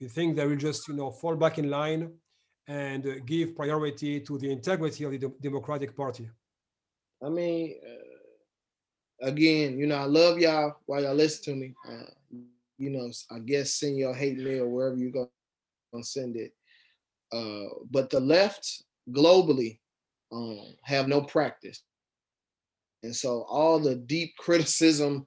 you 0.01 0.09
think 0.09 0.37
they 0.37 0.47
will 0.47 0.57
just, 0.57 0.89
you 0.89 0.95
know, 0.95 1.11
fall 1.11 1.37
back 1.37 1.59
in 1.59 1.71
line 1.71 2.13
and 2.67 3.07
uh, 3.07 3.15
give 3.27 3.57
priority 3.57 4.21
to 4.21 4.39
the 4.39 4.51
integrity 4.51 5.05
of 5.05 5.13
the 5.13 5.33
Democratic 5.41 5.97
Party? 5.97 6.29
I 7.25 7.29
mean, 7.29 7.75
uh, 7.85 9.27
again, 9.29 9.79
you 9.79 9.87
know, 9.87 9.97
I 9.97 10.05
love 10.05 10.39
y'all 10.39 10.77
while 10.87 11.03
y'all 11.03 11.15
listen 11.15 11.45
to 11.45 11.61
me. 11.61 11.75
Uh, 11.89 12.11
you 12.79 12.91
know, 12.91 13.11
I 13.31 13.41
guess 13.41 13.75
send 13.75 13.99
your 13.99 14.15
hate 14.15 14.39
mail 14.39 14.69
wherever 14.69 14.97
you're 14.97 15.11
gonna 15.11 16.05
send 16.05 16.37
it. 16.37 16.53
Uh, 17.33 17.75
but 17.91 18.09
the 18.11 18.21
left 18.21 18.85
globally 19.11 19.81
um, 20.31 20.77
have 20.85 21.09
no 21.09 21.23
practice, 21.23 21.83
and 23.03 23.15
so 23.15 23.45
all 23.49 23.81
the 23.81 23.97
deep 23.97 24.37
criticism 24.39 25.27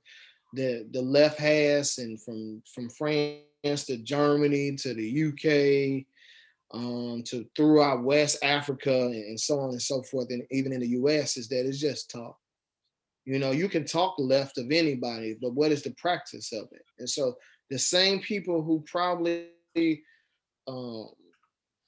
that 0.53 0.89
the 0.91 1.01
left 1.01 1.39
has, 1.39 1.97
and 1.97 2.21
from 2.21 2.63
from 2.73 2.89
France 2.89 3.41
to 3.63 3.97
Germany 3.97 4.75
to 4.77 4.93
the 4.93 5.27
UK. 5.27 6.05
Um, 6.73 7.21
to 7.25 7.45
throughout 7.53 8.01
West 8.01 8.37
Africa 8.41 9.07
and 9.07 9.37
so 9.37 9.59
on 9.59 9.71
and 9.71 9.81
so 9.81 10.01
forth, 10.03 10.27
and 10.29 10.43
even 10.51 10.71
in 10.71 10.79
the 10.79 10.87
US, 10.87 11.35
is 11.35 11.49
that 11.49 11.65
it's 11.65 11.81
just 11.81 12.09
talk 12.09 12.37
you 13.25 13.39
know, 13.39 13.51
you 13.51 13.69
can 13.69 13.85
talk 13.85 14.15
left 14.17 14.57
of 14.57 14.71
anybody, 14.71 15.37
but 15.39 15.53
what 15.53 15.71
is 15.71 15.83
the 15.83 15.91
practice 15.91 16.51
of 16.51 16.67
it? 16.71 16.83
And 16.99 17.09
so 17.09 17.37
the 17.69 17.77
same 17.77 18.19
people 18.19 18.63
who 18.63 18.83
probably, 18.87 19.47
um, 20.67 21.09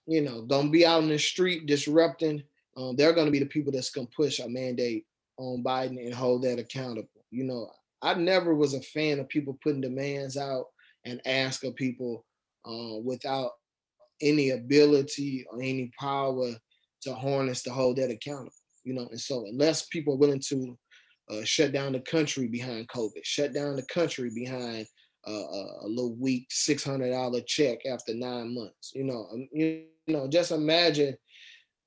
you 0.05 0.21
know, 0.21 0.43
gonna 0.43 0.69
be 0.69 0.85
out 0.85 1.03
in 1.03 1.09
the 1.09 1.17
street 1.17 1.65
disrupting, 1.65 2.43
um, 2.77 2.95
they're 2.95 3.13
gonna 3.13 3.31
be 3.31 3.39
the 3.39 3.45
people 3.45 3.71
that's 3.71 3.89
gonna 3.89 4.07
push 4.15 4.39
a 4.39 4.47
mandate 4.47 5.05
on 5.37 5.63
Biden 5.63 6.03
and 6.03 6.13
hold 6.13 6.43
that 6.43 6.59
accountable. 6.59 7.25
You 7.31 7.45
know, 7.45 7.71
I 8.01 8.13
never 8.13 8.53
was 8.53 8.75
a 8.75 8.81
fan 8.81 9.19
of 9.19 9.27
people 9.29 9.57
putting 9.63 9.81
demands 9.81 10.37
out 10.37 10.67
and 11.05 11.21
ask 11.25 11.63
of 11.63 11.75
people 11.75 12.25
uh, 12.65 12.97
without 13.03 13.51
any 14.21 14.51
ability 14.51 15.45
or 15.51 15.61
any 15.61 15.91
power 15.99 16.51
to 17.01 17.13
harness 17.13 17.63
to 17.63 17.71
hold 17.71 17.97
that 17.97 18.09
accountable. 18.09 18.51
You 18.83 18.93
know, 18.93 19.07
and 19.09 19.19
so 19.19 19.45
unless 19.47 19.87
people 19.87 20.15
are 20.15 20.17
willing 20.17 20.41
to 20.49 20.77
uh, 21.29 21.43
shut 21.43 21.71
down 21.71 21.93
the 21.93 21.99
country 22.01 22.47
behind 22.47 22.87
COVID, 22.89 23.23
shut 23.23 23.53
down 23.53 23.75
the 23.75 23.83
country 23.83 24.29
behind 24.33 24.85
uh, 25.27 25.31
a, 25.31 25.87
little 25.87 26.15
weak 26.15 26.47
six 26.49 26.83
hundred 26.83 27.11
dollar 27.11 27.39
check 27.47 27.79
after 27.85 28.13
nine 28.13 28.53
months. 28.53 28.91
You 28.93 29.05
know, 29.05 29.27
um, 29.31 29.47
you, 29.53 29.85
you 30.07 30.13
know, 30.13 30.27
just 30.27 30.51
imagine. 30.51 31.15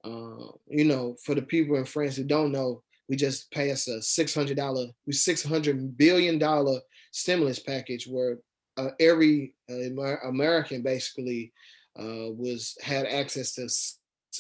Uh, 0.05 0.53
you 0.69 0.85
know, 0.85 1.17
for 1.25 1.35
the 1.35 1.43
people 1.43 1.75
in 1.77 1.85
France 1.85 2.15
who 2.15 2.23
don't 2.23 2.53
know, 2.53 2.81
we 3.09 3.17
just 3.17 3.51
passed 3.51 3.89
a 3.89 4.01
six 4.01 4.35
hundred 4.35 4.57
dollar, 4.57 4.87
we 5.07 5.13
six 5.13 5.43
hundred 5.43 5.97
billion 5.99 6.39
dollar 6.39 6.81
stimulus 7.13 7.59
package 7.59 8.07
where 8.07 8.39
uh, 8.77 8.91
every 9.01 9.55
uh, 9.71 10.29
American 10.29 10.83
basically 10.83 11.53
uh, 11.99 12.31
was 12.33 12.77
had 12.83 13.07
access 13.07 13.55
to 13.55 13.69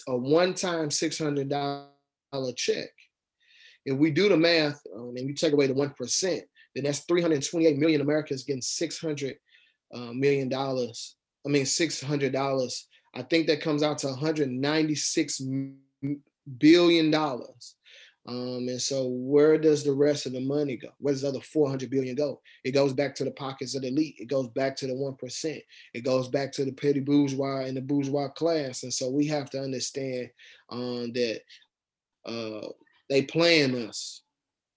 a 0.08 0.16
one-time 0.16 0.90
six 0.90 1.18
hundred 1.18 1.48
dollar 1.48 1.88
check 2.56 2.90
if 3.86 3.96
we 3.96 4.10
do 4.10 4.28
the 4.28 4.36
math 4.36 4.80
um, 4.94 5.14
and 5.16 5.28
you 5.28 5.34
take 5.34 5.52
away 5.52 5.68
the 5.68 5.74
1%, 5.74 6.42
then 6.74 6.84
that's 6.84 7.00
328 7.00 7.78
million 7.78 8.00
Americans 8.00 8.42
getting 8.42 8.60
600 8.60 9.36
uh, 9.94 10.12
million 10.12 10.48
dollars. 10.48 11.16
I 11.46 11.48
mean, 11.48 11.62
$600. 11.62 12.82
I 13.14 13.22
think 13.22 13.46
that 13.46 13.62
comes 13.62 13.84
out 13.84 13.98
to 13.98 14.08
196 14.08 15.40
billion 16.58 17.10
dollars. 17.10 17.76
Um, 18.28 18.66
and 18.68 18.80
so 18.80 19.06
where 19.06 19.56
does 19.56 19.84
the 19.84 19.92
rest 19.92 20.26
of 20.26 20.32
the 20.32 20.40
money 20.40 20.76
go? 20.76 20.88
Where 20.98 21.14
does 21.14 21.22
the 21.22 21.28
other 21.28 21.40
400 21.40 21.88
billion 21.88 22.16
go? 22.16 22.40
It 22.64 22.72
goes 22.72 22.92
back 22.92 23.14
to 23.16 23.24
the 23.24 23.30
pockets 23.30 23.76
of 23.76 23.82
the 23.82 23.88
elite. 23.88 24.16
It 24.18 24.26
goes 24.26 24.48
back 24.48 24.74
to 24.76 24.86
the 24.88 24.94
1%. 24.94 25.62
It 25.94 26.00
goes 26.00 26.28
back 26.28 26.50
to 26.52 26.64
the 26.64 26.72
petty 26.72 27.00
bourgeois 27.00 27.60
and 27.60 27.76
the 27.76 27.82
bourgeois 27.82 28.28
class. 28.28 28.82
And 28.82 28.92
so 28.92 29.10
we 29.10 29.26
have 29.26 29.48
to 29.50 29.60
understand 29.60 30.30
um, 30.70 31.12
that 31.12 31.40
uh, 32.24 32.66
they 33.08 33.22
plan 33.22 33.76
us, 33.88 34.22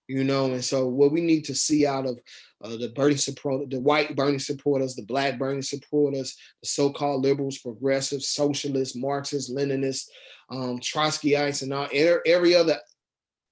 you 0.07 0.23
know. 0.23 0.51
And 0.51 0.63
so 0.63 0.87
what 0.87 1.11
we 1.11 1.21
need 1.21 1.45
to 1.45 1.55
see 1.55 1.87
out 1.87 2.05
of 2.05 2.19
uh, 2.63 2.77
the 2.77 2.89
Bernie 2.95 3.15
support, 3.15 3.67
the 3.71 3.79
white 3.79 4.15
Bernie 4.15 4.37
supporters, 4.37 4.95
the 4.95 5.05
black 5.05 5.39
Bernie 5.39 5.63
supporters, 5.63 6.37
the 6.61 6.69
so-called 6.69 7.23
liberals, 7.23 7.57
progressives, 7.57 8.27
socialists, 8.27 8.95
Marxists, 8.95 9.51
Leninists, 9.51 10.07
um, 10.51 10.79
Trotskyites, 10.79 11.63
and 11.63 11.73
all, 11.73 11.87
every 12.25 12.53
other 12.53 12.77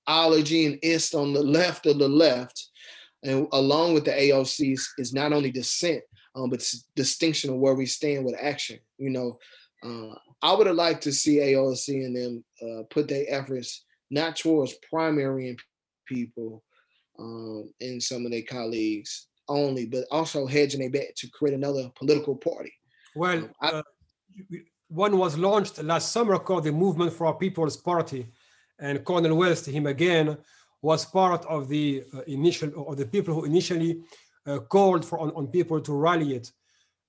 ology 0.07 0.65
and 0.65 0.79
ist 0.81 1.15
on 1.15 1.33
the 1.33 1.43
left 1.43 1.85
of 1.85 1.99
the 1.99 2.07
left, 2.07 2.67
and 3.23 3.47
along 3.51 3.93
with 3.93 4.05
the 4.05 4.11
AOCs, 4.11 4.81
is 4.97 5.13
not 5.13 5.33
only 5.33 5.51
dissent, 5.51 6.03
um, 6.35 6.49
but 6.49 6.63
distinction 6.95 7.49
of 7.49 7.57
where 7.57 7.75
we 7.75 7.85
stand 7.85 8.25
with 8.25 8.35
action. 8.39 8.79
You 8.97 9.09
know, 9.09 9.37
uh, 9.83 10.15
I 10.41 10.53
would 10.53 10.67
have 10.67 10.75
liked 10.75 11.03
to 11.03 11.11
see 11.11 11.37
AOC 11.37 12.05
and 12.05 12.15
them 12.15 12.43
uh, 12.61 12.83
put 12.89 13.07
their 13.07 13.25
efforts 13.27 13.85
not 14.09 14.35
towards 14.35 14.75
primary 14.89 15.57
people 16.05 16.63
um, 17.19 17.69
and 17.81 18.01
some 18.01 18.25
of 18.25 18.31
their 18.31 18.43
colleagues 18.43 19.27
only, 19.49 19.85
but 19.85 20.05
also 20.11 20.45
hedging 20.45 20.83
a 20.83 20.87
bet 20.89 21.15
to 21.17 21.29
create 21.29 21.55
another 21.55 21.89
political 21.95 22.35
party. 22.35 22.73
Well, 23.15 23.37
um, 23.37 23.49
I, 23.61 23.67
uh, 23.69 23.83
one 24.89 25.17
was 25.17 25.37
launched 25.37 25.81
last 25.83 26.11
summer 26.11 26.37
called 26.37 26.63
the 26.63 26.71
Movement 26.71 27.13
for 27.13 27.27
Our 27.27 27.35
People's 27.35 27.77
Party, 27.77 28.27
and 28.79 29.03
Cornel 29.03 29.35
West, 29.35 29.65
him 29.65 29.87
again, 29.87 30.37
was 30.81 31.05
part 31.05 31.45
of 31.45 31.67
the 31.67 32.03
uh, 32.13 32.21
initial 32.27 32.71
or 32.75 32.95
the 32.95 33.05
people 33.05 33.33
who 33.33 33.45
initially 33.45 34.01
uh, 34.45 34.59
called 34.59 35.03
for 35.03 35.19
on, 35.19 35.31
on 35.31 35.47
people 35.47 35.81
to 35.81 35.93
rally 35.93 36.35
it. 36.35 36.51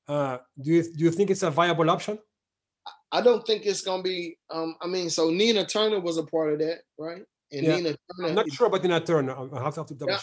Uh, 0.06 0.38
do 0.60 0.70
you 0.70 0.82
do 0.82 1.04
you 1.04 1.10
think 1.10 1.30
it's 1.30 1.42
a 1.42 1.50
viable 1.50 1.90
option? 1.90 2.18
I 3.12 3.20
don't 3.20 3.46
think 3.46 3.66
it's 3.66 3.82
gonna 3.82 4.02
be. 4.02 4.38
Um, 4.50 4.76
I 4.80 4.86
mean, 4.86 5.10
so 5.10 5.30
Nina 5.30 5.64
Turner 5.66 6.00
was 6.00 6.18
a 6.18 6.24
part 6.24 6.52
of 6.52 6.58
that, 6.60 6.80
right? 6.98 7.22
And 7.52 7.66
yeah. 7.66 7.76
Nina 7.76 7.96
Turner. 8.16 8.28
I'm 8.28 8.34
not 8.34 8.50
sure 8.50 8.66
about 8.66 8.82
Nina 8.82 9.00
Turner. 9.00 9.36
I 9.54 9.62
have 9.62 9.74
to 9.74 9.94
double. 9.94 10.12
Yeah. 10.12 10.20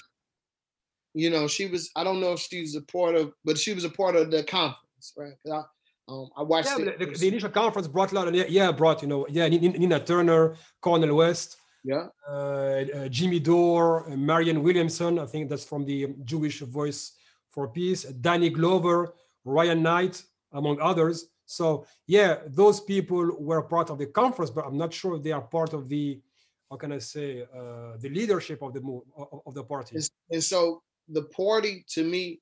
You 1.14 1.30
know, 1.30 1.48
she 1.48 1.68
was. 1.68 1.92
I 1.96 2.04
don't 2.04 2.20
know 2.20 2.34
if 2.34 2.40
she's 2.40 2.76
a 2.76 2.82
part 2.82 3.16
of, 3.16 3.34
but 3.44 3.58
she 3.58 3.74
was 3.74 3.86
a 3.86 3.90
part 3.90 4.16
of 4.16 4.32
the 4.32 4.44
conference, 4.44 5.14
right? 5.16 5.34
I, 5.52 5.64
um, 6.08 6.30
I 6.38 6.44
watched 6.44 6.70
yeah, 6.78 6.92
the, 6.98 7.06
the, 7.06 7.28
initial 7.28 7.50
conference 7.50 7.88
brought 7.88 8.12
a 8.12 8.16
lot 8.16 8.28
of 8.28 8.36
yeah, 8.36 8.72
brought 8.72 9.02
you 9.02 9.08
know 9.08 9.26
yeah 9.30 9.48
Nina 9.48 10.00
Turner, 10.00 10.56
Cornel 10.82 11.16
West, 11.16 11.58
yeah, 11.84 12.08
uh, 12.30 12.34
uh, 12.34 13.08
Jimmy 13.10 13.40
Dore, 13.40 14.12
uh, 14.12 14.16
Marianne 14.16 14.62
Williamson. 14.62 15.18
I 15.18 15.26
think 15.26 15.50
that's 15.50 15.66
from 15.66 15.84
the 15.84 16.14
Jewish 16.24 16.60
Voice 16.60 17.14
for 17.50 17.68
Peace. 17.68 18.04
Danny 18.04 18.50
Glover, 18.50 19.16
Ryan 19.46 19.82
Knight, 19.82 20.22
among 20.54 20.80
others. 20.80 21.26
So 21.46 21.86
yeah, 22.06 22.38
those 22.48 22.80
people 22.80 23.36
were 23.40 23.64
part 23.64 23.90
of 23.90 23.98
the 23.98 24.08
conference, 24.08 24.52
but 24.52 24.66
I'm 24.66 24.78
not 24.78 24.94
sure 24.94 25.18
they 25.18 25.32
are 25.32 25.42
part 25.42 25.74
of 25.74 25.90
the 25.90 26.22
how 26.70 26.78
can 26.78 26.92
I 26.92 27.00
say 27.00 27.44
uh, 27.44 27.98
the 28.00 28.10
leadership 28.10 28.62
of 28.62 28.74
the 28.74 28.82
move 28.82 29.04
of, 29.18 29.42
of 29.46 29.54
the 29.54 29.64
party. 29.64 29.98
And 30.32 30.44
so 30.44 30.82
the 31.08 31.24
party 31.24 31.86
to 31.90 32.04
me, 32.04 32.42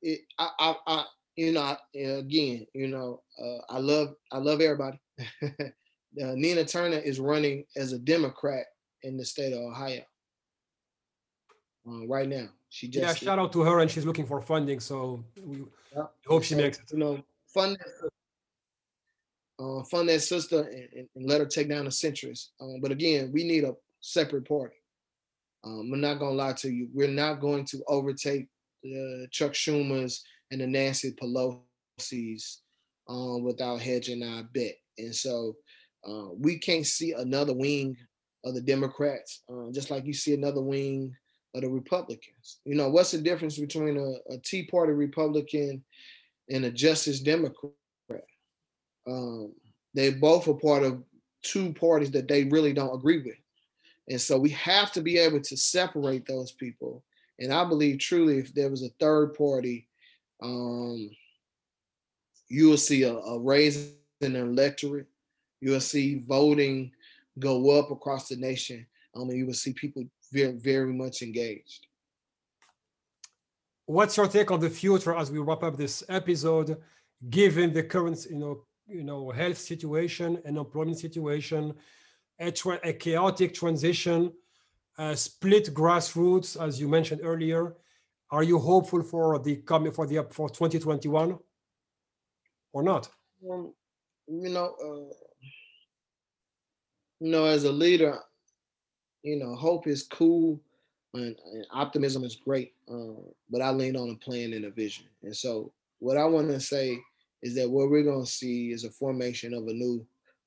it, 0.00 0.20
I, 0.38 0.48
I, 0.58 0.76
I 0.86 1.04
you 1.36 1.52
know, 1.52 1.60
I, 1.60 1.76
again, 1.98 2.66
you 2.74 2.88
know, 2.88 3.22
uh, 3.42 3.58
I 3.74 3.78
love 3.78 4.14
I 4.30 4.38
love 4.38 4.60
everybody. 4.60 5.00
uh, 5.42 5.48
Nina 6.16 6.64
Turner 6.64 6.98
is 6.98 7.20
running 7.20 7.64
as 7.76 7.92
a 7.92 7.98
Democrat 7.98 8.66
in 9.02 9.16
the 9.16 9.24
state 9.24 9.52
of 9.52 9.60
Ohio 9.60 10.02
uh, 11.88 12.06
right 12.06 12.28
now. 12.28 12.48
She 12.68 12.88
just 12.88 13.22
yeah. 13.22 13.28
Shout 13.28 13.38
out 13.38 13.52
to 13.52 13.62
her, 13.62 13.80
and 13.80 13.90
she's 13.90 14.06
looking 14.06 14.26
for 14.26 14.40
funding, 14.40 14.80
so 14.80 15.24
we 15.42 15.64
yeah. 15.94 16.04
hope 16.26 16.42
she 16.42 16.54
so, 16.54 16.60
makes 16.60 16.78
it. 16.78 16.92
You 16.92 16.98
know, 16.98 17.22
fund 17.52 17.78
uh, 19.58 19.82
fund 19.84 20.08
that 20.08 20.20
sister 20.20 20.62
and, 20.62 21.08
and, 21.14 21.28
let 21.28 21.40
her 21.40 21.46
take 21.46 21.68
down 21.68 21.84
the 21.84 21.90
centrist. 21.90 22.48
Um, 22.60 22.80
but 22.80 22.90
again, 22.90 23.30
we 23.32 23.44
need 23.44 23.64
a 23.64 23.74
separate 24.00 24.48
party. 24.48 24.76
Um, 25.64 25.90
I'm 25.92 26.00
not 26.00 26.18
gonna 26.18 26.32
lie 26.32 26.54
to 26.54 26.70
you. 26.70 26.88
We're 26.92 27.08
not 27.08 27.40
going 27.40 27.64
to 27.66 27.82
overtake 27.88 28.48
the 28.82 29.28
Chuck 29.30 29.52
Schumer's 29.52 30.24
and 30.52 30.60
the 30.60 30.66
Nancy 30.66 31.12
Pelosi's 31.12 32.60
um, 33.08 33.42
without 33.42 33.80
hedging 33.80 34.22
our 34.22 34.44
bet. 34.54 34.74
And 34.98 35.14
so 35.14 35.56
uh, 36.06 36.28
we 36.38 36.58
can't 36.58 36.86
see 36.86 37.12
another 37.12 37.54
wing 37.54 37.96
of 38.44 38.54
the 38.54 38.60
Democrats, 38.60 39.42
uh, 39.50 39.72
just 39.72 39.90
like 39.90 40.04
you 40.04 40.12
see 40.12 40.34
another 40.34 40.60
wing 40.60 41.16
of 41.54 41.62
the 41.62 41.68
Republicans. 41.68 42.60
You 42.64 42.74
know, 42.74 42.90
what's 42.90 43.12
the 43.12 43.18
difference 43.18 43.58
between 43.58 43.96
a, 43.96 44.34
a 44.34 44.38
Tea 44.38 44.66
Party 44.66 44.92
Republican 44.92 45.82
and 46.50 46.64
a 46.66 46.70
Justice 46.70 47.20
Democrat? 47.20 47.72
Um, 49.06 49.52
they 49.94 50.10
both 50.10 50.46
are 50.48 50.54
part 50.54 50.82
of 50.82 51.02
two 51.42 51.72
parties 51.72 52.10
that 52.12 52.28
they 52.28 52.44
really 52.44 52.72
don't 52.72 52.94
agree 52.94 53.22
with. 53.22 53.36
And 54.08 54.20
so 54.20 54.38
we 54.38 54.50
have 54.50 54.92
to 54.92 55.00
be 55.00 55.18
able 55.18 55.40
to 55.40 55.56
separate 55.56 56.26
those 56.26 56.52
people. 56.52 57.02
And 57.38 57.52
I 57.52 57.64
believe 57.64 57.98
truly, 57.98 58.38
if 58.38 58.54
there 58.54 58.70
was 58.70 58.82
a 58.82 58.90
third 59.00 59.34
party, 59.34 59.88
um, 60.42 61.10
you 62.48 62.68
will 62.68 62.76
see 62.76 63.04
a, 63.04 63.14
a 63.14 63.38
raise 63.38 63.92
in 64.20 64.34
the 64.34 64.40
electorate. 64.40 65.06
You 65.60 65.72
will 65.72 65.80
see 65.80 66.22
voting 66.26 66.92
go 67.38 67.78
up 67.78 67.90
across 67.90 68.28
the 68.28 68.36
nation. 68.36 68.86
Um, 69.14 69.28
and 69.30 69.38
you 69.38 69.46
will 69.46 69.54
see 69.54 69.72
people 69.72 70.04
very, 70.32 70.52
very 70.52 70.92
much 70.92 71.22
engaged. 71.22 71.86
What's 73.86 74.16
your 74.16 74.28
take 74.28 74.50
on 74.50 74.60
the 74.60 74.70
future 74.70 75.14
as 75.14 75.30
we 75.30 75.38
wrap 75.38 75.62
up 75.62 75.76
this 75.76 76.02
episode, 76.08 76.76
given 77.30 77.72
the 77.72 77.82
current, 77.82 78.26
you 78.30 78.38
know, 78.38 78.64
you 78.86 79.04
know, 79.04 79.30
health 79.30 79.58
situation 79.58 80.40
and 80.44 80.56
employment 80.56 80.98
situation, 80.98 81.74
a, 82.38 82.50
tra- 82.50 82.80
a 82.84 82.92
chaotic 82.92 83.54
transition, 83.54 84.32
a 84.98 85.16
split 85.16 85.72
grassroots, 85.74 86.60
as 86.60 86.80
you 86.80 86.88
mentioned 86.88 87.20
earlier. 87.22 87.76
Are 88.32 88.42
you 88.42 88.58
hopeful 88.58 89.02
for 89.02 89.38
the 89.38 89.56
coming 89.56 89.92
for 89.92 90.06
the 90.06 90.26
for 90.30 90.48
2021 90.48 91.38
or 92.72 92.82
not? 92.82 93.10
Um, 93.48 93.74
you 94.26 94.48
know, 94.48 94.74
uh, 94.82 95.14
you 97.20 97.30
know, 97.30 97.44
as 97.44 97.64
a 97.64 97.72
leader, 97.72 98.18
you 99.22 99.36
know, 99.36 99.54
hope 99.54 99.86
is 99.86 100.04
cool 100.04 100.58
and, 101.12 101.36
and 101.52 101.66
optimism 101.72 102.24
is 102.24 102.36
great, 102.36 102.72
uh, 102.90 103.20
but 103.50 103.60
I 103.60 103.70
lean 103.70 103.96
on 103.96 104.08
a 104.08 104.24
plan 104.24 104.54
and 104.54 104.64
a 104.64 104.70
vision. 104.70 105.04
And 105.22 105.36
so, 105.36 105.70
what 105.98 106.16
I 106.16 106.24
want 106.24 106.48
to 106.48 106.60
say 106.60 106.98
is 107.42 107.54
that 107.56 107.68
what 107.68 107.90
we're 107.90 108.02
going 108.02 108.24
to 108.24 108.30
see 108.30 108.72
is 108.72 108.84
a 108.84 108.90
formation 108.90 109.52
of 109.52 109.66
a 109.66 109.72
new 109.74 110.06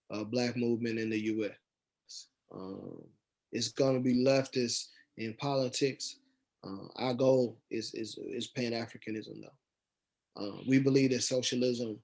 uh, 0.10 0.24
black 0.24 0.58
movement 0.58 0.98
in 0.98 1.12
the 1.12 1.20
U.S. 1.20 2.28
Um, 2.52 3.04
it's 3.52 3.70
going 3.70 3.94
to 3.94 4.02
be 4.02 4.26
leftist 4.26 4.88
in 5.18 5.36
politics. 5.36 6.18
Uh, 6.66 6.88
our 6.96 7.14
goal 7.14 7.58
is 7.70 7.94
is 7.94 8.18
is 8.28 8.48
Pan 8.48 8.72
Africanism, 8.72 9.42
though. 9.42 10.42
Uh, 10.42 10.58
we 10.68 10.80
believe 10.80 11.12
that 11.12 11.24
socialism 11.24 12.00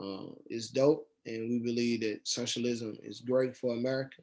uh, 0.00 0.26
is 0.46 0.68
dope, 0.68 1.06
and 1.26 1.48
we 1.48 1.58
believe 1.58 2.00
that 2.00 2.20
socialism 2.24 2.96
is 3.02 3.20
great 3.20 3.56
for 3.56 3.74
America. 3.74 4.22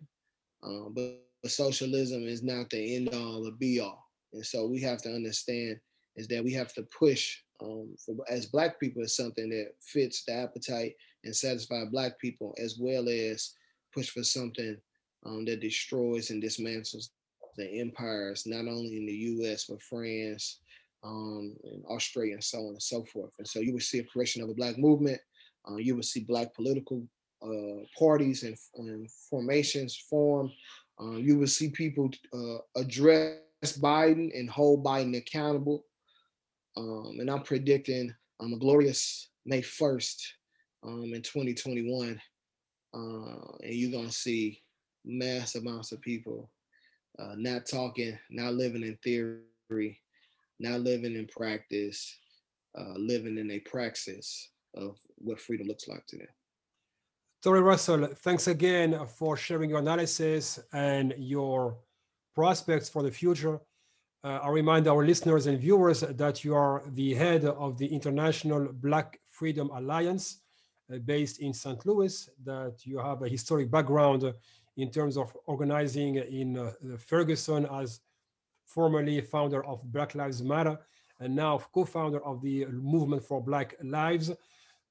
Uh, 0.63 0.89
but, 0.89 1.21
but 1.41 1.51
socialism 1.51 2.27
is 2.27 2.43
not 2.43 2.69
the 2.69 2.95
end 2.95 3.09
all, 3.13 3.43
the 3.43 3.51
be 3.51 3.79
all, 3.79 4.09
and 4.33 4.45
so 4.45 4.67
we 4.67 4.79
have 4.81 5.01
to 5.01 5.13
understand 5.13 5.79
is 6.15 6.27
that 6.27 6.43
we 6.43 6.53
have 6.53 6.73
to 6.73 6.83
push 6.83 7.37
um, 7.61 7.95
for, 7.97 8.15
as 8.29 8.45
black 8.45 8.79
people 8.79 9.01
is 9.01 9.15
something 9.15 9.49
that 9.49 9.71
fits 9.79 10.23
the 10.25 10.33
appetite 10.33 10.93
and 11.23 11.35
satisfy 11.35 11.85
black 11.85 12.19
people 12.19 12.53
as 12.57 12.77
well 12.79 13.07
as 13.07 13.53
push 13.93 14.09
for 14.09 14.23
something 14.23 14.77
um, 15.25 15.45
that 15.45 15.61
destroys 15.61 16.29
and 16.29 16.43
dismantles 16.43 17.09
the 17.59 17.79
empires 17.79 18.43
not 18.45 18.67
only 18.67 18.97
in 18.97 19.05
the 19.05 19.13
us 19.13 19.65
but 19.69 19.81
france 19.81 20.61
um, 21.03 21.55
and 21.63 21.83
australia 21.89 22.33
and 22.33 22.43
so 22.43 22.59
on 22.59 22.69
and 22.69 22.81
so 22.81 23.05
forth. 23.05 23.31
And 23.39 23.47
so 23.47 23.59
you 23.59 23.71
would 23.73 23.83
see 23.83 23.99
a 23.99 24.03
creation 24.03 24.43
of 24.43 24.49
a 24.49 24.53
black 24.53 24.77
movement 24.77 25.21
uh, 25.69 25.75
you 25.75 25.95
would 25.95 26.05
see 26.05 26.21
black 26.21 26.53
political 26.55 27.03
uh, 27.41 27.85
parties 27.97 28.43
and, 28.43 28.57
and, 28.75 29.09
formations 29.29 29.95
form 30.09 30.51
uh, 31.01 31.11
you 31.11 31.37
would 31.37 31.49
see 31.49 31.69
people 31.69 32.09
uh, 32.33 32.57
address 32.75 33.37
biden 33.79 34.37
and 34.37 34.49
hold 34.49 34.83
biden 34.83 35.17
accountable. 35.17 35.85
Um, 36.77 37.17
and 37.19 37.29
I'm 37.29 37.43
predicting 37.43 38.13
um, 38.39 38.53
a 38.53 38.57
glorious 38.57 39.29
May 39.45 39.61
1st 39.61 40.21
um, 40.83 41.11
in 41.13 41.21
2021. 41.21 42.21
Uh, 42.93 42.97
and 43.63 43.73
you're 43.73 43.91
going 43.91 44.07
to 44.07 44.13
see 44.13 44.61
mass 45.05 45.55
amounts 45.55 45.91
of 45.91 46.01
people 46.01 46.49
uh, 47.19 47.35
not 47.37 47.65
talking, 47.65 48.17
not 48.29 48.53
living 48.53 48.83
in 48.83 48.97
theory, 49.03 49.99
not 50.59 50.81
living 50.81 51.15
in 51.15 51.27
practice, 51.27 52.17
uh, 52.77 52.93
living 52.95 53.37
in 53.37 53.51
a 53.51 53.59
praxis 53.59 54.49
of 54.75 54.97
what 55.17 55.39
freedom 55.39 55.67
looks 55.67 55.87
like 55.87 56.05
to 56.07 56.17
them. 56.17 56.27
Tory 57.41 57.61
Russell, 57.61 58.07
thanks 58.07 58.47
again 58.47 58.99
for 59.17 59.37
sharing 59.37 59.69
your 59.69 59.79
analysis 59.79 60.59
and 60.73 61.13
your 61.17 61.77
prospects 62.35 62.89
for 62.89 63.01
the 63.01 63.11
future. 63.11 63.59
Uh, 64.23 64.39
I 64.43 64.49
remind 64.49 64.87
our 64.87 65.05
listeners 65.05 65.47
and 65.47 65.57
viewers 65.57 66.01
that 66.01 66.43
you 66.43 66.53
are 66.53 66.83
the 66.87 67.13
head 67.13 67.45
of 67.45 67.77
the 67.77 67.87
International 67.87 68.67
Black 68.73 69.19
Freedom 69.29 69.69
Alliance 69.69 70.41
uh, 70.93 70.97
based 70.97 71.39
in 71.39 71.53
St. 71.53 71.85
Louis, 71.85 72.29
that 72.43 72.85
you 72.85 72.97
have 72.97 73.21
a 73.21 73.29
historic 73.29 73.71
background 73.71 74.33
in 74.81 74.91
terms 74.91 75.17
of 75.17 75.35
organizing 75.45 76.15
in 76.15 76.57
uh, 76.57 76.71
Ferguson 76.97 77.65
as 77.65 78.01
formerly 78.65 79.19
founder 79.21 79.65
of 79.65 79.81
Black 79.91 80.15
Lives 80.15 80.41
Matter 80.43 80.77
and 81.19 81.35
now 81.35 81.57
co-founder 81.73 82.23
of 82.25 82.41
the 82.41 82.65
Movement 82.67 83.23
for 83.23 83.41
Black 83.41 83.75
Lives. 83.83 84.31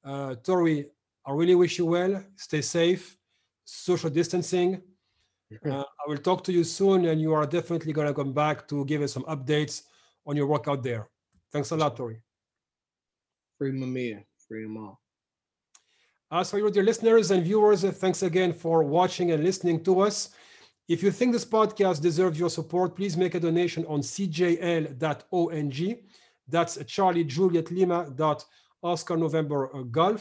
Uh, 0.05 0.35
Tory, 0.37 0.87
I 1.25 1.33
really 1.33 1.55
wish 1.55 1.79
you 1.79 1.87
well. 1.87 2.23
Stay 2.37 2.61
safe, 2.61 3.17
social 3.65 4.11
distancing, 4.11 4.83
uh, 5.65 5.81
I 5.81 6.09
will 6.09 6.19
talk 6.19 6.45
to 6.45 6.53
you 6.53 6.63
soon, 6.63 7.07
and 7.07 7.21
you 7.21 7.33
are 7.33 7.47
definitely 7.47 7.93
going 7.93 8.07
to 8.07 8.15
come 8.15 8.33
back 8.33 8.69
to 8.69 8.85
give 8.85 9.03
us 9.03 9.13
some 9.13 9.25
updates 9.25 9.83
on 10.27 10.37
your 10.37 10.47
work 10.47 10.69
out 10.69 10.83
there. 10.83 11.09
Thanks 11.53 11.71
a 11.71 11.77
lot, 11.77 11.97
Tory. 11.97 12.21
Free 13.57 13.73
Mumia, 13.73 14.25
free 14.47 14.65
them 14.65 14.77
all. 14.77 15.01
As 16.31 16.51
for 16.51 16.59
you, 16.59 16.71
dear 16.71 16.83
listeners 16.83 17.31
and 17.31 17.43
viewers, 17.43 17.85
thanks 17.85 18.23
again 18.23 18.53
for 18.53 18.83
watching 18.85 19.33
and 19.33 19.43
listening 19.43 19.83
to 19.85 20.01
us. 20.01 20.29
If 20.87 21.03
you 21.03 21.11
think 21.11 21.33
this 21.33 21.47
podcast 21.47 22.03
deserves 22.03 22.39
your 22.39 22.51
support, 22.51 22.95
please 22.95 23.17
make 23.17 23.35
a 23.35 23.41
donation 23.41 23.87
on 23.87 24.01
cjl.ong. 24.01 24.93
That's 26.47 26.85
Charlie 26.85 27.25
Juliet 27.25 27.71
Lima 27.71 28.15
Oscar 28.83 29.17
November 29.17 29.71
uh. 29.75 30.19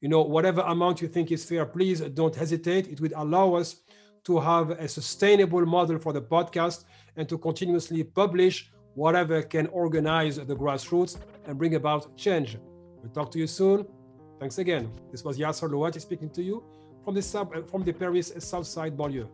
You 0.00 0.08
know, 0.08 0.22
whatever 0.22 0.62
amount 0.62 1.02
you 1.02 1.08
think 1.08 1.30
is 1.30 1.44
fair, 1.44 1.66
please 1.66 2.00
don't 2.00 2.34
hesitate. 2.34 2.88
It 2.88 3.02
would 3.02 3.12
allow 3.14 3.52
us 3.52 3.76
to 4.24 4.40
have 4.40 4.70
a 4.70 4.88
sustainable 4.88 5.66
model 5.66 5.98
for 5.98 6.14
the 6.14 6.22
podcast 6.22 6.84
and 7.16 7.28
to 7.28 7.36
continuously 7.36 8.04
publish 8.04 8.72
whatever 8.94 9.42
can 9.42 9.66
organize 9.66 10.36
the 10.36 10.56
grassroots 10.56 11.18
and 11.44 11.58
bring 11.58 11.74
about 11.74 12.16
change. 12.16 12.56
We'll 13.02 13.12
talk 13.12 13.30
to 13.32 13.38
you 13.38 13.46
soon. 13.46 13.86
Thanks 14.42 14.58
again. 14.58 14.90
This 15.12 15.22
was 15.22 15.38
Yasser 15.38 15.70
Louati 15.70 16.00
speaking 16.00 16.28
to 16.30 16.42
you 16.42 16.64
from 17.04 17.14
the, 17.14 17.22
sub, 17.22 17.54
uh, 17.54 17.62
from 17.62 17.84
the 17.84 17.92
Paris 17.92 18.32
South 18.40 18.66
Side 18.66 18.96
banlieue. 18.96 19.28